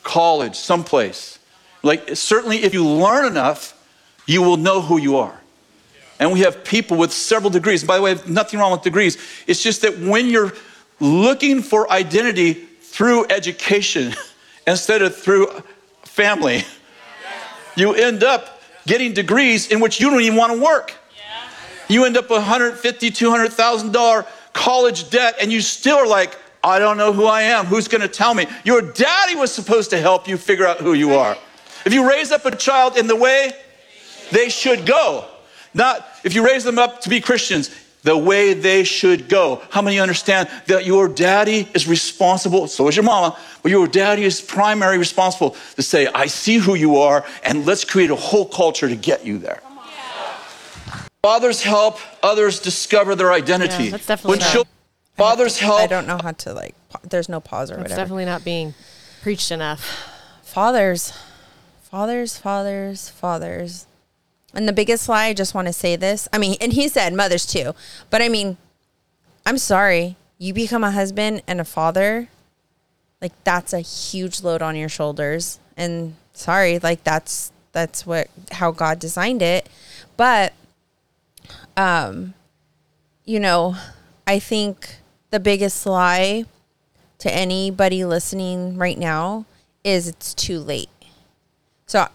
college, 0.03 0.57
someplace. 0.57 1.39
Like, 1.83 2.17
certainly, 2.17 2.63
if 2.65 2.75
you 2.75 2.87
learn 2.87 3.27
enough, 3.27 3.73
you 4.27 4.43
will 4.43 4.57
know 4.57 4.81
who 4.81 4.99
you 4.99 5.17
are. 5.19 5.41
And 6.19 6.33
we 6.33 6.41
have 6.41 6.65
people 6.65 6.97
with 6.97 7.13
several 7.13 7.51
degrees. 7.51 7.85
By 7.85 7.97
the 7.97 8.03
way, 8.03 8.17
nothing 8.27 8.59
wrong 8.59 8.73
with 8.73 8.83
degrees. 8.83 9.19
It's 9.47 9.63
just 9.63 9.83
that 9.83 9.99
when 9.99 10.29
you're 10.29 10.53
looking 10.99 11.63
for 11.63 11.91
identity 11.91 12.55
through 12.55 13.27
education 13.29 14.15
instead 14.67 15.03
of 15.03 15.15
through 15.15 15.49
family, 16.05 16.65
you 17.77 17.95
end 17.95 18.25
up 18.25 18.63
getting 18.87 19.13
degrees 19.13 19.71
in 19.71 19.81
which 19.81 20.01
you 20.01 20.11
don't 20.11 20.23
even 20.23 20.37
want 20.37 20.53
to 20.53 20.61
work. 20.61 20.95
You 21.89 22.05
end 22.05 22.17
up 22.17 22.25
with 22.25 22.39
150, 22.39 23.11
200,000 23.11 23.93
dollar 23.93 24.27
college 24.57 25.11
debt, 25.11 25.37
and 25.41 25.53
you 25.53 25.61
still 25.61 25.99
are 25.99 26.07
like, 26.09 26.37
I 26.65 26.81
don't 26.81 26.97
know 26.97 27.13
who 27.13 27.27
I 27.27 27.43
am. 27.43 27.67
Who's 27.67 27.87
going 27.87 28.01
to 28.01 28.09
tell 28.09 28.35
me? 28.35 28.47
Your 28.65 28.83
daddy 28.83 29.37
was 29.37 29.55
supposed 29.55 29.91
to 29.91 30.01
help 30.01 30.27
you 30.27 30.37
figure 30.37 30.67
out 30.67 30.79
who 30.79 30.95
you 30.95 31.15
are. 31.15 31.37
If 31.85 31.93
you 31.93 32.09
raise 32.09 32.33
up 32.33 32.45
a 32.47 32.57
child 32.57 32.97
in 32.97 33.07
the 33.07 33.15
way 33.15 33.53
they 34.33 34.49
should 34.49 34.85
go, 34.85 35.27
not 35.75 36.05
if 36.25 36.35
you 36.35 36.45
raise 36.45 36.65
them 36.65 36.79
up 36.79 37.03
to 37.03 37.09
be 37.09 37.21
Christians, 37.21 37.71
the 38.03 38.17
way 38.17 38.55
they 38.55 38.83
should 38.83 39.29
go. 39.29 39.63
How 39.71 39.83
many 39.83 40.01
understand 40.01 40.49
that 40.67 40.87
your 40.87 41.07
daddy 41.07 41.69
is 41.75 41.87
responsible? 41.87 42.67
So 42.67 42.89
is 42.89 42.97
your 42.97 43.05
mama, 43.05 43.37
but 43.63 43.71
your 43.71 43.87
daddy 43.87 44.25
is 44.25 44.41
primary 44.41 44.97
responsible 44.97 45.57
to 45.75 45.83
say, 45.83 46.07
I 46.07 46.27
see 46.27 46.57
who 46.57 46.75
you 46.75 46.97
are, 46.97 47.25
and 47.45 47.67
let's 47.67 47.85
create 47.85 48.11
a 48.11 48.17
whole 48.17 48.47
culture 48.47 48.89
to 48.89 48.97
get 48.97 49.27
you 49.27 49.39
there. 49.39 49.61
Fathers 51.27 51.63
help 51.63 51.99
others 52.23 52.61
discover 52.61 53.17
their 53.17 53.33
identity. 53.33 53.85
Yeah, 53.85 53.91
that's 53.93 54.07
definitely 54.07 54.31
when 54.31 54.39
true. 54.41 54.51
children, 54.53 54.73
fathers 55.17 55.59
help. 55.59 55.81
I 55.81 55.87
don't 55.89 56.07
know 56.07 56.19
how 56.23 56.31
to, 56.31 56.53
like, 56.55 56.75
there's 57.03 57.29
no 57.29 57.41
pause 57.41 57.71
or 57.71 57.75
It's 57.75 57.83
whatever. 57.83 58.01
definitely 58.03 58.25
not 58.27 58.45
being 58.45 58.75
preached 59.23 59.51
enough. 59.51 59.83
fathers, 60.45 61.13
fathers, 61.83 62.39
fathers, 62.39 63.09
fathers. 63.09 63.87
And 64.55 64.69
the 64.69 64.73
biggest 64.73 65.09
lie, 65.09 65.27
I 65.27 65.33
just 65.35 65.53
want 65.53 65.67
to 65.67 65.73
say 65.73 65.97
this. 65.97 66.29
I 66.33 66.39
mean, 66.39 66.57
and 66.61 66.73
he 66.73 66.87
said 66.89 67.13
mothers 67.13 67.45
too, 67.45 67.75
but 68.09 68.23
I 68.23 68.29
mean, 68.29 68.57
I'm 69.45 69.59
sorry. 69.59 70.17
You 70.39 70.53
become 70.55 70.85
a 70.85 70.93
husband 70.93 71.43
and 71.49 71.61
a 71.61 71.65
father, 71.65 72.29
like 73.21 73.33
that's 73.43 73.73
a 73.73 73.81
huge 73.81 74.43
load 74.43 74.63
on 74.63 74.77
your 74.77 74.89
shoulders. 74.89 75.59
And 75.77 76.15
sorry, 76.35 76.79
like 76.79 77.03
that's 77.05 77.51
that's 77.73 78.07
what 78.07 78.29
how 78.53 78.71
God 78.71 78.99
designed 79.01 79.43
it. 79.43 79.69
But 80.17 80.53
um 81.77 82.35
you 83.25 83.41
know, 83.41 83.77
I 84.27 84.39
think 84.39 84.97
the 85.31 85.41
biggest 85.41 85.85
lie 85.85 86.45
to 87.19 87.35
anybody 87.35 88.05
listening 88.05 88.77
right 88.77 88.99
now 88.99 89.47
is 89.83 90.07
it's 90.07 90.33
too 90.33 90.61
late. 90.61 90.89
So 91.87 92.07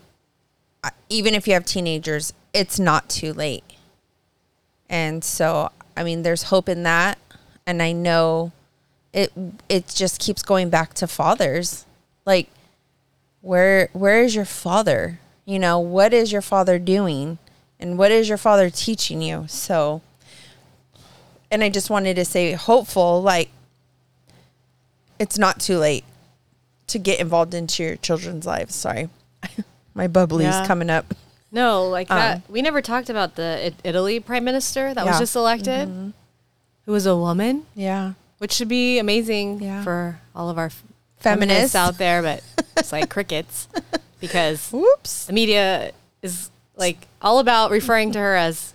even 1.09 1.35
if 1.35 1.47
you 1.47 1.53
have 1.53 1.65
teenagers, 1.65 2.33
it's 2.53 2.79
not 2.79 3.09
too 3.09 3.33
late. 3.33 3.63
And 4.89 5.23
so, 5.23 5.71
I 5.95 6.03
mean, 6.03 6.23
there's 6.23 6.43
hope 6.43 6.67
in 6.69 6.83
that. 6.83 7.17
And 7.67 7.81
I 7.81 7.91
know 7.91 8.51
it 9.13 9.31
it 9.69 9.87
just 9.87 10.19
keeps 10.19 10.41
going 10.41 10.69
back 10.69 10.93
to 10.95 11.07
fathers. 11.07 11.85
Like 12.25 12.49
where 13.41 13.89
where 13.93 14.23
is 14.23 14.35
your 14.35 14.45
father? 14.45 15.19
You 15.45 15.59
know, 15.59 15.79
what 15.79 16.13
is 16.13 16.31
your 16.31 16.41
father 16.41 16.79
doing? 16.79 17.37
And 17.81 17.97
what 17.97 18.11
is 18.11 18.29
your 18.29 18.37
father 18.37 18.69
teaching 18.69 19.21
you? 19.21 19.45
So 19.49 20.01
and 21.49 21.63
I 21.63 21.69
just 21.69 21.89
wanted 21.89 22.15
to 22.15 22.23
say 22.25 22.53
hopeful 22.53 23.21
like 23.21 23.49
it's 25.19 25.37
not 25.37 25.59
too 25.59 25.77
late 25.77 26.03
to 26.87 26.99
get 26.99 27.19
involved 27.19 27.53
into 27.53 27.83
your 27.83 27.95
children's 27.97 28.45
lives. 28.45 28.75
Sorry. 28.75 29.09
My 29.93 30.07
bubbly's 30.07 30.45
Yeah. 30.47 30.65
coming 30.67 30.89
up. 30.89 31.13
No, 31.51 31.83
like 31.87 32.07
that. 32.07 32.37
Um, 32.37 32.43
We 32.49 32.61
never 32.61 32.81
talked 32.81 33.09
about 33.09 33.35
the 33.35 33.73
Italy 33.83 34.19
prime 34.19 34.43
minister 34.45 34.93
that 34.93 35.05
was 35.05 35.19
just 35.19 35.35
elected, 35.35 35.89
who 36.85 36.91
was 36.91 37.05
a 37.05 37.15
woman, 37.17 37.65
Yeah. 37.75 38.13
which 38.37 38.53
should 38.53 38.69
be 38.69 38.99
amazing 38.99 39.61
Yeah. 39.61 39.83
for 39.83 40.21
all 40.35 40.49
of 40.49 40.57
our 40.57 40.69
Feminists. 40.69 41.73
feminists 41.73 41.75
out 41.75 41.97
there, 41.97 42.21
but 42.21 42.41
it's 42.77 42.91
like 42.91 43.09
crickets 43.15 43.67
because 44.21 44.69
Whoops. 44.71 45.25
the 45.25 45.33
media 45.33 45.91
is 46.21 46.50
like 46.81 47.07
all 47.21 47.39
about 47.39 47.71
referring 47.71 48.11
to 48.11 48.19
her 48.19 48.35
as 48.35 48.73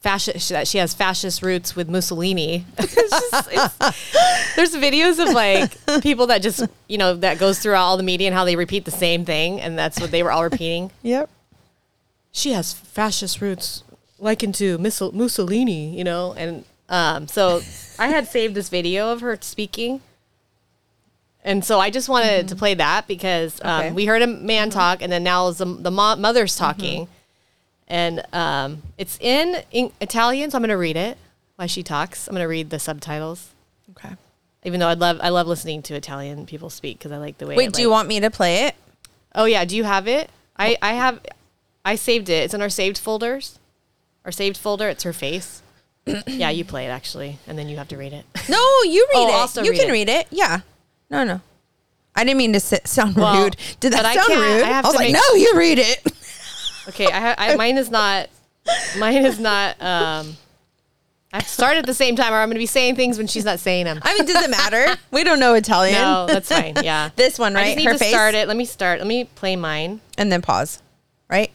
fascist 0.00 0.48
that 0.48 0.66
she 0.66 0.78
has 0.78 0.94
fascist 0.94 1.42
roots 1.42 1.76
with 1.76 1.88
Mussolini. 1.88 2.64
it's 2.78 2.94
just, 2.94 3.48
it's, 3.52 4.56
there's 4.56 4.74
videos 4.74 5.22
of 5.24 5.32
like 5.34 6.02
people 6.02 6.26
that 6.28 6.42
just 6.42 6.64
you 6.88 6.98
know 6.98 7.14
that 7.14 7.38
goes 7.38 7.58
throughout 7.60 7.82
all 7.84 7.96
the 7.96 8.02
media 8.02 8.26
and 8.28 8.34
how 8.34 8.44
they 8.44 8.56
repeat 8.56 8.84
the 8.84 8.90
same 8.90 9.24
thing, 9.24 9.60
and 9.60 9.78
that's 9.78 10.00
what 10.00 10.10
they 10.10 10.22
were 10.22 10.32
all 10.32 10.42
repeating. 10.42 10.90
Yep. 11.02 11.28
She 12.32 12.52
has 12.52 12.72
fascist 12.72 13.40
roots 13.40 13.82
likened 14.18 14.54
to 14.56 14.78
Mussol- 14.78 15.12
Mussolini, 15.12 15.96
you 15.96 16.04
know, 16.04 16.32
and 16.36 16.64
um, 16.88 17.28
so 17.28 17.60
I 17.98 18.08
had 18.08 18.26
saved 18.28 18.54
this 18.54 18.68
video 18.68 19.12
of 19.12 19.20
her 19.20 19.36
speaking. 19.40 20.00
And 21.44 21.64
so 21.64 21.78
I 21.78 21.90
just 21.90 22.08
wanted 22.08 22.48
to 22.48 22.56
play 22.56 22.74
that 22.74 23.06
because 23.06 23.60
um, 23.62 23.80
Okay. 23.86 23.92
we 23.92 24.04
heard 24.06 24.20
a 24.22 24.26
man 24.26 24.68
talk, 24.68 25.00
and 25.00 25.12
then 25.12 25.22
now 25.22 25.50
the, 25.52 25.64
the 25.64 25.92
mo- 25.92 26.16
mother's 26.16 26.56
talking, 26.56 27.06
and 27.88 28.22
um, 28.32 28.82
it's 28.98 29.18
in, 29.20 29.62
in 29.70 29.92
Italian. 30.00 30.50
So 30.50 30.56
I'm 30.58 30.62
going 30.62 30.70
to 30.70 30.76
read 30.76 30.96
it 30.96 31.18
while 31.56 31.68
she 31.68 31.82
talks. 31.82 32.26
I'm 32.28 32.32
going 32.34 32.42
to 32.44 32.48
read 32.48 32.70
the 32.70 32.78
subtitles, 32.78 33.50
Okay. 33.92 34.14
even 34.64 34.80
though 34.80 34.88
I 34.88 34.94
love 34.94 35.18
I 35.22 35.28
love 35.30 35.46
listening 35.46 35.82
to 35.82 35.94
Italian 35.94 36.46
people 36.46 36.70
speak 36.70 36.98
because 36.98 37.12
I 37.12 37.18
like 37.18 37.38
the 37.38 37.46
way. 37.46 37.56
Wait, 37.56 37.68
it, 37.68 37.74
do 37.74 37.82
you 37.82 37.90
want 37.90 38.08
me 38.08 38.20
to 38.20 38.30
play 38.30 38.64
it? 38.66 38.74
Oh 39.34 39.44
yeah, 39.44 39.64
do 39.64 39.76
you 39.76 39.84
have 39.84 40.08
it? 40.08 40.30
I 40.56 40.76
I 40.82 40.92
have. 40.94 41.20
I 41.84 41.94
saved 41.94 42.28
it. 42.28 42.44
It's 42.44 42.54
in 42.54 42.62
our 42.62 42.68
saved 42.70 42.98
folders. 42.98 43.58
Our 44.24 44.32
saved 44.32 44.56
folder. 44.56 44.88
It's 44.88 45.04
her 45.04 45.12
face. 45.12 45.62
yeah, 46.26 46.50
you 46.50 46.64
play 46.64 46.86
it 46.86 46.88
actually, 46.88 47.38
and 47.46 47.56
then 47.58 47.68
you 47.68 47.76
have 47.76 47.88
to 47.88 47.96
read 47.96 48.12
it. 48.12 48.24
No, 48.48 48.58
you 48.84 49.06
read 49.12 49.18
Oh, 49.26 49.28
it. 49.28 49.34
also 49.34 49.62
you 49.62 49.70
read 49.72 49.80
can 49.80 49.88
it. 49.88 49.92
read 49.92 50.08
it. 50.08 50.26
Yeah. 50.30 50.60
No, 51.10 51.24
no. 51.24 51.40
I 52.14 52.24
didn't 52.24 52.38
mean 52.38 52.52
to 52.54 52.60
sit, 52.60 52.86
sound 52.88 53.14
Well, 53.16 53.42
rude. 53.42 53.56
Did 53.80 53.92
that 53.92 54.04
I 54.06 54.14
sound 54.14 54.28
rude? 54.40 54.62
I 54.62 54.68
have 54.68 54.84
was 54.84 54.94
to 54.94 54.98
like, 55.00 55.12
no, 55.12 55.20
you 55.34 55.52
read 55.56 55.78
it. 55.78 56.00
Okay, 56.88 57.06
I, 57.06 57.20
ha- 57.20 57.34
I 57.38 57.56
mine 57.56 57.78
is 57.78 57.90
not. 57.90 58.28
Mine 58.98 59.24
is 59.24 59.38
not. 59.40 59.80
Um, 59.82 60.36
I 61.32 61.42
start 61.42 61.76
at 61.76 61.86
the 61.86 61.94
same 61.94 62.16
time, 62.16 62.32
or 62.32 62.36
I'm 62.36 62.48
going 62.48 62.54
to 62.54 62.60
be 62.60 62.66
saying 62.66 62.96
things 62.96 63.18
when 63.18 63.26
she's 63.26 63.44
not 63.44 63.58
saying 63.60 63.84
them. 63.84 63.98
I 64.02 64.14
mean, 64.14 64.24
does 64.26 64.42
it 64.44 64.50
matter? 64.50 64.96
We 65.10 65.22
don't 65.24 65.38
know 65.40 65.54
Italian. 65.54 65.94
No, 66.00 66.26
that's 66.26 66.48
fine. 66.48 66.74
Yeah, 66.82 67.10
This 67.16 67.38
one, 67.38 67.54
I 67.56 67.60
right? 67.60 67.64
just 67.66 67.76
need 67.78 67.84
Her 67.86 67.92
to 67.92 67.98
face? 67.98 68.10
start 68.10 68.34
it. 68.34 68.48
Let 68.48 68.56
me 68.56 68.64
start. 68.64 68.98
Let 69.00 69.06
me 69.08 69.24
play 69.24 69.56
mine. 69.56 70.00
And 70.16 70.30
then 70.32 70.40
pause. 70.42 70.80
Right? 71.28 71.50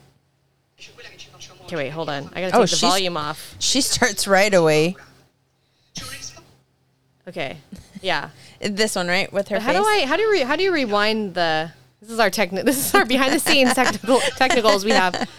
Okay, 1.65 1.75
wait, 1.77 1.89
hold 1.89 2.09
on. 2.09 2.29
I 2.33 2.41
got 2.41 2.49
to 2.51 2.57
Oh, 2.57 2.65
take 2.65 2.71
the 2.71 2.85
volume 2.85 3.15
off. 3.17 3.55
She 3.59 3.79
starts 3.81 4.27
right 4.27 4.53
away. 4.53 4.95
Okay, 7.27 7.57
yeah. 8.01 8.29
This 8.61 8.95
one, 8.95 9.07
right? 9.07 9.31
With 9.33 9.47
her 9.47 9.59
How 9.59 9.71
face. 9.73 9.81
do 9.81 9.83
I? 9.85 10.05
How 10.05 10.15
do 10.17 10.21
you? 10.21 10.31
Re, 10.31 10.39
how 10.41 10.55
do 10.55 10.61
you 10.63 10.71
rewind 10.71 11.33
the? 11.33 11.71
This 12.01 12.09
is 12.11 12.19
our 12.19 12.29
technical. 12.29 12.65
This 12.65 12.77
is 12.77 12.93
our 12.95 13.05
behind 13.05 13.33
the 13.33 13.39
scenes 13.39 13.73
technical 13.73 14.19
technicals 14.37 14.83
we 14.83 14.91
have. 14.91 15.29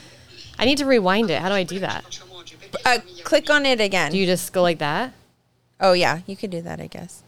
I 0.58 0.64
need 0.64 0.78
to 0.78 0.86
rewind 0.86 1.30
it. 1.30 1.40
How 1.42 1.48
do 1.48 1.54
I 1.54 1.64
do 1.64 1.80
that? 1.80 2.20
Uh, 2.86 2.98
click 3.24 3.50
on 3.50 3.66
it 3.66 3.80
again. 3.80 4.12
Do 4.12 4.18
you 4.18 4.26
just 4.26 4.52
go 4.52 4.62
like 4.62 4.78
that? 4.78 5.12
oh 5.80 5.92
yeah, 5.94 6.20
you 6.26 6.36
could 6.36 6.50
do 6.50 6.62
that, 6.62 6.80
I 6.80 6.86
guess. 6.86 7.22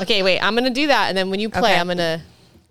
Okay, 0.00 0.22
wait. 0.22 0.40
I'm 0.40 0.54
gonna 0.54 0.70
do 0.70 0.86
that, 0.86 1.08
and 1.08 1.18
then 1.18 1.28
when 1.30 1.40
you 1.40 1.50
play, 1.50 1.72
Okay. 1.72 1.78
I'm 1.80 1.88
gonna. 1.88 2.22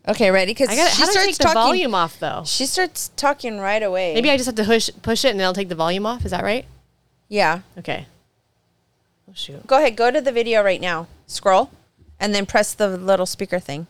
Okay, 0.07 0.31
ready? 0.31 0.51
Because 0.51 0.69
I 0.69 0.75
got. 0.75 0.89
she 0.91 1.01
How 1.01 1.05
do 1.05 1.09
I 1.09 1.11
starts 1.11 1.27
take 1.27 1.37
the 1.37 1.43
talking. 1.43 1.61
volume 1.61 1.93
off 1.95 2.19
though? 2.19 2.43
She 2.45 2.65
starts 2.65 3.11
talking 3.15 3.59
right 3.59 3.83
away. 3.83 4.13
Maybe 4.15 4.31
I 4.31 4.37
just 4.37 4.47
have 4.47 4.55
to 4.55 4.63
push 4.63 4.89
push 5.03 5.23
it, 5.25 5.29
and 5.29 5.39
then 5.39 5.45
I'll 5.45 5.53
take 5.53 5.69
the 5.69 5.75
volume 5.75 6.05
off. 6.05 6.25
Is 6.25 6.31
that 6.31 6.43
right? 6.43 6.65
Yeah. 7.29 7.59
Okay. 7.77 8.07
Oh 9.29 9.33
shoot. 9.35 9.67
Go 9.67 9.77
ahead. 9.77 9.95
Go 9.95 10.09
to 10.09 10.21
the 10.21 10.31
video 10.31 10.63
right 10.63 10.81
now. 10.81 11.07
Scroll, 11.27 11.69
and 12.19 12.33
then 12.33 12.45
press 12.45 12.73
the 12.73 12.87
little 12.87 13.25
speaker 13.25 13.59
thing 13.59 13.85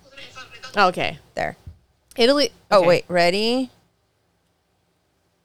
Oh, 0.76 0.88
okay. 0.88 1.20
there. 1.36 1.56
Italy. 2.18 2.52
Oh 2.72 2.78
okay. 2.80 2.88
wait, 2.88 3.06
ready? 3.08 3.70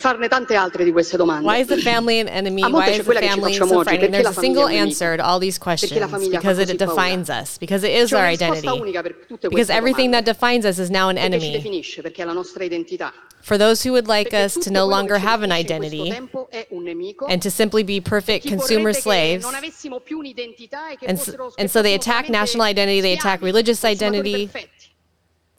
farne 0.03 0.27
tante 0.27 0.57
altre 0.57 0.83
di 0.83 0.91
queste 0.91 1.17
domande. 1.17 1.47
Why 1.47 1.59
is 1.61 1.69
the 1.69 1.77
family 1.77 2.19
an 2.19 2.27
enemy? 2.27 2.61
A 2.65 2.69
Why 2.69 2.89
is 2.91 2.97
the 2.97 3.05
quella 3.05 3.21
che 3.21 3.27
ci 3.29 3.33
family 3.35 3.53
so 3.55 3.67
frightening? 3.67 4.01
perché 4.01 4.11
There's 4.11 4.37
a 4.37 4.41
single 4.41 4.63
famiglia 4.63 4.79
è 4.79 4.83
un 4.83 4.89
answer 4.89 5.17
to 5.19 5.23
all 5.23 5.39
these 5.39 5.59
questions 5.61 5.97
la 6.01 6.09
famiglia 6.09 6.41
fa 6.41 6.49
because 6.49 6.73
it 6.73 6.77
defines 6.77 7.29
paura? 7.29 7.41
us, 7.43 7.59
because 7.59 7.85
it 7.87 7.93
is 7.95 8.13
our 8.13 8.25
identity. 8.27 8.67
unica 8.67 9.01
per 9.01 9.13
tutte 9.29 9.47
Because 9.49 9.67
queste 9.71 9.73
everything 9.75 10.11
that 10.11 10.25
defines 10.25 10.65
us 10.65 10.79
is 10.79 10.91
now 10.91 11.09
an 11.09 11.17
enemy. 11.19 11.53
definisce, 11.53 12.03
perché 12.03 12.23
è 12.23 12.25
la 12.25 12.33
nostra 12.33 12.65
identità. 12.65 13.13
For 13.43 13.57
those 13.57 13.85
who 13.87 13.93
would 13.93 14.09
like 14.09 14.33
us 14.35 14.55
to 14.59 14.71
no 14.73 14.87
longer 14.87 15.17
have 15.19 15.45
an 15.45 15.51
definisce 15.51 15.73
in 15.73 15.79
questo 15.79 15.95
identity 15.95 16.11
tempo 16.11 16.49
è 16.51 16.67
un 16.71 16.83
nemico. 16.83 17.27
and 17.27 17.41
to 17.41 17.49
simply 17.51 17.85
be 17.85 18.01
perfect 18.01 18.49
consumer 18.49 18.93
slaves. 18.93 19.45
non 19.45 19.55
avessimo 19.55 20.01
più 20.01 20.19
un'identità 20.19 20.97
che 20.99 21.07
And, 21.07 21.17
fossero- 21.17 21.51
s- 21.51 21.55
che 21.55 21.61
and 21.61 21.71
so 21.71 21.81
they 21.81 21.95
attack 21.95 22.29
national 22.29 22.67
identity, 22.69 23.01
they 23.01 23.13
attack 23.13 23.41
religious 23.41 23.85
identity, 23.85 24.49
perfetti. 24.49 24.82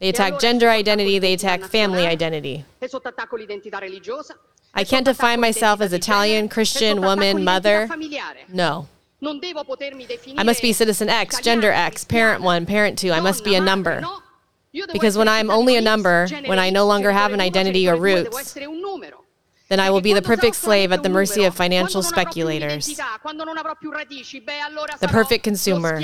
They 0.03 0.09
attack 0.09 0.37
gender 0.39 0.69
identity, 0.69 1.17
they 1.17 1.33
attack 1.33 1.63
family 1.63 2.05
identity. 2.05 2.65
è 2.77 2.87
sotto 2.87 3.07
attacco 3.07 3.37
l'identità 3.37 3.79
religiosa. 3.79 4.37
I 4.75 4.83
can't 4.83 5.05
define 5.05 5.39
myself 5.39 5.79
as 5.81 5.93
Italian, 5.93 6.49
Christian, 6.49 7.01
woman, 7.01 7.43
mother. 7.43 7.87
No. 8.49 8.87
Non 9.19 9.39
devo 9.39 9.63
potermi 9.63 10.05
definire 10.05 10.41
I 10.41 10.43
must 10.43 10.61
be 10.61 10.73
citizen 10.73 11.07
X, 11.07 11.39
gender 11.39 11.71
X, 11.71 12.03
parent 12.03 12.41
one, 12.41 12.65
parent 12.65 12.99
two. 12.99 13.13
I 13.13 13.21
must 13.21 13.45
be 13.45 13.55
a 13.55 13.61
number. 13.61 14.01
madre, 14.01 14.09
no. 14.09 14.21
Io 14.71 14.85
devo 14.85 14.91
Because 14.91 15.17
when 15.17 15.29
I'm 15.29 15.49
only 15.49 15.77
a 15.77 15.81
number, 15.81 16.27
when 16.47 16.59
I 16.59 16.69
no 16.69 16.85
longer 16.85 17.11
have 17.11 17.31
an 17.31 17.39
identity 17.39 17.87
or 17.87 17.95
genitore 17.95 18.23
due, 18.23 18.23
devo 18.23 18.35
roots, 18.35 18.39
essere 18.41 18.65
un 18.65 18.81
numero. 18.81 19.23
then 19.69 19.79
I 19.79 19.89
will 19.89 20.01
be 20.01 20.13
the 20.13 20.21
perfect 20.21 20.55
slave 20.55 20.91
at 20.91 21.01
the 21.03 21.09
mercy 21.09 21.45
of 21.45 21.55
financial 21.55 22.01
quando 22.01 22.15
non 22.15 22.27
avrò 22.27 22.33
più 22.33 22.43
speculators. 22.43 22.85
un'identità, 22.87 23.19
quando 23.21 23.43
non 23.45 23.57
avrò 23.57 23.75
più 23.75 23.91
radici, 23.91 24.41
beh, 24.41 24.59
allora 24.59 24.97
The 24.99 25.07
perfect 25.07 25.43
consumer. 25.43 26.01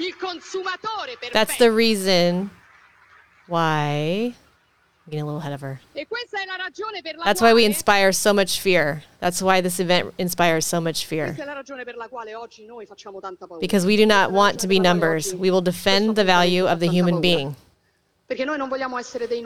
Lo 0.00 0.16
schiavo 0.16 0.32
perfetto 0.32 0.56
in 0.56 0.62
balia 0.62 0.66
della 0.66 0.66
grande 0.66 0.78
speculazione 0.86 1.16
finanziaria. 1.16 1.16
Il 1.16 1.16
consumatore 1.16 1.16
perfetto. 1.18 1.32
That's 1.32 1.56
the 1.56 1.70
reason 1.70 2.50
why. 3.46 4.34
I'm 5.06 5.10
getting 5.10 5.22
a 5.22 5.26
little 5.26 5.40
ahead 5.40 5.52
of 5.52 5.60
her. 5.62 5.80
E 5.92 6.06
questa 6.06 6.40
è 6.40 6.44
la 6.44 6.56
ragione 6.56 7.02
per 7.02 7.16
la 7.16 7.24
That's 7.24 7.40
why 7.40 7.52
we 7.52 7.64
inspire 7.64 8.12
so 8.12 8.32
much 8.32 8.60
fear. 8.60 9.02
That's 9.18 9.40
why 9.40 9.60
this 9.60 9.80
event 9.80 10.12
inspires 10.18 10.66
so 10.66 10.80
much 10.80 11.06
fear. 11.06 11.26
Questa 11.26 11.42
è 11.42 11.46
la 11.46 11.54
ragione 11.54 11.84
per 11.84 11.96
la 11.96 12.08
quale 12.08 12.34
oggi 12.34 12.64
noi 12.66 12.86
facciamo 12.86 13.18
tanta 13.18 13.46
paura. 13.46 13.60
Because 13.60 13.86
we 13.86 13.96
do 13.96 14.04
not 14.04 14.28
Questa 14.28 14.28
è 14.28 14.32
la 14.32 14.38
want 14.38 14.60
to 14.60 14.66
be 14.66 14.76
ragione 14.76 14.98
per 14.98 14.98
la 14.98 14.98
quale 14.98 15.12
numbers. 15.12 15.32
We 15.34 15.50
will 15.50 15.62
defend 15.62 16.14
the 16.14 16.24
value 16.24 16.66
of 16.66 16.78
the 16.78 16.88
human 16.88 17.20
being. 17.20 17.56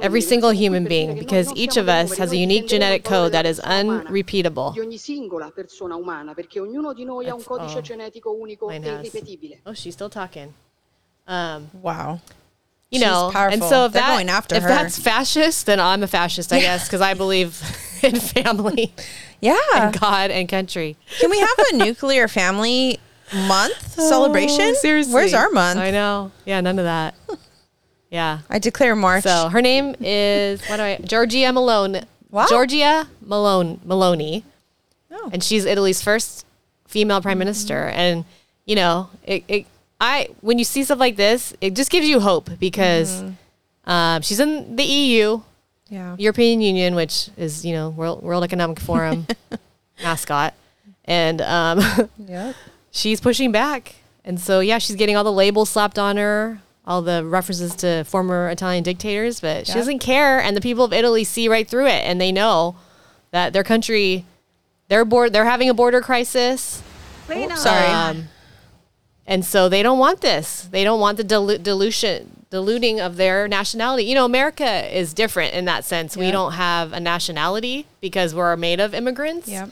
Every 0.02 0.20
single 0.20 0.50
human 0.52 0.84
being, 0.84 1.14
dire 1.14 1.14
che 1.14 1.20
noi 1.20 1.24
because 1.24 1.52
each 1.56 1.76
of 1.78 1.88
us 1.88 2.18
has 2.18 2.32
a 2.32 2.36
unique 2.36 2.66
genetic 2.66 3.02
code 3.02 3.32
that 3.32 3.42
della 3.44 3.48
is 3.50 3.58
persona 3.60 3.82
umana, 3.82 4.08
unrepeatable. 4.08 4.72
Di 4.74 4.80
ogni 4.80 4.98
singola 4.98 5.50
persona 5.50 5.96
umana, 5.96 6.34
perché 6.34 6.60
ognuno 6.60 6.92
di 6.92 7.04
noi 7.04 7.26
ha 7.28 7.32
un 7.34 7.38
That's 7.40 7.46
codice 7.46 7.76
all 7.76 7.82
genetico 7.82 8.32
unico 8.32 8.68
e 8.68 8.78
Mine 8.78 8.90
has. 8.90 9.06
irripetibile. 9.06 9.60
Oh, 9.64 9.72
she's 9.72 9.94
still 9.94 10.10
talking. 10.10 10.52
Um, 11.26 11.70
Wow. 11.80 12.20
you 12.90 12.98
She's 12.98 13.00
know, 13.00 13.24
and 13.26 13.32
powerful. 13.32 13.68
so 13.68 13.84
if 13.86 13.92
They're 13.92 14.02
that 14.02 14.10
going 14.16 14.28
after 14.28 14.54
if 14.56 14.62
her. 14.62 14.68
that's 14.68 14.98
fascist, 14.98 15.64
then 15.64 15.80
I'm 15.80 16.02
a 16.02 16.06
fascist, 16.06 16.52
I 16.52 16.60
guess, 16.60 16.86
because 16.86 17.00
I 17.00 17.14
believe 17.14 17.58
in 18.02 18.16
family, 18.20 18.92
Yeah. 19.40 19.56
and 19.74 19.98
God, 19.98 20.30
and 20.30 20.46
country. 20.46 20.96
Can 21.20 21.30
we 21.30 21.38
have 21.38 21.58
a 21.72 21.76
nuclear 21.78 22.28
family 22.28 23.00
month 23.48 23.92
celebration? 23.98 24.60
Oh, 24.60 24.74
seriously, 24.74 25.14
Where's 25.14 25.32
our 25.32 25.48
month? 25.50 25.78
I 25.80 25.90
know. 25.90 26.32
Yeah, 26.44 26.60
none 26.60 26.78
of 26.78 26.84
that. 26.84 27.14
Yeah. 28.14 28.38
I 28.48 28.58
declare 28.60 28.94
March. 28.94 29.24
So 29.24 29.48
her 29.48 29.60
name 29.60 29.96
is 30.00 30.62
what 30.68 30.76
do 30.76 30.82
I? 30.84 30.96
Georgia 31.04 31.52
Malone. 31.52 32.06
Wow. 32.30 32.46
Georgia 32.48 33.08
Malone 33.20 33.80
Maloney, 33.84 34.44
Oh. 35.10 35.30
and 35.32 35.42
she's 35.42 35.64
Italy's 35.64 36.00
first 36.02 36.46
female 36.86 37.20
prime 37.20 37.38
minister. 37.38 37.80
And 38.02 38.24
you 38.66 38.76
know, 38.76 39.10
it, 39.26 39.42
it 39.48 39.66
I 40.00 40.28
when 40.42 40.58
you 40.58 40.64
see 40.64 40.84
stuff 40.84 40.98
like 41.00 41.16
this, 41.16 41.54
it 41.60 41.74
just 41.74 41.90
gives 41.90 42.08
you 42.08 42.20
hope 42.20 42.50
because 42.60 43.22
um, 43.84 44.22
she's 44.22 44.38
in 44.40 44.76
the 44.76 44.84
EU, 44.84 45.40
yeah. 45.90 46.14
European 46.18 46.60
Union, 46.60 46.94
which 46.94 47.30
is 47.36 47.64
you 47.66 47.74
know 47.74 47.90
World 47.90 48.22
World 48.22 48.44
Economic 48.44 48.78
Forum 48.78 49.26
mascot, 50.02 50.54
and 51.04 51.40
um, 51.42 51.80
Yep. 52.28 52.54
she's 52.92 53.20
pushing 53.20 53.50
back. 53.52 53.96
And 54.26 54.40
so, 54.40 54.60
yeah, 54.60 54.78
she's 54.78 54.96
getting 54.96 55.16
all 55.16 55.24
the 55.24 55.30
labels 55.44 55.68
slapped 55.68 55.98
on 55.98 56.16
her, 56.16 56.58
all 56.86 57.02
the 57.02 57.24
references 57.24 57.74
to 57.76 58.04
former 58.04 58.48
Italian 58.50 58.82
dictators, 58.84 59.40
but 59.40 59.66
she 59.66 59.72
doesn't 59.78 60.00
care. 60.00 60.40
And 60.40 60.56
the 60.56 60.60
people 60.60 60.84
of 60.84 60.92
Italy 60.92 61.24
see 61.24 61.48
right 61.48 61.66
through 61.66 61.86
it, 61.86 62.04
and 62.04 62.20
they 62.20 62.30
know 62.30 62.76
that 63.30 63.52
their 63.52 63.64
country, 63.64 64.24
they're 64.88 65.04
board, 65.04 65.32
they're 65.32 65.44
having 65.46 65.68
a 65.68 65.74
border 65.74 66.00
crisis. 66.00 66.82
Sorry. 67.56 67.86
Um, 67.86 68.28
and 69.26 69.44
so 69.44 69.68
they 69.68 69.82
don't 69.82 69.98
want 69.98 70.20
this. 70.20 70.68
They 70.70 70.84
don't 70.84 71.00
want 71.00 71.16
the 71.16 71.24
dilu- 71.24 71.62
dilution, 71.62 72.44
diluting 72.50 73.00
of 73.00 73.16
their 73.16 73.48
nationality. 73.48 74.04
You 74.04 74.14
know, 74.14 74.26
America 74.26 74.96
is 74.96 75.14
different 75.14 75.54
in 75.54 75.64
that 75.64 75.84
sense. 75.84 76.16
We 76.16 76.30
don't 76.30 76.52
have 76.52 76.92
a 76.92 77.00
nationality 77.00 77.86
because 78.02 78.34
we're 78.34 78.56
made 78.56 78.80
of 78.80 78.92
immigrants. 78.94 79.48
yep. 79.48 79.70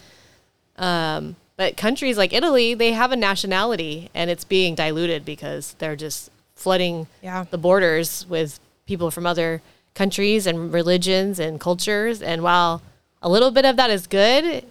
Um, 0.78 1.36
but 1.58 1.76
countries 1.76 2.16
like 2.16 2.32
Italy, 2.32 2.72
they 2.72 2.92
have 2.92 3.12
a 3.12 3.16
nationality 3.16 4.10
and 4.14 4.30
it's 4.30 4.42
being 4.42 4.74
diluted 4.74 5.24
because 5.24 5.74
they're 5.78 5.94
just 5.96 6.30
flooding 6.62 7.06
Yeah. 7.22 7.44
the 7.50 7.58
borders 7.58 8.24
with 8.28 8.58
people 8.86 9.10
from 9.10 9.26
other 9.26 9.60
countries 9.94 10.46
and 10.46 10.72
religions 10.72 11.38
and 11.38 11.60
cultures. 11.60 12.22
And 12.22 12.42
while 12.42 12.80
a 13.20 13.28
little 13.28 13.50
bit 13.50 13.64
of 13.64 13.76
that 13.76 13.90
is 13.90 14.06
good, 14.06 14.64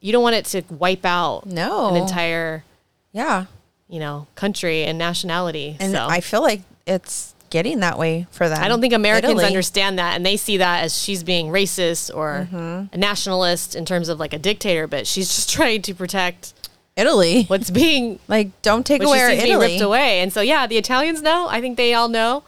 you 0.00 0.12
don't 0.12 0.22
want 0.22 0.36
it 0.36 0.44
to 0.46 0.62
wipe 0.74 1.04
out 1.04 1.46
No. 1.46 1.88
an 1.88 1.96
entire, 1.96 2.64
Yeah. 3.12 3.46
you 3.88 4.00
know, 4.00 4.26
country 4.34 4.84
and 4.84 4.98
nationality. 4.98 5.76
And 5.80 5.92
so 5.92 6.06
I 6.08 6.20
feel 6.20 6.42
like 6.42 6.62
it's 6.86 7.34
getting 7.50 7.80
that 7.80 7.98
way 7.98 8.26
for 8.30 8.48
them. 8.48 8.60
I 8.62 8.66
don't 8.68 8.80
think 8.80 8.92
Americans 8.92 9.32
Italy. 9.34 9.46
understand 9.46 9.98
that, 9.98 10.16
and 10.16 10.26
they 10.26 10.36
see 10.36 10.56
that 10.56 10.82
as 10.82 11.00
she's 11.00 11.22
being 11.22 11.48
racist 11.48 12.14
or 12.14 12.48
Mm-hmm. 12.50 12.94
a 12.94 12.96
nationalist 12.96 13.74
in 13.76 13.84
terms 13.84 14.08
of 14.08 14.18
like 14.18 14.32
a 14.32 14.38
dictator. 14.38 14.86
But 14.86 15.06
she's 15.06 15.28
just 15.34 15.50
trying 15.56 15.82
to 15.82 15.94
protect 15.94 16.52
Italy. 16.96 17.44
what's 17.44 17.70
being 17.70 18.18
Like, 18.28 18.50
don't 18.62 18.86
take 18.86 19.02
away 19.02 19.18
seems 19.18 19.42
being 19.42 19.58
ripped 19.58 19.80
away. 19.80 20.20
And 20.20 20.32
so, 20.32 20.40
yeah, 20.40 20.66
the 20.66 20.76
Italians 20.76 21.22
know. 21.22 21.48
I 21.48 21.60
think 21.60 21.76
they 21.76 21.94
all 21.94 22.08
know. 22.08 22.44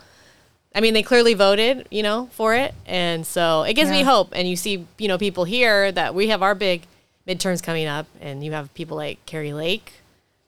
I 0.74 0.80
mean, 0.80 0.92
they 0.92 1.02
clearly 1.02 1.32
voted, 1.34 1.88
you 1.90 2.02
know, 2.02 2.28
for 2.32 2.54
it, 2.54 2.74
and 2.84 3.26
so 3.26 3.62
it 3.62 3.72
gives 3.72 3.90
me 3.90 4.02
hope. 4.02 4.28
And 4.32 4.46
you 4.46 4.56
see, 4.56 4.86
you 4.98 5.08
know, 5.08 5.16
people 5.16 5.44
here 5.44 5.90
that 5.90 6.14
we 6.14 6.28
have 6.28 6.42
our 6.42 6.54
big 6.54 6.82
midterms 7.26 7.62
coming 7.62 7.86
up, 7.86 8.06
and 8.20 8.44
you 8.44 8.52
have 8.52 8.72
people 8.74 8.94
like 8.94 9.24
Kari 9.24 9.54
Lake 9.54 9.94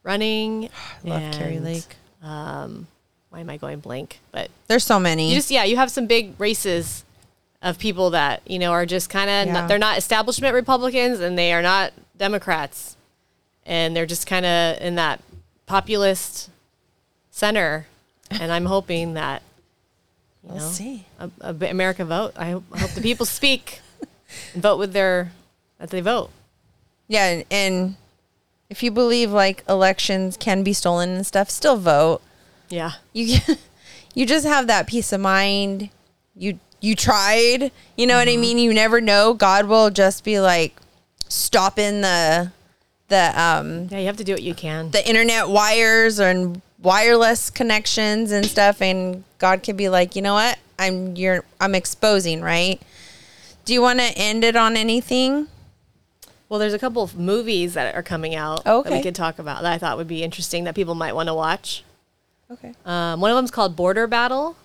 running. 0.03 0.69
I 1.05 1.09
Love 1.09 1.33
Kari 1.35 1.57
and, 1.57 1.65
Lake. 1.65 1.97
Um, 2.23 2.89
why 3.31 3.41
am 3.41 3.49
I 3.49 3.57
going 3.57 3.81
blank? 3.81 4.21
But 4.31 4.51
There's 4.67 4.85
so 4.85 5.01
many. 5.01 5.31
you 5.31 5.35
just 5.37 5.51
yeah, 5.51 5.65
you 5.65 5.77
have 5.77 5.91
some 5.91 6.07
big 6.07 6.39
races 6.39 7.05
of 7.63 7.79
people 7.79 8.11
that 8.11 8.43
you 8.47 8.59
know 8.59 8.73
are 8.73 8.85
just 8.85 9.09
kind 9.09 9.31
of 9.31 9.47
Yeah. 9.55 9.67
they're 9.67 9.79
not 9.79 9.97
establishment 9.97 10.53
Republicans 10.55 11.21
and 11.21 11.39
they 11.39 11.55
are 11.55 11.63
not 11.63 11.95
Democrats, 12.19 12.98
and 13.69 13.95
they're 13.95 14.07
just 14.07 14.27
kind 14.27 14.47
of 14.47 14.81
in 14.81 14.97
that 14.97 15.21
populist 15.67 16.51
center. 17.31 17.87
And 18.31 18.51
I'm 18.51 18.65
hoping 18.65 19.15
that 19.15 19.43
you 20.43 20.51
we'll 20.51 20.59
know 20.59 20.71
see. 20.71 21.07
a, 21.21 21.31
a 21.41 21.71
America 21.71 22.05
vote. 22.05 22.33
I 22.37 22.51
hope, 22.51 22.65
I 22.73 22.81
hope 22.81 22.91
the 22.91 23.01
people 23.01 23.27
speak 23.27 23.81
and 24.55 24.63
vote 24.63 24.79
with 24.79 24.93
their 24.93 25.33
that 25.79 25.91
they 25.91 26.01
vote. 26.01 26.31
Yeah, 27.07 27.27
and, 27.27 27.45
and 27.51 27.97
if 28.69 28.83
you 28.83 28.91
believe 28.91 29.31
like 29.31 29.63
elections 29.69 30.37
can 30.37 30.63
be 30.63 30.73
stolen 30.73 31.11
and 31.11 31.27
stuff, 31.27 31.49
still 31.49 31.77
vote. 31.77 32.21
Yeah, 32.69 32.93
You 33.13 33.39
you 34.15 34.27
just 34.27 34.47
have 34.47 34.67
that 34.67 34.87
peace 34.87 35.13
of 35.13 35.21
mind. 35.21 35.91
You 36.35 36.59
you 36.81 36.95
tried. 36.95 37.71
You 37.97 38.07
know 38.07 38.17
what 38.17 38.29
I 38.29 38.33
mm-hmm. 38.33 38.41
mean? 38.41 38.59
You 38.59 38.73
never 38.73 39.01
know. 39.01 39.35
God 39.35 39.67
will 39.67 39.91
just 39.91 40.25
be 40.25 40.41
like 40.41 40.75
stopping 41.29 42.01
the 42.01 42.53
the 43.09 43.41
um 43.41 43.89
yeah, 43.91 43.99
you 43.99 44.07
have 44.07 44.17
to 44.19 44.25
do 44.25 44.33
what 44.33 44.43
you 44.43 44.55
can. 44.55 44.91
the 44.91 45.07
internet 45.09 45.49
wires 45.49 46.19
and 46.19 46.61
wireless 46.81 47.51
connections 47.51 48.31
and 48.33 48.47
stuff 48.47 48.81
and 48.83 49.25
God 49.39 49.63
could 49.63 49.77
be 49.77 49.89
like, 49.89 50.15
"You 50.17 50.23
know 50.23 50.35
what? 50.35 50.59
I'm 50.79 51.17
you're 51.17 51.45
I'm 51.61 51.75
exposing, 51.75 52.41
right?" 52.43 52.81
Do 53.65 53.73
you 53.75 53.83
want 53.83 53.99
to 53.99 54.07
end 54.17 54.45
it 54.45 54.57
on 54.57 54.77
anything? 54.77 55.49
Well, 56.49 56.59
there's 56.59 56.73
a 56.73 56.79
couple 56.79 57.03
of 57.03 57.19
movies 57.19 57.75
that 57.75 57.95
are 57.95 58.03
coming 58.03 58.35
out 58.35 58.63
Oh, 58.65 58.83
that 58.83 58.91
we 58.93 59.03
could 59.03 59.15
talk 59.15 59.39
about 59.39 59.61
that 59.63 59.73
I 59.73 59.77
thought 59.77 59.99
would 59.99 60.09
be 60.09 60.23
interesting 60.23 60.65
that 60.65 60.75
people 60.75 60.95
might 60.95 61.15
want 61.15 61.29
to 61.29 61.35
watch. 61.35 61.85
Okay. 62.51 62.73
Um, 62.87 63.21
one 63.21 63.31
of 63.31 63.37
them's 63.37 63.51
called 63.51 63.77
Border 63.77 64.07
Battle, 64.07 64.57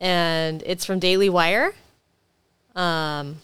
and 0.00 0.62
it's 0.64 0.84
from 0.86 0.98
Daily 0.98 1.28
Wire. 1.28 1.74
Um, 2.74 3.40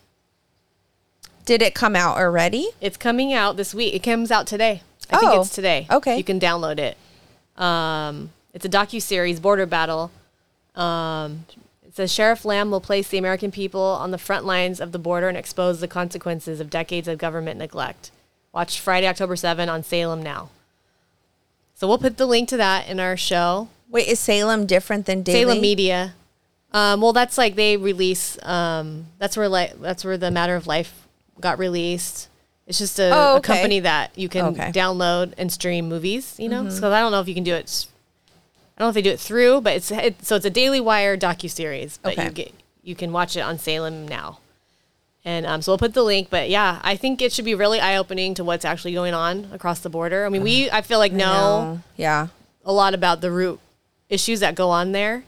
Did 1.48 1.62
it 1.62 1.74
come 1.74 1.96
out 1.96 2.18
already? 2.18 2.68
It's 2.78 2.98
coming 2.98 3.32
out 3.32 3.56
this 3.56 3.72
week. 3.72 3.94
It 3.94 4.00
comes 4.02 4.30
out 4.30 4.46
today. 4.46 4.82
I 5.08 5.16
think 5.18 5.32
Oh, 5.32 5.40
it's 5.40 5.48
today. 5.48 5.86
okay. 5.90 6.18
You 6.18 6.22
can 6.22 6.38
download 6.38 6.78
it. 6.78 6.98
Um, 7.56 8.32
it's 8.52 8.66
a 8.66 8.68
docu 8.68 9.00
series, 9.00 9.40
Border 9.40 9.64
Battle. 9.64 10.10
Um, 10.74 11.46
it 11.86 11.96
says 11.96 12.12
Sheriff 12.12 12.44
Lamb 12.44 12.70
will 12.70 12.82
place 12.82 13.08
the 13.08 13.16
American 13.16 13.50
people 13.50 13.80
on 13.80 14.10
the 14.10 14.18
front 14.18 14.44
lines 14.44 14.78
of 14.78 14.92
the 14.92 14.98
border 14.98 15.26
and 15.26 15.38
expose 15.38 15.80
the 15.80 15.88
consequences 15.88 16.60
of 16.60 16.68
decades 16.68 17.08
of 17.08 17.16
government 17.16 17.58
neglect. 17.58 18.10
Watch 18.52 18.78
Friday, 18.78 19.06
October 19.06 19.34
7 19.34 19.70
on 19.70 19.82
Salem 19.82 20.22
now. 20.22 20.50
So 21.74 21.88
we'll 21.88 21.96
put 21.96 22.18
the 22.18 22.26
link 22.26 22.50
to 22.50 22.58
that 22.58 22.90
in 22.90 23.00
our 23.00 23.16
show. 23.16 23.70
Wait, 23.88 24.06
is 24.06 24.20
Salem 24.20 24.66
different 24.66 25.06
than 25.06 25.22
Daily? 25.22 25.44
Salem 25.44 25.60
Media. 25.62 26.14
Um, 26.74 27.00
well, 27.00 27.14
that's 27.14 27.38
like 27.38 27.54
they 27.54 27.78
release. 27.78 28.36
Um, 28.42 29.06
that's 29.16 29.34
where 29.34 29.48
like 29.48 29.80
that's 29.80 30.04
where 30.04 30.18
the 30.18 30.30
Matter 30.30 30.54
of 30.54 30.66
Life 30.66 31.07
got 31.40 31.58
released. 31.58 32.28
It's 32.66 32.78
just 32.78 32.98
a, 32.98 33.10
Oh, 33.14 33.36
a 33.36 33.40
company 33.40 33.80
that 33.80 34.16
you 34.16 34.28
can 34.28 34.44
Okay. 34.46 34.60
Mm-hmm. 34.70 34.70
download 34.72 35.32
and 35.38 35.50
stream 35.50 35.88
movies. 35.88 36.34
You 36.38 36.48
know, 36.48 36.68
so 36.68 36.92
I 36.92 37.00
don't 37.00 37.12
know 37.12 37.20
if 37.20 37.28
you 37.28 37.34
can 37.34 37.44
do 37.44 37.54
it. 37.54 37.86
I 38.76 38.80
don't 38.80 38.86
know 38.86 38.88
if 38.90 38.94
they 38.94 39.02
do 39.02 39.10
it 39.10 39.20
through, 39.20 39.62
but 39.62 39.74
it's 39.74 39.90
it, 39.90 40.24
so 40.24 40.36
it's 40.36 40.44
a 40.44 40.50
Daily 40.50 40.80
Wire 40.80 41.16
docu 41.16 41.50
series. 41.50 41.98
But 42.02 42.12
Okay. 42.12 42.24
you 42.24 42.30
get 42.30 42.54
you 42.82 42.94
can 42.94 43.12
watch 43.12 43.36
it 43.36 43.40
on 43.40 43.58
Salem 43.58 44.06
now. 44.06 44.38
And 45.24 45.44
um, 45.46 45.60
so 45.62 45.72
we'll 45.72 45.78
put 45.78 45.94
the 45.94 46.02
link, 46.04 46.28
but 46.30 46.48
yeah, 46.48 46.80
I 46.82 46.96
think 46.96 47.20
it 47.20 47.32
should 47.32 47.44
be 47.44 47.54
really 47.54 47.80
eye 47.80 47.96
opening 47.96 48.34
to 48.34 48.44
what's 48.44 48.64
actually 48.64 48.94
going 48.94 49.12
on 49.14 49.48
across 49.52 49.80
the 49.80 49.90
border. 49.90 50.24
I 50.24 50.28
mean, 50.28 50.42
we 50.42 50.70
I 50.70 50.80
feel 50.82 50.98
like 50.98 51.12
know 51.12 51.26
No. 51.74 51.80
Yeah. 51.96 52.28
a 52.64 52.72
lot 52.72 52.94
about 52.94 53.20
the 53.20 53.30
root 53.30 53.60
issues 54.08 54.40
that 54.40 54.54
go 54.54 54.70
on 54.70 54.92
there. 54.92 55.24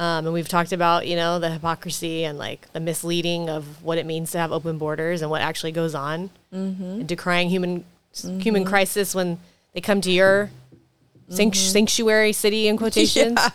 Um, 0.00 0.24
and 0.26 0.32
we've 0.32 0.48
talked 0.48 0.72
about, 0.72 1.06
you 1.06 1.14
know, 1.14 1.38
the 1.38 1.50
hypocrisy 1.50 2.24
and 2.24 2.38
like 2.38 2.72
the 2.72 2.80
misleading 2.80 3.50
of 3.50 3.82
what 3.84 3.98
it 3.98 4.06
means 4.06 4.30
to 4.32 4.38
have 4.38 4.50
open 4.50 4.78
borders 4.78 5.20
and 5.20 5.30
what 5.30 5.42
actually 5.42 5.72
goes 5.72 5.94
on, 5.94 6.30
Mm-hmm. 6.54 6.82
and 7.00 7.06
decrying 7.08 7.48
human 7.50 7.84
human 8.40 8.64
crisis 8.64 9.14
when 9.14 9.38
they 9.74 9.80
come 9.80 10.00
to 10.00 10.10
your 10.10 10.50
Mm-hmm. 11.30 11.52
sanctuary 11.52 12.32
city 12.32 12.66
in 12.68 12.76
quotations. 12.76 13.38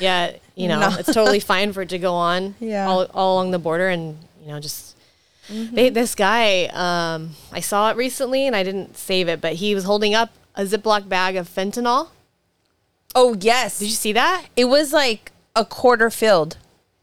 Yeah, 0.00 0.32
you 0.54 0.68
know, 0.68 0.80
No. 0.80 0.96
it's 0.98 1.12
totally 1.12 1.38
fine 1.40 1.72
for 1.74 1.82
it 1.82 1.90
to 1.90 1.98
go 1.98 2.14
on 2.14 2.54
Yeah. 2.60 2.86
Mm-hmm. 2.86 2.90
all, 2.90 3.06
all 3.12 3.34
along 3.36 3.50
the 3.50 3.58
border 3.58 3.88
and, 3.88 4.16
you 4.42 4.48
know, 4.48 4.58
just 4.58 4.96
they, 5.50 5.90
this 5.90 6.14
guy, 6.14 6.64
um, 6.72 7.30
I 7.52 7.60
saw 7.60 7.90
it 7.90 7.96
recently 7.98 8.46
and 8.46 8.56
I 8.56 8.62
didn't 8.62 8.96
save 8.96 9.28
it, 9.28 9.40
but 9.42 9.52
he 9.54 9.74
was 9.74 9.84
holding 9.84 10.14
up 10.14 10.30
a 10.56 10.62
Ziploc 10.64 11.08
bag 11.10 11.36
of 11.36 11.46
fentanyl. 11.48 12.08
Oh 13.14 13.36
yes. 13.38 13.78
Did 13.80 13.86
you 13.86 13.94
see 13.94 14.12
that? 14.14 14.46
it 14.56 14.64
was 14.64 14.92
like 14.94 15.30
a 15.54 15.64
quarter 15.64 16.10
filled, 16.10 16.56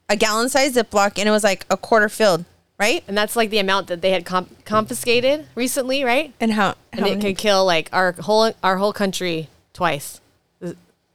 a 0.07 0.15
gallon 0.15 0.49
size 0.49 0.73
Ziploc, 0.75 1.17
and 1.19 1.27
it 1.27 1.31
was 1.31 1.43
like 1.43 1.65
a 1.69 1.77
quarter 1.77 2.09
filled, 2.09 2.45
right? 2.79 3.03
And 3.07 3.17
that's 3.17 3.35
like 3.35 3.49
the 3.49 3.59
amount 3.59 3.87
that 3.87 4.01
they 4.01 4.11
had 4.11 4.25
com- 4.25 4.49
confiscated 4.65 5.47
recently, 5.55 6.03
right? 6.03 6.33
And 6.39 6.53
how? 6.53 6.75
And 6.91 7.01
it 7.01 7.17
many- 7.17 7.21
could 7.21 7.37
kill 7.37 7.65
like 7.65 7.89
our 7.93 8.13
whole 8.13 8.51
our 8.63 8.77
whole 8.77 8.93
country 8.93 9.49
twice. 9.73 10.19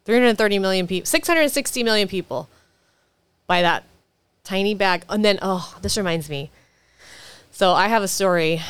330 0.05 0.59
million 0.59 0.87
people, 0.87 1.07
660 1.07 1.83
million 1.83 2.07
people 2.09 2.49
by 3.47 3.63
that 3.63 3.85
tiny 4.45 4.75
bag. 4.75 5.03
And 5.09 5.25
then, 5.25 5.39
oh, 5.41 5.77
this 5.81 5.97
reminds 5.97 6.29
me. 6.29 6.51
So 7.51 7.73
I 7.73 7.89
have 7.89 8.03
a 8.03 8.09
story, 8.09 8.61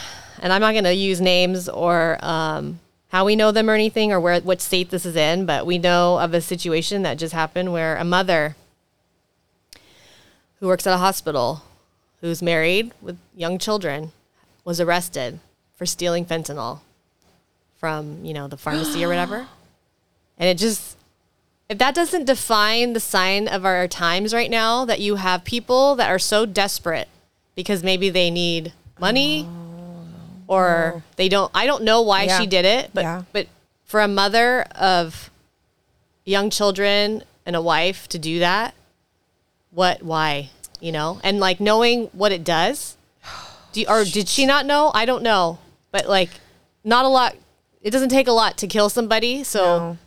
and 0.40 0.52
I'm 0.52 0.60
not 0.60 0.72
going 0.72 0.84
to 0.84 0.94
use 0.94 1.20
names 1.20 1.68
or 1.68 2.18
um, 2.24 2.78
how 3.14 3.24
we 3.24 3.36
know 3.36 3.52
them 3.52 3.70
or 3.70 3.74
anything 3.74 4.10
or 4.10 4.18
where 4.18 4.40
what 4.40 4.60
state 4.60 4.90
this 4.90 5.06
is 5.06 5.14
in, 5.14 5.46
but 5.46 5.64
we 5.64 5.78
know 5.78 6.18
of 6.18 6.34
a 6.34 6.40
situation 6.40 7.02
that 7.02 7.16
just 7.16 7.32
happened 7.32 7.72
where 7.72 7.94
a 7.94 8.02
mother 8.02 8.56
who 10.58 10.66
works 10.66 10.84
at 10.84 10.92
a 10.92 10.96
hospital, 10.96 11.62
who's 12.20 12.42
married 12.42 12.90
with 13.00 13.16
young 13.36 13.56
children, 13.56 14.10
was 14.64 14.80
arrested 14.80 15.38
for 15.76 15.86
stealing 15.86 16.26
fentanyl 16.26 16.80
from, 17.76 18.24
you 18.24 18.34
know, 18.34 18.48
the 18.48 18.56
pharmacy 18.56 19.04
or 19.04 19.08
whatever. 19.08 19.46
And 20.36 20.48
it 20.48 20.58
just 20.58 20.96
if 21.68 21.78
that 21.78 21.94
doesn't 21.94 22.24
define 22.24 22.94
the 22.94 22.98
sign 22.98 23.46
of 23.46 23.64
our 23.64 23.86
times 23.86 24.34
right 24.34 24.50
now 24.50 24.84
that 24.84 24.98
you 24.98 25.14
have 25.14 25.44
people 25.44 25.94
that 25.94 26.10
are 26.10 26.18
so 26.18 26.44
desperate 26.44 27.06
because 27.54 27.84
maybe 27.84 28.10
they 28.10 28.32
need 28.32 28.72
money 28.98 29.46
oh. 29.48 29.63
Or 30.46 31.02
they 31.16 31.28
don't 31.28 31.50
I 31.54 31.66
don't 31.66 31.84
know 31.84 32.02
why 32.02 32.24
Yeah. 32.24 32.40
she 32.40 32.46
did 32.46 32.64
it, 32.64 32.90
but 32.94 33.02
Yeah. 33.02 33.22
but 33.32 33.46
for 33.84 34.00
a 34.00 34.08
mother 34.08 34.62
of 34.74 35.30
young 36.24 36.50
children 36.50 37.22
and 37.46 37.54
a 37.56 37.60
wife 37.62 38.08
to 38.08 38.18
do 38.18 38.38
that, 38.40 38.74
what 39.70 40.02
why? 40.02 40.50
You 40.80 40.92
know? 40.92 41.20
And 41.22 41.40
like 41.40 41.60
knowing 41.60 42.06
what 42.12 42.32
it 42.32 42.44
does. 42.44 42.96
Do 43.72 43.80
you, 43.80 43.86
or 43.88 44.04
did 44.16 44.28
she 44.28 44.46
not 44.46 44.66
know? 44.66 44.90
I 44.94 45.04
don't 45.04 45.22
know. 45.22 45.58
But 45.90 46.08
like 46.08 46.30
not 46.82 47.04
a 47.04 47.08
lot 47.08 47.36
it 47.82 47.90
doesn't 47.90 48.08
take 48.08 48.26
a 48.28 48.32
lot 48.32 48.56
to 48.58 48.66
kill 48.66 48.88
somebody, 48.88 49.44
so 49.44 49.60
No. 49.78 49.98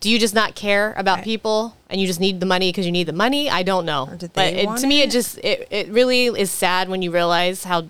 do 0.00 0.08
you 0.08 0.18
just 0.20 0.34
not 0.34 0.54
care 0.54 0.94
about 0.96 1.24
people 1.24 1.76
and 1.90 2.00
you 2.00 2.06
just 2.06 2.20
need 2.20 2.38
the 2.38 2.46
money 2.46 2.70
because 2.70 2.86
you 2.86 2.92
need 2.92 3.08
the 3.08 3.12
money? 3.12 3.50
I 3.50 3.62
don't 3.64 3.84
know. 3.84 4.06
but 4.34 4.54
it, 4.54 4.76
to 4.78 4.86
me, 4.86 5.00
it 5.00 5.08
it? 5.08 5.10
just 5.10 5.38
it, 5.38 5.66
it 5.70 5.88
really 5.88 6.26
is 6.26 6.50
sad 6.52 6.88
when 6.88 7.02
you 7.02 7.10
realize 7.10 7.64
how 7.64 7.86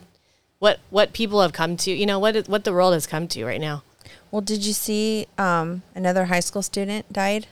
what 0.58 0.80
what 0.90 1.12
people 1.12 1.40
have 1.42 1.52
come 1.52 1.76
to. 1.78 1.90
You 1.92 2.06
know 2.06 2.18
what 2.18 2.48
what 2.48 2.64
the 2.64 2.72
world 2.72 2.94
has 2.94 3.06
come 3.06 3.28
to 3.28 3.44
right 3.44 3.60
now. 3.60 3.82
Well, 4.30 4.40
did 4.42 4.64
you 4.64 4.72
see 4.72 5.26
um, 5.38 5.82
another 5.94 6.24
high 6.26 6.40
school 6.40 6.62
student 6.62 7.12
died? 7.12 7.46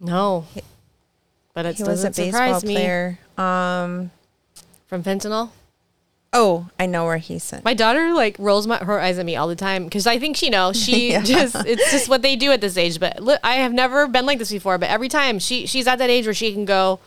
No, 0.00 0.46
but 1.54 1.64
it 1.66 1.76
He 1.76 1.82
was 1.82 2.04
a 2.04 2.08
doesn't 2.08 2.16
baseball 2.24 2.60
surprise 2.60 2.64
me 2.64 2.74
player. 2.74 3.18
Um, 3.38 4.10
from 4.86 5.02
fentanyl. 5.02 5.50
oh, 6.32 6.68
I 6.78 6.86
know 6.86 7.04
where 7.06 7.16
he 7.18 7.38
sent. 7.38 7.64
My 7.64 7.74
daughter 7.74 8.12
like 8.12 8.36
rolls 8.38 8.66
my, 8.66 8.76
her 8.78 9.00
eyes 9.00 9.18
at 9.18 9.24
me 9.24 9.36
all 9.36 9.48
the 9.48 9.56
time 9.56 9.84
because 9.84 10.06
I 10.06 10.18
think 10.18 10.36
she 10.36 10.50
knows. 10.50 10.76
She 10.84 11.12
Yeah. 11.12 11.22
just 11.22 11.54
it's 11.66 11.90
just 11.90 12.08
what 12.08 12.22
they 12.22 12.36
do 12.36 12.50
at 12.52 12.60
this 12.60 12.76
age. 12.76 13.00
But 13.00 13.20
li- 13.22 13.38
I 13.42 13.54
have 13.56 13.72
never 13.72 14.06
been 14.08 14.26
like 14.26 14.38
this 14.38 14.50
before. 14.52 14.76
But 14.78 14.90
every 14.90 15.08
time 15.08 15.38
she 15.38 15.66
she's 15.66 15.86
at 15.86 15.96
that 16.00 16.10
age 16.10 16.26
where 16.26 16.34
she 16.34 16.52
can 16.52 16.64
go 16.64 16.98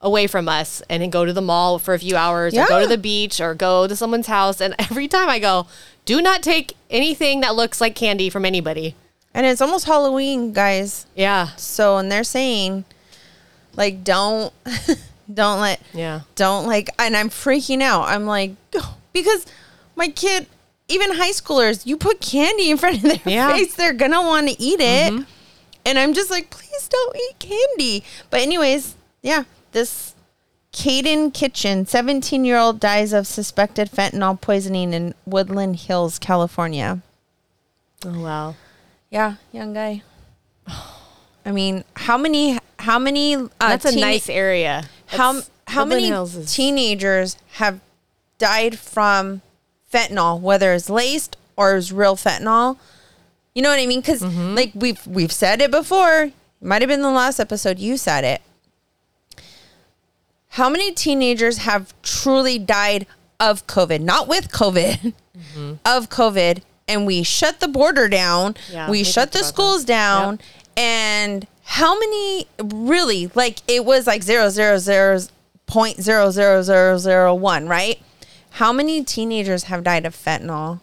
away 0.00 0.26
from 0.26 0.48
us 0.48 0.80
and 0.88 1.02
then 1.02 1.10
go 1.10 1.24
to 1.24 1.32
the 1.32 1.40
mall 1.42 1.78
for 1.78 1.92
a 1.94 1.98
few 1.98 2.16
hours 2.16 2.54
or 2.54 2.66
go 2.68 2.80
to 2.80 2.86
the 2.86 2.98
beach 2.98 3.40
or 3.40 3.54
go 3.54 3.86
to 3.86 3.96
someone's 3.96 4.28
house. 4.28 4.60
And 4.60 4.74
every 4.78 5.08
time 5.08 5.28
I 5.28 5.38
go, 5.38 5.66
do 6.04 6.22
not 6.22 6.42
take 6.42 6.74
anything 6.90 7.40
that 7.40 7.54
looks 7.56 7.80
like 7.80 7.94
candy 7.94 8.30
from 8.30 8.44
anybody. 8.44 8.94
And 9.34 9.44
it's 9.44 9.60
almost 9.60 9.86
Halloween, 9.86 10.52
guys. 10.52 11.06
Yeah, 11.14 11.48
So, 11.56 11.96
and 11.98 12.10
they're 12.10 12.24
saying, 12.24 12.84
like, 13.76 14.02
don't, 14.04 14.52
don't 15.32 15.60
let, 15.60 15.80
yeah. 15.92 16.20
don't 16.34 16.66
like, 16.66 16.88
and 16.98 17.16
I'm 17.16 17.28
freaking 17.28 17.82
out. 17.82 18.04
I'm 18.08 18.24
like, 18.26 18.52
because 19.12 19.46
my 19.96 20.08
kid, 20.08 20.46
even 20.88 21.14
high 21.16 21.32
schoolers, 21.32 21.84
you 21.86 21.96
put 21.96 22.20
candy 22.20 22.70
in 22.70 22.78
front 22.78 22.96
of 22.96 23.02
their 23.02 23.18
Yeah. 23.26 23.52
face, 23.52 23.74
they're 23.74 23.92
gonna 23.92 24.22
want 24.22 24.48
to 24.48 24.60
eat 24.60 24.80
it. 24.80 25.12
Mm-hmm. 25.12 25.22
And 25.84 25.98
I'm 25.98 26.14
just 26.14 26.30
like, 26.30 26.50
please 26.50 26.88
don't 26.88 27.16
eat 27.16 27.38
candy. 27.38 28.04
But, 28.30 28.40
anyways, 28.40 28.94
yeah, 29.22 29.44
this 29.72 30.14
Caden 30.72 31.32
Kitchen, 31.34 31.86
17 31.86 32.44
year 32.44 32.58
old, 32.58 32.78
dies 32.80 33.12
of 33.12 33.26
suspected 33.26 33.90
fentanyl 33.90 34.40
poisoning 34.40 34.92
in 34.92 35.14
Woodland 35.26 35.76
Hills, 35.76 36.18
California. 36.18 37.00
Oh 38.04 38.20
wow. 38.20 38.54
Yeah, 39.10 39.34
young 39.52 39.72
guy. 39.72 40.02
I 41.44 41.52
mean, 41.52 41.84
how 41.96 42.18
many? 42.18 42.58
How 42.78 42.98
many? 42.98 43.34
Uh, 43.36 43.48
That's 43.58 43.86
a 43.86 43.92
teen- 43.92 44.00
nice 44.00 44.28
area. 44.28 44.84
How 45.06 45.32
That's- 45.32 45.50
how 45.68 45.84
Woodland 45.84 46.10
many 46.10 46.22
is- 46.44 46.54
teenagers 46.54 47.36
have 47.54 47.80
died 48.38 48.78
from 48.78 49.40
fentanyl, 49.92 50.40
whether 50.40 50.72
it's 50.74 50.90
laced 50.90 51.36
or 51.56 51.76
it's 51.76 51.90
real 51.90 52.16
fentanyl? 52.16 52.76
You 53.54 53.62
know 53.62 53.70
what 53.70 53.80
I 53.80 53.86
mean? 53.86 54.00
Because 54.00 54.20
Mm-hmm. 54.22 54.54
like 54.54 54.72
we've 54.74 55.04
we've 55.06 55.32
said 55.32 55.60
it 55.62 55.70
before. 55.70 56.30
Might 56.60 56.82
have 56.82 56.88
been 56.88 57.02
the 57.02 57.10
last 57.10 57.38
episode 57.40 57.78
you 57.78 57.96
said 57.96 58.24
it. 58.24 58.42
How 60.50 60.68
many 60.68 60.92
teenagers 60.92 61.58
have 61.58 61.94
truly 62.02 62.58
died 62.58 63.06
of 63.38 63.66
COVID? 63.66 64.00
Not 64.00 64.28
with 64.28 64.50
COVID, 64.50 65.12
Mm-hmm. 65.38 65.74
of 65.84 66.08
COVID. 66.10 66.62
And 66.88 67.06
we 67.06 67.22
shut 67.22 67.60
the 67.60 67.68
border 67.68 68.08
down. 68.08 68.56
Yeah, 68.72 68.90
we 68.90 69.04
shut 69.04 69.30
the 69.30 69.38
about 69.38 69.46
that. 69.46 69.54
schools 69.54 69.84
down. 69.84 70.32
Yep. 70.32 70.40
And 70.78 71.46
how 71.62 71.96
many 71.98 72.46
really 72.60 73.30
like 73.36 73.58
it 73.68 73.84
was 73.84 74.06
like 74.06 74.22
zero 74.24 74.48
zero 74.48 74.78
zero 74.78 75.20
point 75.66 76.00
zero 76.02 76.30
zero 76.32 76.62
zero 76.62 76.98
zero 76.98 77.34
one, 77.34 77.68
right? 77.68 78.00
How 78.52 78.72
many 78.72 79.04
teenagers 79.04 79.64
have 79.64 79.84
died 79.84 80.06
of 80.06 80.16
fentanyl? 80.16 80.80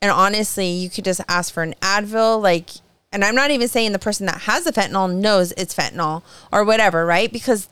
And 0.00 0.10
honestly, 0.10 0.68
you 0.68 0.88
could 0.88 1.04
just 1.04 1.20
ask 1.28 1.52
for 1.52 1.62
an 1.62 1.74
Advil, 1.82 2.40
like, 2.40 2.70
and 3.12 3.22
I'm 3.24 3.34
not 3.34 3.50
even 3.50 3.68
saying 3.68 3.92
the 3.92 3.98
person 3.98 4.24
that 4.26 4.42
has 4.42 4.64
the 4.64 4.72
fentanyl 4.72 5.12
knows 5.14 5.52
it's 5.58 5.74
fentanyl 5.74 6.22
or 6.52 6.64
whatever, 6.64 7.04
right? 7.04 7.30
Because 7.30 7.68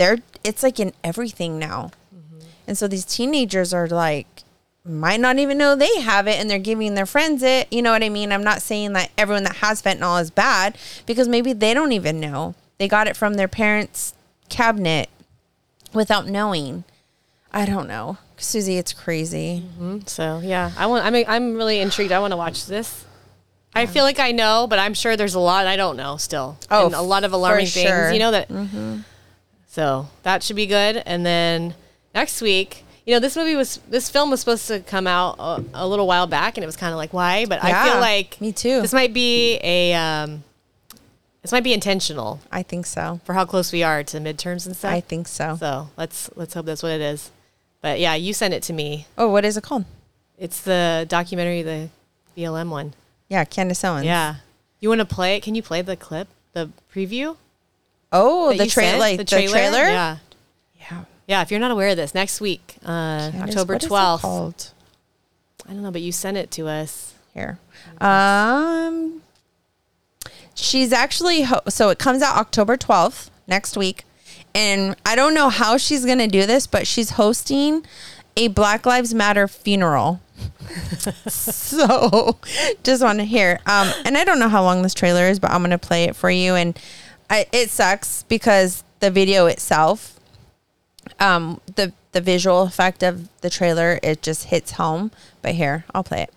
they're 0.00 0.18
it's 0.42 0.62
like 0.62 0.80
in 0.80 0.92
everything 1.04 1.58
now. 1.58 1.90
Mm-hmm. 2.14 2.38
And 2.66 2.78
so 2.78 2.88
these 2.88 3.04
teenagers 3.04 3.72
are 3.74 3.86
like 3.86 4.42
might 4.82 5.20
not 5.20 5.38
even 5.38 5.58
know 5.58 5.76
they 5.76 6.00
have 6.00 6.26
it 6.26 6.40
and 6.40 6.48
they're 6.48 6.58
giving 6.58 6.94
their 6.94 7.06
friends 7.06 7.42
it. 7.42 7.70
You 7.70 7.82
know 7.82 7.92
what 7.92 8.02
I 8.02 8.08
mean? 8.08 8.32
I'm 8.32 8.42
not 8.42 8.62
saying 8.62 8.94
that 8.94 9.10
everyone 9.18 9.44
that 9.44 9.56
has 9.56 9.82
fentanyl 9.82 10.20
is 10.20 10.30
bad 10.30 10.78
because 11.04 11.28
maybe 11.28 11.52
they 11.52 11.74
don't 11.74 11.92
even 11.92 12.18
know. 12.18 12.54
They 12.78 12.88
got 12.88 13.06
it 13.06 13.16
from 13.16 13.34
their 13.34 13.46
parents' 13.46 14.14
cabinet 14.48 15.10
without 15.92 16.26
knowing. 16.26 16.84
I 17.52 17.66
don't 17.66 17.86
know, 17.86 18.16
Susie. 18.38 18.78
It's 18.78 18.94
crazy. 18.94 19.64
Mm-hmm. 19.66 20.06
So 20.06 20.40
yeah, 20.42 20.70
I 20.78 20.86
want. 20.86 21.04
I 21.04 21.10
mean, 21.10 21.26
I'm 21.28 21.54
really 21.54 21.80
intrigued. 21.80 22.12
I 22.12 22.20
want 22.20 22.32
to 22.32 22.38
watch 22.38 22.64
this. 22.66 23.04
I 23.74 23.86
feel 23.86 24.02
like 24.02 24.18
I 24.18 24.32
know, 24.32 24.66
but 24.68 24.78
I'm 24.80 24.94
sure 24.94 25.16
there's 25.16 25.34
a 25.34 25.40
lot 25.40 25.66
I 25.66 25.76
don't 25.76 25.96
know 25.96 26.16
still. 26.16 26.58
Oh, 26.70 26.86
and 26.86 26.94
a 26.94 27.02
lot 27.02 27.22
of 27.24 27.32
alarming 27.32 27.66
things. 27.66 28.12
You 28.12 28.18
know 28.18 28.30
that. 28.32 28.48
Mm-hmm. 28.48 29.00
So 29.70 30.08
that 30.24 30.42
should 30.42 30.56
be 30.56 30.66
good. 30.66 31.00
And 31.06 31.24
then 31.24 31.74
next 32.12 32.42
week, 32.42 32.84
you 33.06 33.14
know, 33.14 33.20
this 33.20 33.36
movie 33.36 33.54
was 33.54 33.78
this 33.88 34.10
film 34.10 34.30
was 34.30 34.40
supposed 34.40 34.66
to 34.66 34.80
come 34.80 35.06
out 35.06 35.36
a, 35.38 35.64
a 35.74 35.88
little 35.88 36.08
while 36.08 36.26
back, 36.26 36.56
and 36.56 36.64
it 36.64 36.66
was 36.66 36.76
kind 36.76 36.92
of 36.92 36.96
like 36.96 37.12
why? 37.12 37.46
But 37.46 37.62
I 37.62 37.88
feel 37.88 38.00
like 38.00 38.40
me 38.40 38.52
too. 38.52 38.82
This 38.82 38.92
might 38.92 39.14
be 39.14 39.60
a. 39.62 39.94
Um, 39.94 40.42
this 41.42 41.52
might 41.52 41.64
be 41.64 41.72
intentional 41.72 42.38
I 42.52 42.62
think 42.62 42.84
so. 42.84 43.20
for 43.24 43.32
how 43.32 43.46
close 43.46 43.72
we 43.72 43.82
are 43.82 44.04
to 44.04 44.18
midterms 44.18 44.66
and 44.66 44.76
stuff. 44.76 44.92
I 44.92 45.00
think 45.00 45.26
so. 45.26 45.56
so. 45.58 45.88
Let's 45.96 46.28
let's 46.34 46.52
hope 46.52 46.66
that's 46.66 46.82
what 46.82 46.92
it 46.92 47.00
is. 47.00 47.30
But 47.80 47.98
yeah, 48.00 48.14
you 48.14 48.34
sent 48.34 48.52
it 48.52 48.62
to 48.64 48.72
me. 48.72 49.06
Oh, 49.16 49.28
what 49.28 49.44
is 49.44 49.56
it 49.56 49.62
called? 49.62 49.84
It's 50.36 50.60
the 50.60 51.06
documentary, 51.08 51.62
the 51.62 51.88
BLM 52.36 52.70
one. 52.70 52.94
Yeah, 53.28 53.44
Candace 53.44 53.84
Owens. 53.84 54.04
Yeah. 54.04 54.36
You 54.80 54.88
want 54.88 54.98
to 54.98 55.04
play 55.06 55.36
it? 55.36 55.42
Can 55.42 55.54
you 55.54 55.62
play 55.62 55.80
the 55.80 55.96
clip, 55.96 56.28
the 56.52 56.70
preview? 56.92 57.36
Oh, 58.12 58.48
the 58.56 58.64
you 58.64 58.70
trailer, 58.70 58.90
sent? 58.90 59.00
like 59.00 59.18
the 59.18 59.24
trailer. 59.24 59.78
Yeah. 59.78 60.16
Yeah. 60.80 61.04
Yeah. 61.26 61.42
If 61.42 61.50
you're 61.50 61.60
not 61.60 61.70
aware 61.70 61.88
of 61.90 61.96
this, 61.96 62.14
next 62.14 62.40
week, 62.40 62.76
uh, 62.84 63.30
Candace, 63.30 63.50
October 63.50 63.74
what 63.74 63.82
is 63.82 63.86
it 63.86 63.92
12th. 63.92 64.20
called? 64.20 64.70
I 65.68 65.72
don't 65.72 65.82
know, 65.82 65.90
but 65.92 66.02
you 66.02 66.10
sent 66.12 66.36
it 66.36 66.50
to 66.52 66.66
us. 66.68 67.14
Here. 67.34 67.58
Um, 68.00 69.22
she's 70.54 70.92
actually 70.92 71.42
ho- 71.42 71.60
so 71.68 71.90
it 71.90 71.98
comes 72.00 72.22
out 72.22 72.36
October 72.36 72.76
12th 72.76 73.30
next 73.46 73.76
week, 73.76 74.04
and 74.52 74.96
I 75.06 75.14
don't 75.14 75.32
know 75.32 75.48
how 75.48 75.76
she's 75.76 76.04
gonna 76.04 76.26
do 76.26 76.44
this, 76.46 76.66
but 76.66 76.88
she's 76.88 77.10
hosting 77.10 77.86
a 78.36 78.48
Black 78.48 78.84
Lives 78.84 79.14
Matter 79.14 79.46
funeral. 79.46 80.20
so 81.28 82.36
just 82.82 83.02
want 83.02 83.18
to 83.20 83.24
hear. 83.24 83.60
Um, 83.66 83.92
and 84.04 84.16
I 84.18 84.24
don't 84.24 84.38
know 84.40 84.48
how 84.48 84.62
long 84.62 84.82
this 84.82 84.94
trailer 84.94 85.24
is, 85.28 85.38
but 85.38 85.50
I'm 85.52 85.62
gonna 85.62 85.78
play 85.78 86.04
it 86.04 86.16
for 86.16 86.30
you. 86.30 86.54
And 86.56 86.78
I, 87.30 87.46
it 87.52 87.70
sucks 87.70 88.24
because 88.24 88.82
the 88.98 89.10
video 89.10 89.46
itself, 89.46 90.18
um, 91.20 91.60
the 91.76 91.92
the 92.12 92.20
visual 92.20 92.62
effect 92.62 93.04
of 93.04 93.28
the 93.40 93.48
trailer, 93.48 94.00
it 94.02 94.20
just 94.20 94.46
hits 94.46 94.72
home. 94.72 95.12
But 95.42 95.54
here, 95.54 95.84
I'll 95.94 96.02
play 96.02 96.22
it. 96.22 96.32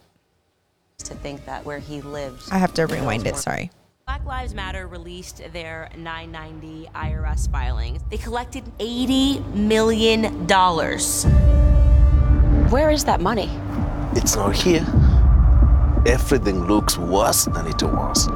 to 1.00 1.16
think 1.16 1.46
that 1.46 1.66
where 1.66 1.80
he 1.80 2.02
lived. 2.02 2.44
I 2.52 2.60
have 2.60 2.74
to 2.76 2.86
rewind 2.86 3.26
it. 3.26 3.38
Sorry. 3.38 3.72
Black 4.06 4.24
Lives 4.26 4.54
Matter 4.54 4.86
released 4.86 5.42
their 5.54 5.90
990 5.98 6.90
IRS 6.94 7.50
filing. 7.50 8.00
They 8.10 8.18
collected 8.18 8.66
$80 8.78 9.56
million. 9.56 10.24
Where 12.70 12.92
is 12.92 13.06
that 13.06 13.22
money? 13.22 13.50
It's 14.14 14.36
not 14.36 14.56
here. 14.56 14.86
Everything 16.06 16.68
looks 16.68 16.98
worse 16.98 17.46
than 17.46 17.66
it 17.66 17.82
was. 17.82 18.28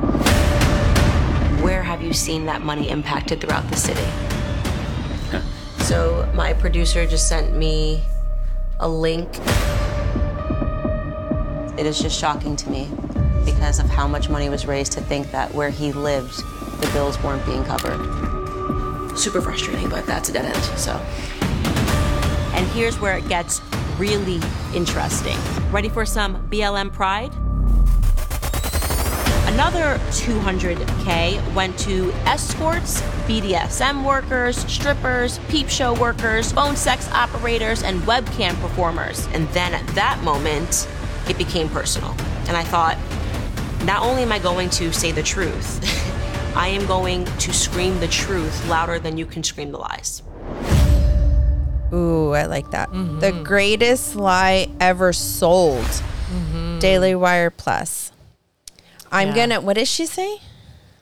Where 1.62 1.84
have 1.84 2.02
you 2.04 2.14
seen 2.14 2.46
that 2.46 2.62
money 2.62 2.90
impacted 2.90 3.42
throughout 3.42 3.70
the 3.70 3.76
city? 3.76 4.06
so, 5.84 6.30
my 6.34 6.54
producer 6.54 7.06
just 7.06 7.28
sent 7.28 7.56
me 7.56 8.04
a 8.80 8.88
link. 8.88 9.28
It 11.80 11.86
is 11.86 12.00
just 12.00 12.20
shocking 12.20 12.56
to 12.56 12.70
me 12.70 12.90
because 13.44 13.80
of 13.80 13.90
how 13.90 14.08
much 14.08 14.30
money 14.30 14.50
was 14.50 14.66
raised 14.66 14.92
to 14.94 15.02
think 15.02 15.32
that 15.32 15.54
where 15.54 15.70
he 15.70 15.92
lived, 15.92 16.38
the 16.82 16.90
bills 16.94 17.22
weren't 17.24 17.46
being 17.46 17.64
covered. 17.64 17.98
Super 19.18 19.42
frustrating, 19.42 19.90
but 19.90 20.06
that's 20.06 20.30
a 20.30 20.34
dead 20.34 20.46
end, 20.46 20.64
so. 20.78 20.94
And 22.54 22.68
here's 22.68 23.00
where 23.00 23.18
it 23.18 23.28
gets 23.28 23.62
really 23.98 24.40
interesting. 24.76 25.38
Ready 25.72 25.90
for 25.90 26.06
some 26.06 26.48
BLM 26.50 26.94
pride? 26.94 27.34
Another 29.58 29.98
200K 30.12 31.56
went 31.56 31.80
to 31.80 32.12
escorts, 32.28 33.02
BDSM 33.26 34.06
workers, 34.06 34.56
strippers, 34.72 35.40
peep 35.50 35.68
show 35.68 36.00
workers, 36.00 36.52
phone 36.52 36.76
sex 36.76 37.10
operators, 37.12 37.82
and 37.82 38.00
webcam 38.02 38.54
performers. 38.62 39.26
And 39.34 39.48
then 39.50 39.74
at 39.74 39.88
that 39.96 40.22
moment, 40.24 40.88
it 41.28 41.40
became 41.40 41.70
personal. 41.70 42.12
And 42.48 42.56
I 42.56 42.64
thought, 42.64 43.00
not 43.84 44.04
only 44.04 44.22
am 44.22 44.32
I 44.32 44.38
going 44.38 44.70
to 44.70 44.94
say 44.94 45.12
the 45.12 45.24
truth, 45.24 45.84
I 46.56 46.68
am 46.68 46.86
going 46.86 47.26
to 47.26 47.52
scream 47.52 48.00
the 48.00 48.08
truth 48.08 48.70
louder 48.70 49.00
than 49.00 49.18
you 49.18 49.26
can 49.26 49.42
scream 49.42 49.72
the 49.72 49.80
lies. 49.80 50.22
Ooh, 51.92 52.34
I 52.34 52.46
like 52.46 52.70
that. 52.70 52.92
The 52.92 52.98
mm-hmm. 52.98 53.42
greatest 53.42 54.16
lie 54.16 54.70
ever 54.80 55.14
sold. 55.14 55.84
Mm-hmm. 55.84 56.78
Daily 56.78 57.16
Wire 57.16 57.50
Plus. 57.50 58.12
I'm 59.12 59.30
Yeah. 59.30 59.36
gonna. 59.36 59.62
What 59.62 59.76
does 59.78 59.88
she 59.90 60.06
say? 60.06 60.40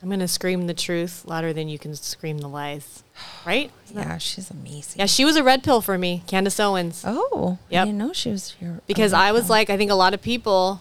I'm 0.02 0.16
to 0.20 0.28
scream 0.28 0.66
the 0.68 0.74
truth 0.74 1.24
louder 1.26 1.52
than 1.52 1.68
you 1.68 1.78
can 1.78 1.94
scream 1.94 2.38
the 2.38 2.48
lies. 2.48 3.02
Right? 3.46 3.70
Yeah, 3.94 4.18
she's 4.18 4.50
amazing. 4.50 4.98
Yeah, 4.98 5.06
she 5.06 5.24
was 5.24 5.36
a 5.36 5.42
red 5.44 5.62
pill 5.62 5.80
for 5.80 5.96
me, 5.96 6.22
Candace 6.26 6.58
Owens. 6.58 7.02
Oh, 7.06 7.58
yeah. 7.70 7.82
I 7.82 7.84
didn't 7.86 7.98
know 7.98 8.12
she 8.12 8.30
was 8.30 8.50
here. 8.58 8.80
because 8.88 9.12
I 9.12 9.30
was 9.32 9.48
like, 9.48 9.70
I 9.70 9.76
think 9.76 9.90
a 9.90 9.94
lot 9.94 10.14
of 10.14 10.20
people 10.20 10.80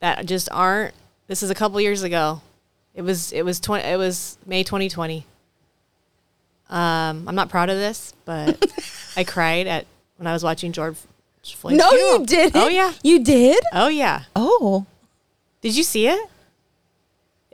that 0.00 0.24
just 0.26 0.48
aren't. 0.50 0.94
This 1.26 1.42
is 1.42 1.50
a 1.50 1.54
couple 1.54 1.78
years 1.80 2.02
ago. 2.02 2.40
It 2.94 3.02
was 3.02 3.32
it 3.32 3.42
was 3.44 3.60
twenty. 3.60 3.84
It 3.86 3.96
was 3.98 4.38
May 4.46 4.62
2020. 4.62 5.26
Um, 6.70 7.28
I'm 7.28 7.34
not 7.34 7.48
proud 7.50 7.68
of 7.70 7.76
this, 7.76 8.14
but 8.24 8.64
I 9.16 9.24
cried 9.24 9.66
at 9.66 9.86
when 10.16 10.26
I 10.26 10.32
was 10.32 10.42
watching 10.42 10.72
George 10.72 10.96
No, 11.64 11.90
you 11.92 12.24
didn't. 12.26 12.56
Oh 12.60 12.68
yeah. 12.68 12.92
you 13.02 13.22
did. 13.22 13.62
Oh 13.72 13.88
yeah. 13.88 14.22
Oh, 14.34 14.86
Did 15.60 15.76
you 15.76 15.82
see 15.82 16.08
it? 16.08 16.28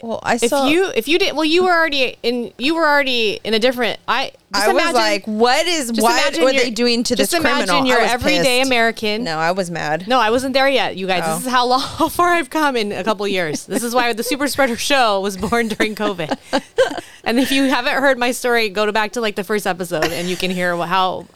Well, 0.02 0.20
I 0.22 0.36
saw 0.38 0.66
If 0.66 0.72
you 0.72 0.92
if 0.96 1.08
you 1.08 1.18
did 1.18 1.34
well, 1.34 1.44
you 1.44 1.64
were 1.64 1.72
already 1.72 2.16
in. 2.22 2.52
You 2.58 2.74
were 2.74 2.86
already 2.86 3.38
in 3.44 3.54
a 3.54 3.58
different. 3.58 3.98
I 4.08 4.32
just 4.52 4.64
I 4.66 4.72
was 4.72 4.82
imagine, 4.82 4.94
like, 4.94 5.26
what 5.26 5.66
is? 5.66 5.90
just 5.90 6.02
What 6.02 6.34
you're- 6.36 6.58
they 6.58 6.70
doing 6.70 7.02
to 7.04 7.14
just 7.16 7.30
this 7.32 7.40
criminal? 7.40 7.62
imagine 7.64 7.86
you're 7.86 8.00
everyday 8.00 8.60
pissed. 8.60 8.68
American. 8.68 9.24
No, 9.24 9.38
I 9.38 9.52
was 9.52 9.70
mad. 9.70 10.08
No, 10.08 10.18
I 10.18 10.30
wasn't 10.30 10.54
there 10.54 10.68
yet, 10.68 10.96
you 10.96 11.06
guys. 11.06 11.22
Oh. 11.24 11.36
This 11.36 11.46
is 11.46 11.52
how 11.52 11.66
long, 11.66 11.80
how 11.98 12.08
far 12.08 12.30
I've 12.30 12.50
come 12.50 12.76
in 12.76 12.92
a 12.92 13.04
couple 13.04 13.26
years. 13.28 13.66
This 13.66 13.82
is 13.82 13.94
why 13.94 14.12
the 14.12 14.22
Super 14.22 14.48
Spreader 14.48 14.76
Show 14.76 15.20
was 15.20 15.36
born 15.36 15.68
during 15.68 15.94
COVID. 15.94 16.36
and 17.24 17.38
if 17.38 17.52
you 17.52 17.64
haven't 17.64 17.94
heard 17.94 18.18
my 18.18 18.32
story, 18.32 18.68
go 18.70 18.86
to 18.86 18.92
back 18.92 19.12
to 19.12 19.20
like 19.20 19.36
the 19.36 19.44
first 19.44 19.66
episode, 19.66 20.04
and 20.06 20.28
you 20.28 20.36
can 20.36 20.50
hear 20.50 20.76
how 20.76 21.26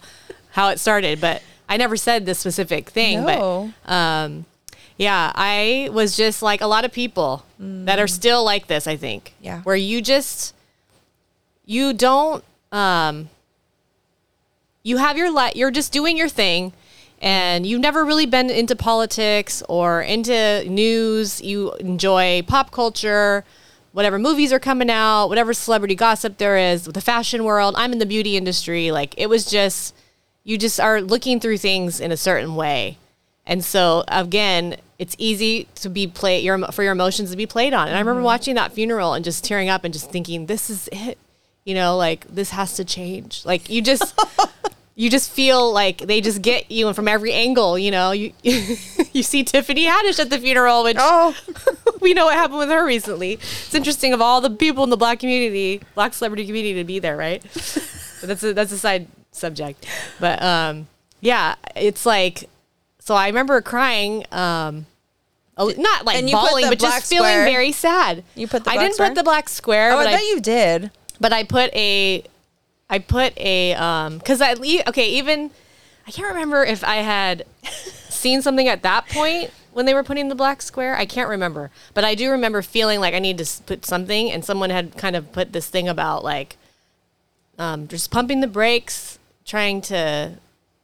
how 0.51 0.69
it 0.69 0.79
started. 0.79 1.21
But 1.21 1.41
I 1.69 1.77
never 1.77 1.95
said 1.97 2.25
this 2.25 2.39
specific 2.39 2.89
thing. 2.89 3.23
No. 3.25 3.71
But 3.85 3.91
um, 3.93 4.45
yeah, 4.97 5.31
I 5.35 5.89
was 5.91 6.15
just 6.15 6.41
like 6.41 6.61
a 6.61 6.67
lot 6.67 6.85
of 6.85 6.91
people 6.91 7.43
that 7.59 7.99
are 7.99 8.07
still 8.07 8.43
like 8.43 8.67
this. 8.67 8.87
I 8.87 8.95
think. 8.95 9.33
Yeah. 9.41 9.61
Where 9.61 9.75
you 9.75 10.01
just 10.01 10.53
you 11.65 11.93
don't 11.93 12.43
um 12.71 13.29
you 14.83 14.97
have 14.97 15.17
your 15.17 15.31
life 15.31 15.55
you're 15.55 15.71
just 15.71 15.91
doing 15.91 16.17
your 16.17 16.29
thing 16.29 16.73
and 17.21 17.65
you've 17.65 17.81
never 17.81 18.05
really 18.05 18.25
been 18.25 18.49
into 18.49 18.75
politics 18.75 19.63
or 19.67 20.01
into 20.01 20.63
news 20.69 21.41
you 21.41 21.73
enjoy 21.75 22.41
pop 22.43 22.71
culture 22.71 23.43
whatever 23.93 24.19
movies 24.19 24.53
are 24.53 24.59
coming 24.59 24.89
out 24.89 25.27
whatever 25.27 25.53
celebrity 25.53 25.95
gossip 25.95 26.37
there 26.37 26.57
is 26.57 26.85
the 26.85 27.01
fashion 27.01 27.43
world 27.43 27.73
i'm 27.77 27.91
in 27.91 27.99
the 27.99 28.05
beauty 28.05 28.37
industry 28.37 28.91
like 28.91 29.13
it 29.17 29.27
was 29.27 29.45
just 29.45 29.95
you 30.43 30.57
just 30.57 30.79
are 30.79 31.01
looking 31.01 31.39
through 31.39 31.57
things 31.57 31.99
in 31.99 32.11
a 32.11 32.17
certain 32.17 32.55
way 32.55 32.97
and 33.45 33.63
so 33.63 34.03
again 34.07 34.75
it's 34.97 35.15
easy 35.17 35.67
to 35.75 35.89
be 35.89 36.07
play 36.07 36.39
your 36.39 36.57
for 36.71 36.83
your 36.83 36.93
emotions 36.93 37.31
to 37.31 37.37
be 37.37 37.45
played 37.45 37.73
on. 37.73 37.87
And 37.87 37.97
i 37.97 37.99
remember 37.99 38.21
watching 38.21 38.55
that 38.55 38.71
funeral 38.71 39.13
and 39.13 39.25
just 39.25 39.43
tearing 39.43 39.69
up 39.69 39.83
and 39.83 39.93
just 39.93 40.09
thinking 40.11 40.45
this 40.45 40.69
is 40.69 40.89
it. 40.91 41.17
You 41.65 41.73
know 41.73 41.97
like 41.97 42.27
this 42.27 42.51
has 42.51 42.75
to 42.75 42.85
change. 42.85 43.43
Like 43.45 43.69
you 43.69 43.81
just 43.81 44.17
you 44.95 45.09
just 45.09 45.31
feel 45.31 45.73
like 45.73 45.97
they 45.99 46.21
just 46.21 46.41
get 46.41 46.71
you 46.71 46.87
and 46.87 46.95
from 46.95 47.07
every 47.07 47.33
angle 47.33 47.77
you 47.77 47.91
know? 47.91 48.11
You 48.11 48.33
you 48.43 49.23
see 49.23 49.43
tiffany 49.43 49.85
haddish 49.85 50.19
at 50.19 50.29
the 50.29 50.37
funeral 50.37 50.83
which 50.83 50.97
Oh, 50.99 51.35
we 52.01 52.13
know 52.13 52.25
what 52.25 52.35
happened 52.35 52.59
with 52.59 52.69
her 52.69 52.85
recently. 52.85 53.33
It's 53.33 53.75
interesting 53.75 54.13
of 54.13 54.21
all 54.21 54.41
the 54.41 54.51
people 54.51 54.83
in 54.83 54.89
the 54.91 54.97
black 54.97 55.19
community 55.19 55.81
black 55.95 56.13
celebrity 56.13 56.45
community 56.45 56.75
to 56.75 56.83
be 56.83 56.99
there 56.99 57.17
right? 57.17 57.41
But 58.21 58.29
that's 58.29 58.43
a 58.43 58.53
that's 58.53 58.71
a 58.71 58.77
side 58.77 59.07
subject. 59.31 59.85
But 60.19 60.41
um 60.41 60.87
yeah 61.19 61.55
it's 61.75 62.05
like 62.05 62.47
so 63.05 63.15
i 63.15 63.27
remember 63.27 63.61
crying 63.61 64.25
um 64.31 64.85
not 65.57 66.05
like 66.05 66.17
And 66.17 66.29
you 66.29 66.35
put 66.35 66.49
bawling 66.49 66.67
but 66.67 66.79
just 66.79 67.09
feeling 67.09 67.45
very 67.45 67.71
sad 67.71 68.23
You 68.35 68.47
put 68.47 68.65
the 68.65 68.71
i 68.71 68.77
didn't 68.77 68.95
square? 68.95 69.09
put 69.09 69.15
the 69.15 69.23
black 69.23 69.47
square 69.47 69.93
oh, 69.93 69.99
I 69.99 70.05
bet 70.05 70.23
you 70.23 70.41
did. 70.41 70.91
but 71.21 71.31
I 71.31 71.43
put 71.45 71.73
a, 71.73 72.23
I 72.89 72.99
put 72.99 73.37
a, 73.37 73.73
um, 73.75 74.19
cause 74.19 74.41
I, 74.41 74.53
okay, 74.87 75.09
even, 75.11 75.51
I 76.05 76.11
can't 76.11 76.27
remember 76.27 76.63
if 76.65 76.83
I 76.83 76.97
had 76.97 77.45
seen 78.09 78.41
something 78.41 78.67
at 78.67 78.83
that 78.83 79.07
point 79.07 79.51
when 79.71 79.85
they 79.85 79.93
were 79.93 80.03
putting 80.03 80.27
the 80.27 80.35
black 80.35 80.61
square. 80.61 80.97
I 80.97 81.05
can't 81.05 81.29
remember, 81.29 81.71
but 81.93 82.03
I 82.03 82.15
do 82.15 82.31
remember 82.31 82.61
feeling 82.61 82.99
like 82.99 83.13
I 83.13 83.19
need 83.19 83.37
to 83.37 83.63
put 83.63 83.85
something 83.85 84.29
and 84.31 84.43
someone 84.43 84.71
had 84.71 84.97
kind 84.97 85.15
of 85.15 85.31
put 85.31 85.53
this 85.53 85.69
thing 85.69 85.87
about 85.87 86.23
like, 86.23 86.57
um, 87.57 87.87
just 87.87 88.11
pumping 88.11 88.41
the 88.41 88.47
brakes, 88.47 89.19
trying 89.45 89.79
to 89.83 90.33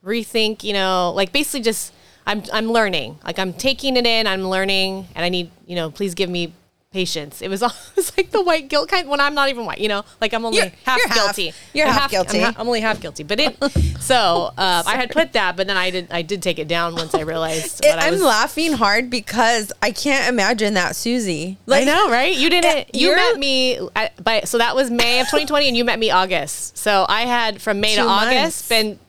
rethink, 0.04 0.64
you 0.64 0.72
know, 0.72 1.12
like 1.14 1.34
basically 1.34 1.60
just 1.62 1.92
I'm 2.32 2.44
I'm 2.54 2.72
learning. 2.72 3.20
Like 3.24 3.38
I'm 3.40 3.54
taking 3.54 3.98
it 3.98 4.06
in, 4.08 4.26
I'm 4.28 4.44
learning, 4.48 5.08
and 5.16 5.26
I 5.26 5.30
need, 5.30 5.52
you 5.68 5.76
know, 5.76 5.92
please 5.92 6.14
give 6.16 6.30
me 6.30 6.54
patience. 6.94 7.42
It 7.42 7.48
was 7.50 7.64
all 7.66 7.72
it 7.96 8.12
like 8.18 8.32
the 8.32 8.42
white 8.42 8.68
guilt 8.68 8.90
kind 8.90 9.08
when 9.08 9.22
I'm 9.22 9.34
not 9.34 9.48
even 9.50 9.66
white, 9.66 9.78
you 9.80 9.88
know, 9.88 10.04
like 10.20 10.34
I'm 10.34 10.44
only 10.44 10.58
You're- 10.58 10.72
half 10.86 10.98
you're 10.98 11.08
half- 11.08 11.18
guilty. 11.36 11.54
you're 11.74 11.88
I'm 11.88 11.94
half 11.94 12.12
guilty. 12.12 12.40
I'm, 12.44 12.54
ha- 12.54 12.60
I'm 12.62 12.68
only 12.68 12.82
half 12.82 13.00
guilty. 13.00 13.24
But 13.24 13.40
it 13.40 13.58
so 14.02 14.52
uh, 14.58 14.84
I 14.86 14.96
had 14.96 15.10
put 15.12 15.32
that, 15.34 15.56
but 15.56 15.68
then 15.68 15.78
I 15.78 15.90
did 15.90 16.08
I 16.12 16.22
did 16.22 16.42
take 16.42 16.60
it 16.60 16.68
down 16.68 16.96
once 16.96 17.14
I 17.16 17.22
realized 17.22 17.86
It- 17.86 17.90
what 17.90 18.00
I 18.00 18.08
I'm 18.08 18.14
was. 18.14 18.22
laughing 18.24 18.74
hard 18.74 19.10
because 19.10 19.72
I 19.82 19.92
can't 19.92 20.28
imagine 20.28 20.74
that 20.74 20.96
Susie. 20.98 21.58
I 21.70 21.84
know, 21.86 22.10
right? 22.10 22.36
You 22.36 22.50
didn't. 22.50 22.94
You 22.94 23.08
You're- 23.10 23.16
met 23.16 23.40
me 23.40 23.80
at, 23.96 24.22
by 24.24 24.42
so 24.42 24.58
that 24.58 24.76
was 24.76 24.92
May 24.92 25.20
of 25.22 25.28
2020, 25.28 25.68
and 25.70 25.78
you 25.78 25.86
met 25.86 25.98
me 26.00 26.12
August. 26.12 26.78
So 26.78 27.06
I 27.08 27.22
had 27.22 27.62
from 27.62 27.80
May 27.80 27.96
to 27.96 28.02
Two 28.02 28.08
August 28.08 28.34
months. 28.42 28.68
been 28.70 29.00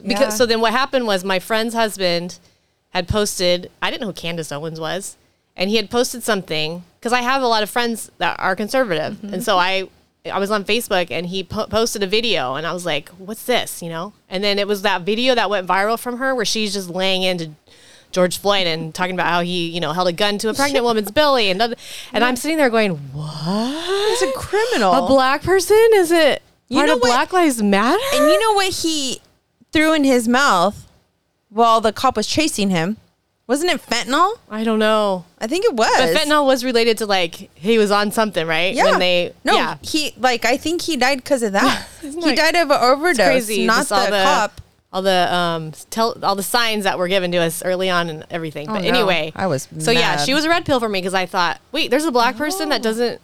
because. 0.00 0.20
Yeah. 0.20 0.28
So 0.30 0.46
then 0.46 0.60
what 0.60 0.72
happened 0.72 1.06
was 1.06 1.24
my 1.24 1.38
friend's 1.38 1.74
husband 1.74 2.38
had 2.90 3.08
posted. 3.08 3.70
I 3.82 3.90
didn't 3.90 4.02
know 4.02 4.08
who 4.08 4.12
Candace 4.12 4.50
Owens 4.52 4.78
was, 4.80 5.16
and 5.56 5.70
he 5.70 5.76
had 5.76 5.90
posted 5.90 6.22
something 6.22 6.84
because 7.00 7.12
I 7.12 7.22
have 7.22 7.42
a 7.42 7.46
lot 7.46 7.62
of 7.62 7.70
friends 7.70 8.10
that 8.18 8.38
are 8.40 8.56
conservative, 8.56 9.14
Mm-hmm. 9.14 9.34
and 9.34 9.42
so 9.44 9.56
I. 9.58 9.88
I 10.32 10.38
was 10.38 10.50
on 10.50 10.64
Facebook 10.64 11.10
and 11.10 11.26
he 11.26 11.44
po- 11.44 11.66
posted 11.66 12.02
a 12.02 12.06
video 12.06 12.54
and 12.54 12.66
I 12.66 12.72
was 12.72 12.86
like, 12.86 13.10
"What's 13.18 13.44
this?" 13.44 13.82
You 13.82 13.90
know. 13.90 14.14
And 14.30 14.42
then 14.42 14.58
it 14.58 14.66
was 14.66 14.80
that 14.80 15.02
video 15.02 15.34
that 15.34 15.50
went 15.50 15.66
viral 15.66 15.98
from 15.98 16.16
her 16.16 16.34
where 16.34 16.46
she's 16.46 16.72
just 16.72 16.88
laying 16.88 17.22
into 17.22 17.50
George 18.10 18.38
Floyd 18.38 18.66
and 18.66 18.94
talking 18.94 19.12
about 19.14 19.26
how 19.26 19.42
he, 19.42 19.68
you 19.68 19.80
know, 19.80 19.92
held 19.92 20.08
a 20.08 20.14
gun 20.14 20.38
to 20.38 20.48
a 20.48 20.54
pregnant 20.54 20.82
woman's 20.82 21.10
belly, 21.20 21.50
and 21.50 21.60
and 21.60 22.24
I'm 22.24 22.36
sitting 22.36 22.56
there 22.56 22.70
going, 22.70 22.92
"What? 23.12 24.18
He's 24.18 24.22
a 24.22 24.32
criminal. 24.32 24.94
A 24.94 25.06
black 25.06 25.42
person? 25.42 25.76
Is 25.92 26.10
it 26.10 26.42
You 26.68 26.78
part 26.78 26.86
know 26.88 26.94
of 26.94 27.00
what- 27.02 27.08
Black 27.08 27.32
Lives 27.34 27.62
Matter?" 27.62 28.02
and 28.14 28.24
you 28.30 28.40
know 28.40 28.54
what 28.54 28.72
he 28.72 29.20
threw 29.74 29.92
in 29.92 30.04
his 30.04 30.26
mouth 30.28 30.86
while 31.50 31.80
the 31.80 31.92
cop 31.92 32.16
was 32.16 32.26
chasing 32.26 32.70
him? 32.70 32.96
Wasn't 33.46 33.70
it 33.70 33.82
fentanyl? 33.82 34.38
I 34.50 34.64
don't 34.64 34.78
know, 34.78 35.26
I 35.38 35.46
think 35.46 35.66
it 35.66 35.74
was. 35.74 35.90
but 35.98 36.16
fentanyl 36.16 36.46
was 36.46 36.64
related 36.64 36.96
to 36.98 37.06
like 37.06 37.34
he 37.54 37.76
was 37.76 37.90
on 37.90 38.10
something, 38.10 38.46
right? 38.46 38.74
Yeah. 38.74 38.84
When 38.92 39.00
they 39.00 39.34
no, 39.44 39.54
yeah. 39.54 39.76
he 39.82 40.14
like 40.18 40.46
I 40.46 40.56
think 40.56 40.80
he 40.80 40.96
died 40.96 41.18
because 41.18 41.42
of 41.42 41.52
that. 41.52 41.86
He 42.00 42.08
that- 42.10 42.36
died 42.36 42.56
of 42.56 42.70
an 42.70 42.78
overdose, 42.80 43.26
crazy. 43.26 43.66
not 43.66 43.76
just 43.86 43.88
the, 43.90 43.94
all 43.96 44.04
the 44.06 44.22
cop. 44.22 44.60
all 44.94 45.02
the 45.02 45.34
um 45.34 45.72
tell 45.90 46.16
all 46.24 46.36
the 46.36 46.42
signs 46.42 46.84
that 46.84 46.96
were 46.98 47.08
given 47.08 47.32
to 47.32 47.38
us 47.38 47.62
early 47.62 47.90
on 47.90 48.08
and 48.08 48.24
everything. 48.30 48.66
But 48.66 48.76
Oh, 48.78 48.80
no. 48.80 48.88
anyway, 48.88 49.32
I 49.36 49.46
was 49.46 49.68
so 49.78 49.90
yeah. 49.90 50.16
She 50.24 50.32
was 50.32 50.44
a 50.46 50.48
red 50.48 50.64
pill 50.64 50.80
for 50.80 50.88
me 50.88 51.00
because 51.00 51.12
I 51.14 51.26
thought, 51.26 51.60
wait, 51.72 51.90
there's 51.90 52.06
a 52.06 52.12
black 52.12 52.36
person 52.38 52.70
that 52.70 52.80
doesn't 52.82 53.20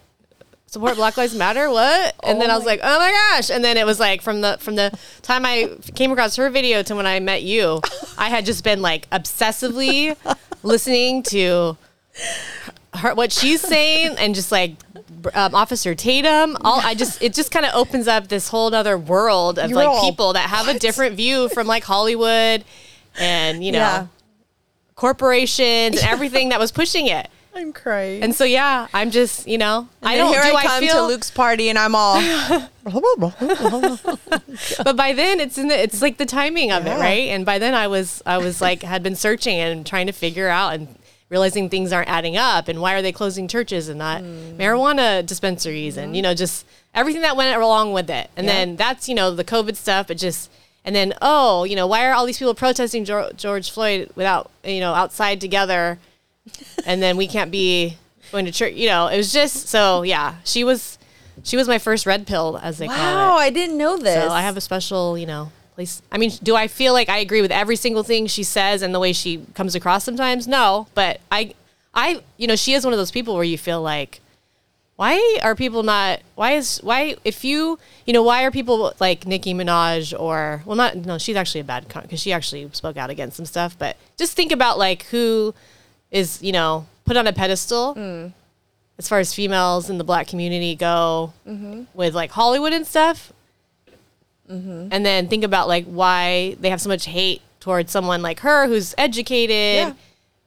support 0.71 0.95
Black 0.97 1.17
Lives 1.17 1.35
Matter. 1.35 1.69
What? 1.69 2.15
And 2.23 2.41
then 2.41 2.51
I 2.51 2.57
was 2.57 2.65
like, 2.65 2.81
oh 2.83 2.99
my 2.99 3.11
gosh! 3.11 3.51
And 3.51 3.63
then 3.63 3.77
it 3.77 3.85
was 3.85 4.01
like 4.01 4.23
from 4.23 4.41
the 4.41 4.57
from 4.61 4.77
the 4.77 4.97
time 5.23 5.45
I 5.45 5.71
came 5.95 6.13
across 6.13 6.37
her 6.37 6.49
video 6.49 6.83
to 6.85 6.95
when 6.95 7.07
I 7.07 7.21
met 7.21 7.43
you, 7.43 7.81
I 8.17 8.29
had 8.31 8.47
just 8.47 8.65
been 8.65 8.81
like 8.81 9.11
obsessively 9.11 10.17
listening 10.63 11.23
to 11.25 11.77
her 12.95 13.15
what 13.15 13.33
she's 13.33 13.61
saying 13.61 14.17
and 14.19 14.35
just 14.35 14.51
like 14.53 14.73
um, 15.35 15.55
Officer 15.55 15.95
Tatum. 15.95 16.57
All 16.63 16.81
I 16.81 16.95
just 16.95 17.23
it 17.23 17.35
just 17.35 17.51
kind 17.51 17.67
of 17.67 17.75
opens 17.75 18.09
up 18.09 18.29
this 18.29 18.49
whole 18.49 18.75
other 18.75 18.97
world 18.97 19.59
of 19.59 19.71
You're 19.71 19.77
like 19.79 19.89
all, 19.89 20.09
people 20.09 20.33
that 20.35 20.49
have 20.51 20.69
a 20.69 20.79
different 20.79 21.17
view 21.17 21.49
from 21.51 21.67
like 21.67 21.85
Hollywood 21.85 22.65
and 23.19 23.65
you 23.65 23.73
know 23.73 23.79
Yeah. 23.79 24.07
corporations 24.95 25.97
and 26.01 26.05
everything 26.09 26.51
that 26.51 26.59
was 26.59 26.71
pushing 26.73 27.07
it. 27.09 27.29
I'm 27.55 27.73
crying. 27.73 28.23
And 28.23 28.35
so 28.35 28.45
yeah, 28.45 28.89
I'm 28.95 29.11
just 29.11 29.47
you 29.47 29.59
know 29.59 29.89
I 30.03 30.15
And 30.15 30.21
don't 30.21 30.33
here 30.33 30.43
do 30.43 30.57
I 30.57 30.61
I, 30.61 30.63
come 30.63 30.83
feel 30.83 30.97
to 30.97 31.07
Luke's 31.07 31.31
party 31.31 31.69
and 31.69 31.79
I'm 31.79 31.95
all 31.95 32.21
but 34.85 34.97
by 34.97 35.13
then 35.13 35.41
it's 35.41 35.59
in 35.59 35.69
the 35.69 35.81
it's 35.81 36.01
like 36.01 36.17
the 36.17 36.27
timing 36.27 36.71
of 36.73 36.87
it 36.87 36.99
right? 36.99 37.29
And 37.29 37.45
by 37.45 37.59
then 37.59 37.75
i 37.75 37.87
was 37.87 38.23
i 38.27 38.39
was 38.39 38.61
like 38.61 38.83
had 38.83 39.03
been 39.03 39.17
searching 39.17 39.59
and 39.59 39.87
trying 39.87 40.07
to 40.07 40.13
figure 40.13 40.49
out 40.49 40.75
and 40.75 40.89
realizing 41.29 41.69
things 41.69 41.93
aren't 41.93 42.09
adding 42.09 42.37
up 42.37 42.69
and 42.69 42.81
why 42.81 42.95
are 42.95 43.03
they 43.03 43.13
closing 43.13 43.47
churches 43.47 43.89
and 43.89 43.99
not 43.99 44.23
mm. 44.23 44.57
marijuana 44.57 45.25
dispensaries 45.25 45.97
and 45.97 46.17
you 46.17 46.23
know 46.23 46.35
just 46.35 46.67
everything 46.95 47.23
that 47.23 47.37
went 47.37 47.57
along 47.61 47.93
with 47.93 48.11
it. 48.11 48.29
And 48.37 48.49
then 48.49 48.77
that's 48.77 49.09
you 49.09 49.15
know 49.15 49.35
the 49.35 49.45
covid 49.45 49.77
stuff 49.77 50.09
but 50.09 50.17
just 50.17 50.51
and 50.85 50.95
then 50.95 51.15
oh 51.23 51.65
you 51.65 51.77
know 51.77 51.87
why 51.87 52.07
are 52.07 52.13
all 52.13 52.27
these 52.27 52.39
people 52.39 52.55
protesting 52.55 53.05
george 53.05 53.71
floyd 53.71 54.11
without 54.15 54.51
you 54.65 54.81
know 54.81 54.95
outside 54.95 55.41
together 55.41 55.99
and 56.87 57.03
then 57.03 57.17
we 57.17 57.27
can't 57.27 57.51
be 57.51 57.97
going 58.33 58.45
to 58.45 58.53
church 58.53 58.75
you 58.75 58.89
know 58.89 59.09
it 59.09 59.17
was 59.17 59.33
just 59.33 59.69
so 59.69 60.03
yeah 60.03 60.37
she 60.45 60.65
was 60.65 60.99
she 61.43 61.57
was 61.57 61.67
my 61.69 61.79
first 61.79 62.07
red 62.07 62.27
pill 62.27 62.59
as 62.63 62.79
they 62.79 62.87
call 62.87 62.97
it 62.97 62.99
Wow, 62.99 63.37
I 63.37 63.51
didn't 63.51 63.79
know 63.79 63.97
this. 63.97 64.15
so 64.15 64.31
I 64.31 64.43
have 64.43 64.57
a 64.57 64.61
special, 64.61 65.17
you 65.17 65.25
know, 65.27 65.51
place. 65.75 66.03
I 66.13 66.19
mean, 66.19 66.31
do 66.43 66.55
I 66.55 66.69
feel 66.69 66.93
like 66.93 67.09
I 67.09 67.17
agree 67.19 67.41
with 67.41 67.51
every 67.51 67.77
single 67.77 68.03
thing 68.03 68.27
she 68.27 68.43
says 68.43 68.83
and 68.83 68.95
the 68.95 69.01
way 69.01 69.15
she 69.15 69.47
comes 69.55 69.75
across 69.75 70.05
sometimes? 70.05 70.47
No, 70.47 70.87
but 70.95 71.21
I, 71.33 71.55
I, 71.95 72.23
you 72.37 72.47
know, 72.47 72.57
she 72.57 72.75
is 72.75 72.85
one 72.85 72.93
of 72.93 72.99
those 72.99 73.11
people 73.11 73.35
where 73.35 73.45
you 73.45 73.57
feel 73.57 73.81
like, 73.81 74.21
why 74.97 75.39
are 75.43 75.55
people 75.55 75.83
not? 75.83 76.21
Why 76.35 76.53
is 76.53 76.79
why 76.83 77.17
if 77.25 77.43
you, 77.43 77.79
you 78.05 78.13
know, 78.13 78.23
why 78.23 78.45
are 78.45 78.51
people 78.51 78.93
like 79.01 79.27
Nicki 79.27 79.55
Minaj 79.55 80.13
or 80.19 80.63
well, 80.67 80.77
not 80.77 80.95
no, 80.97 81.17
she's 81.17 81.37
actually 81.37 81.63
a 81.63 81.65
bad 81.65 81.89
because 81.89 82.21
she 82.21 82.35
actually 82.35 82.69
spoke 82.75 82.99
out 82.99 83.09
against 83.09 83.39
some 83.39 83.47
stuff. 83.47 83.79
But 83.79 83.97
just 84.19 84.37
think 84.37 84.53
about 84.53 84.79
like 84.79 85.05
who 85.05 85.55
is 86.11 86.43
you 86.43 86.53
know 86.53 86.87
put 87.05 87.17
on 87.17 87.27
a 87.27 87.33
pedestal 87.33 88.33
as 88.99 89.09
far 89.09 89.19
as 89.19 89.33
females 89.35 89.89
in 89.91 89.99
the 89.99 90.05
black 90.05 90.27
community 90.27 90.75
go 90.75 91.33
with 91.95 92.15
like 92.15 92.31
Hollywood 92.31 92.73
and 92.73 92.87
stuff. 92.87 93.33
And 94.49 95.07
then 95.07 95.29
think 95.29 95.45
about 95.45 95.69
like 95.69 95.85
why 95.85 96.57
they 96.61 96.71
have 96.71 96.81
so 96.81 96.89
much 96.89 97.05
hate 97.07 97.41
towards 97.61 97.93
someone 97.93 98.21
like 98.21 98.41
her 98.41 98.67
who's 98.67 98.95
educated 98.99 99.77
Yeah. 99.89 99.93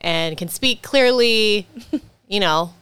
and 0.01 0.37
can 0.37 0.49
speak 0.49 0.81
clearly, 0.81 1.67
you 2.27 2.41
know, 2.41 2.73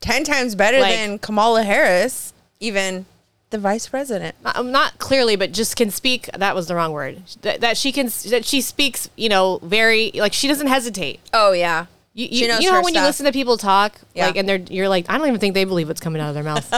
ten 0.00 0.22
times 0.22 0.54
better 0.54 0.78
Like- 0.78 0.94
than 0.94 1.18
Kamala 1.18 1.64
Harris, 1.64 2.32
even 2.60 3.06
the 3.50 3.58
vice 3.58 3.88
president. 3.88 4.36
not, 4.44 4.56
um, 4.56 4.70
not 4.70 4.98
clearly, 4.98 5.34
but 5.34 5.50
just 5.50 5.74
can 5.74 5.90
speak. 5.90 6.30
That 6.38 6.54
was 6.54 6.68
the 6.68 6.76
wrong 6.76 6.92
word. 6.92 7.20
That, 7.42 7.60
that 7.62 7.76
she 7.76 7.90
can, 7.90 8.06
that 8.28 8.44
she 8.44 8.60
speaks, 8.60 9.10
you 9.16 9.28
know, 9.28 9.58
very 9.64 10.12
like 10.14 10.32
she 10.32 10.46
doesn't 10.46 10.68
hesitate. 10.68 11.18
Oh 11.34 11.50
yeah, 11.50 11.86
You, 12.20 12.28
you, 12.30 12.52
you 12.60 12.70
know 12.72 12.82
when 12.82 12.94
you 12.94 13.00
listen 13.02 13.26
to 13.26 13.32
people 13.32 13.56
talk, 13.56 13.94
Yeah. 14.14 14.26
like, 14.26 14.36
and 14.36 14.48
they're 14.48 14.58
you're 14.58 14.88
like, 14.88 15.06
I 15.08 15.16
don't 15.18 15.26
even 15.28 15.40
think 15.40 15.54
they 15.54 15.64
believe 15.64 15.88
what's 15.88 16.00
coming 16.00 16.20
out 16.20 16.28
of 16.28 16.34
their 16.34 16.44
mouth. 16.44 16.72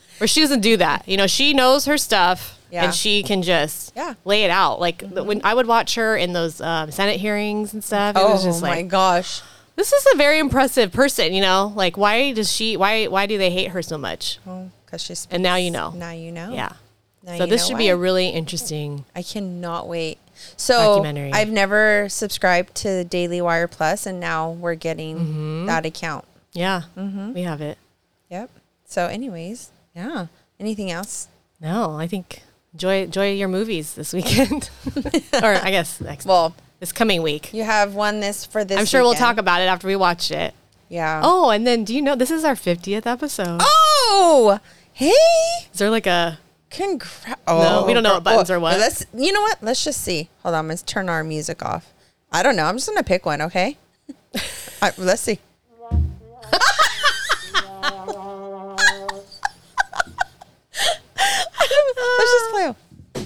or 0.20 0.26
she 0.26 0.40
doesn't 0.40 0.60
do 0.60 0.76
that. 0.78 1.06
You 1.08 1.16
know, 1.16 1.26
she 1.26 1.52
knows 1.54 1.84
her 1.86 1.98
stuff, 1.98 2.58
Yeah. 2.70 2.84
and 2.84 2.94
she 2.94 3.22
can 3.22 3.42
just 3.42 3.92
Yeah. 3.96 4.14
lay 4.24 4.44
it 4.44 4.50
out. 4.50 4.80
Like 4.80 4.98
the- 5.14 5.24
when 5.24 5.40
I 5.44 5.54
would 5.54 5.66
watch 5.66 5.94
her 5.96 6.16
in 6.16 6.32
those 6.32 6.60
um, 6.60 6.90
Senate 6.90 7.20
hearings 7.20 7.72
and 7.74 7.82
stuff, 7.84 8.16
it 8.16 8.20
was 8.22 8.44
Oh 8.44 8.48
just 8.48 8.62
my 8.62 8.76
like, 8.76 8.88
gosh. 8.88 9.42
this 9.76 9.92
is 9.92 10.06
a 10.14 10.16
very 10.16 10.38
impressive 10.38 10.92
person. 10.92 11.32
You 11.34 11.42
know, 11.42 11.72
like 11.76 11.96
why 11.96 12.32
does 12.32 12.50
she? 12.50 12.76
Why 12.76 13.06
why 13.06 13.26
do 13.26 13.36
they 13.38 13.50
hate 13.50 13.68
her 13.72 13.82
so 13.82 13.98
much? 13.98 14.38
Because 14.86 15.02
she's 15.02 15.26
And 15.30 15.42
now 15.42 15.56
you 15.56 15.70
know. 15.70 15.90
Now 15.90 16.10
you 16.12 16.32
know. 16.32 16.52
Yeah. 16.52 16.72
Now 17.22 17.36
so 17.36 17.46
this 17.46 17.66
should 17.66 17.76
be 17.78 17.88
a 17.88 17.96
really 17.96 18.28
interesting. 18.30 19.04
I 19.14 19.22
cannot 19.22 19.86
wait. 19.88 20.18
So 20.56 21.02
I've 21.04 21.50
never 21.50 22.08
subscribed 22.08 22.74
to 22.76 23.04
Daily 23.04 23.40
Wire 23.40 23.68
Plus, 23.68 24.06
and 24.06 24.20
now 24.20 24.50
we're 24.50 24.74
getting 24.74 25.16
Mm-hmm. 25.18 25.66
that 25.66 25.86
account. 25.86 26.24
Yeah, 26.52 26.82
Mm-hmm. 26.96 27.32
we 27.32 27.42
have 27.42 27.60
it. 27.60 27.78
Yep. 28.30 28.50
So, 28.86 29.06
anyways, 29.06 29.70
yeah. 29.94 30.26
Anything 30.58 30.90
else? 30.90 31.28
No, 31.60 31.96
I 31.96 32.06
think 32.06 32.42
enjoy 32.72 33.02
enjoy 33.02 33.32
your 33.32 33.48
movies 33.48 33.94
this 33.94 34.12
weekend, 34.12 34.70
or 35.42 35.54
I 35.62 35.70
guess 35.70 36.00
next 36.00 36.26
Well, 36.26 36.54
this 36.80 36.92
coming 36.92 37.22
week. 37.22 37.52
you 37.52 37.64
have 37.64 37.94
one 37.94 38.20
this 38.20 38.44
for 38.46 38.64
this. 38.64 38.78
I'm 38.78 38.86
sure 38.86 39.02
we'll 39.02 39.14
talk 39.14 39.38
about 39.38 39.60
it 39.60 39.64
after 39.66 39.86
we 39.86 39.96
watch 39.96 40.30
it. 40.30 40.54
Yeah. 40.88 41.20
Oh, 41.22 41.50
and 41.50 41.66
then 41.66 41.84
do 41.84 41.94
you 41.94 42.02
know 42.02 42.16
this 42.16 42.30
is 42.32 42.44
our 42.44 42.54
50th 42.54 43.06
episode? 43.06 43.58
Oh. 43.62 44.58
Hey. 44.92 45.12
Is 45.72 45.78
there 45.78 45.88
like 45.90 46.06
a 46.06 46.38
Congrats. 46.70 47.40
Oh, 47.46 47.58
No, 47.62 47.84
we 47.86 47.90
oh, 47.90 47.94
don't 47.94 48.02
know 48.04 48.14
what 48.14 48.24
buttons 48.24 48.50
are 48.50 48.56
oh, 48.56 48.60
what. 48.60 48.78
Let's. 48.78 49.04
You 49.14 49.32
know 49.32 49.40
what? 49.40 49.58
Let's 49.60 49.84
just 49.84 50.00
see. 50.00 50.28
Hold 50.42 50.54
on. 50.54 50.68
Let's 50.68 50.82
turn 50.82 51.08
our 51.08 51.24
music 51.24 51.64
off. 51.64 51.92
I 52.32 52.42
don't 52.42 52.56
know. 52.56 52.64
I'm 52.64 52.76
just 52.76 52.88
gonna 52.88 53.02
pick 53.02 53.26
one. 53.26 53.42
Okay. 53.42 53.76
I, 54.82 54.92
let's 54.96 55.22
see. 55.22 55.38
let's 62.18 62.32
just 62.32 62.50
play. 62.50 62.74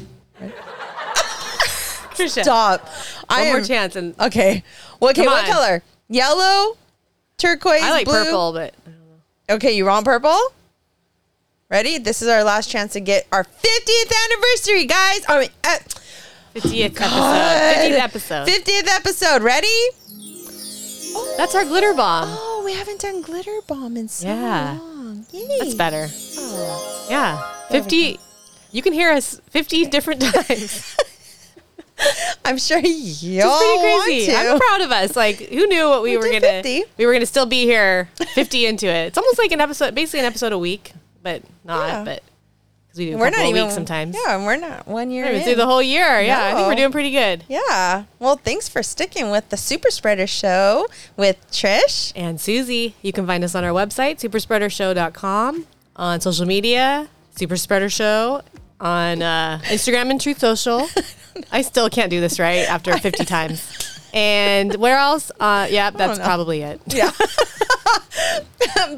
Trisha, 2.14 2.42
Stop. 2.42 2.88
I 3.28 3.40
one 3.42 3.48
more 3.48 3.56
am- 3.58 3.64
chance? 3.64 3.96
And 3.96 4.18
Okay. 4.20 4.62
Well, 5.00 5.10
okay. 5.10 5.26
What 5.26 5.44
on. 5.44 5.50
color? 5.50 5.82
Yellow, 6.08 6.76
turquoise, 7.36 7.82
I 7.82 7.90
like 7.90 8.04
blue. 8.06 8.24
purple, 8.24 8.52
but 8.52 8.74
Okay, 9.48 9.72
you 9.72 9.84
want 9.84 10.04
purple? 10.04 10.38
Ready? 11.70 11.98
This 11.98 12.22
is 12.22 12.28
our 12.28 12.44
last 12.44 12.70
chance 12.70 12.92
to 12.92 13.00
get 13.00 13.26
our 13.32 13.44
50th 13.44 14.12
anniversary, 14.26 14.84
guys. 14.86 15.20
I 15.28 15.40
mean, 15.40 15.48
uh, 15.64 15.78
50th 16.54 16.94
God. 16.94 17.92
episode. 17.92 18.46
50th 18.46 18.46
episode. 18.46 18.48
50th 18.48 18.88
episode. 18.88 19.42
Ready? 19.42 19.88
That's 21.36 21.54
our 21.54 21.64
glitter 21.64 21.94
bomb. 21.94 22.28
Oh, 22.30 22.62
we 22.64 22.74
haven't 22.74 23.00
done 23.00 23.22
glitter 23.22 23.58
bomb 23.66 23.96
in 23.96 24.08
so 24.08 24.26
Yeah. 24.26 24.78
long. 24.78 25.26
Yay. 25.32 25.58
That's 25.60 25.74
better. 25.74 26.08
Oh. 26.38 27.06
Yeah, 27.08 27.42
50. 27.70 28.18
You 28.72 28.82
can 28.82 28.92
hear 28.92 29.10
us 29.12 29.40
50 29.50 29.86
different 29.86 30.20
times. 30.20 30.96
I'm 32.44 32.58
sure 32.58 32.78
y'all 32.78 33.58
pretty 33.58 34.02
crazy. 34.04 34.32
want 34.32 34.44
to. 34.46 34.52
I'm 34.52 34.58
proud 34.58 34.80
of 34.82 34.90
us. 34.92 35.16
Like, 35.16 35.36
who 35.38 35.66
knew 35.66 35.88
what 35.88 36.02
we, 36.02 36.10
We 36.10 36.16
were 36.18 36.24
gonna 36.26 36.40
50. 36.62 36.84
we 36.98 37.06
were 37.06 37.12
gonna 37.12 37.24
still 37.24 37.46
be 37.46 37.62
here 37.64 38.08
50 38.34 38.66
into 38.66 38.86
it. 38.86 39.06
It's 39.06 39.18
almost 39.18 39.38
like 39.38 39.52
an 39.52 39.60
episode, 39.60 39.94
basically 39.94 40.20
an 40.20 40.26
episode 40.26 40.52
a 40.52 40.58
week, 40.58 40.92
but 41.24 41.42
not. 41.64 41.88
Yeah. 41.88 42.04
But 42.04 42.22
because 42.86 42.98
we 42.98 43.06
do 43.06 43.16
a 43.16 43.18
we're 43.18 43.30
not 43.30 43.46
even 43.46 43.70
sometimes. 43.72 44.14
Yeah, 44.14 44.36
and 44.36 44.46
we're 44.46 44.56
not 44.56 44.86
one 44.86 45.10
year. 45.10 45.24
Even 45.24 45.38
in. 45.38 45.42
through 45.42 45.54
the 45.56 45.66
whole 45.66 45.82
year. 45.82 46.20
Yeah, 46.20 46.44
I 46.44 46.54
think 46.54 46.68
we're 46.68 46.76
doing 46.76 46.92
pretty 46.92 47.10
good. 47.10 47.42
Yeah. 47.48 48.04
Well, 48.20 48.36
thanks 48.36 48.68
for 48.68 48.84
sticking 48.84 49.30
with 49.30 49.48
the 49.48 49.56
Super 49.56 49.90
Spreader 49.90 50.28
Show 50.28 50.86
with 51.16 51.44
Trish. 51.50 52.12
And 52.14 52.40
Susie, 52.40 52.94
you 53.02 53.12
can 53.12 53.26
find 53.26 53.42
us 53.42 53.56
on 53.56 53.64
our 53.64 53.72
website, 53.72 54.20
superspreadershow.com, 54.20 55.66
on 55.96 56.20
social 56.20 56.46
media, 56.46 57.08
Super 57.34 57.56
Spreader 57.56 57.90
Show, 57.90 58.42
on 58.80 59.22
uh, 59.22 59.60
Instagram 59.64 60.10
and 60.10 60.20
Truth 60.20 60.38
Social. 60.38 60.86
I 61.50 61.62
still 61.62 61.90
can't 61.90 62.10
do 62.10 62.20
this 62.20 62.38
right 62.38 62.68
after 62.68 62.96
50 62.98 63.24
times. 63.24 64.00
And 64.12 64.76
where 64.76 64.98
else? 64.98 65.32
Uh, 65.40 65.66
yeah, 65.68 65.90
that's 65.90 66.20
probably 66.20 66.62
it. 66.62 66.80
Yeah. 66.86 67.10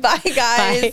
Bye, 0.00 0.20
guys. 0.34 0.92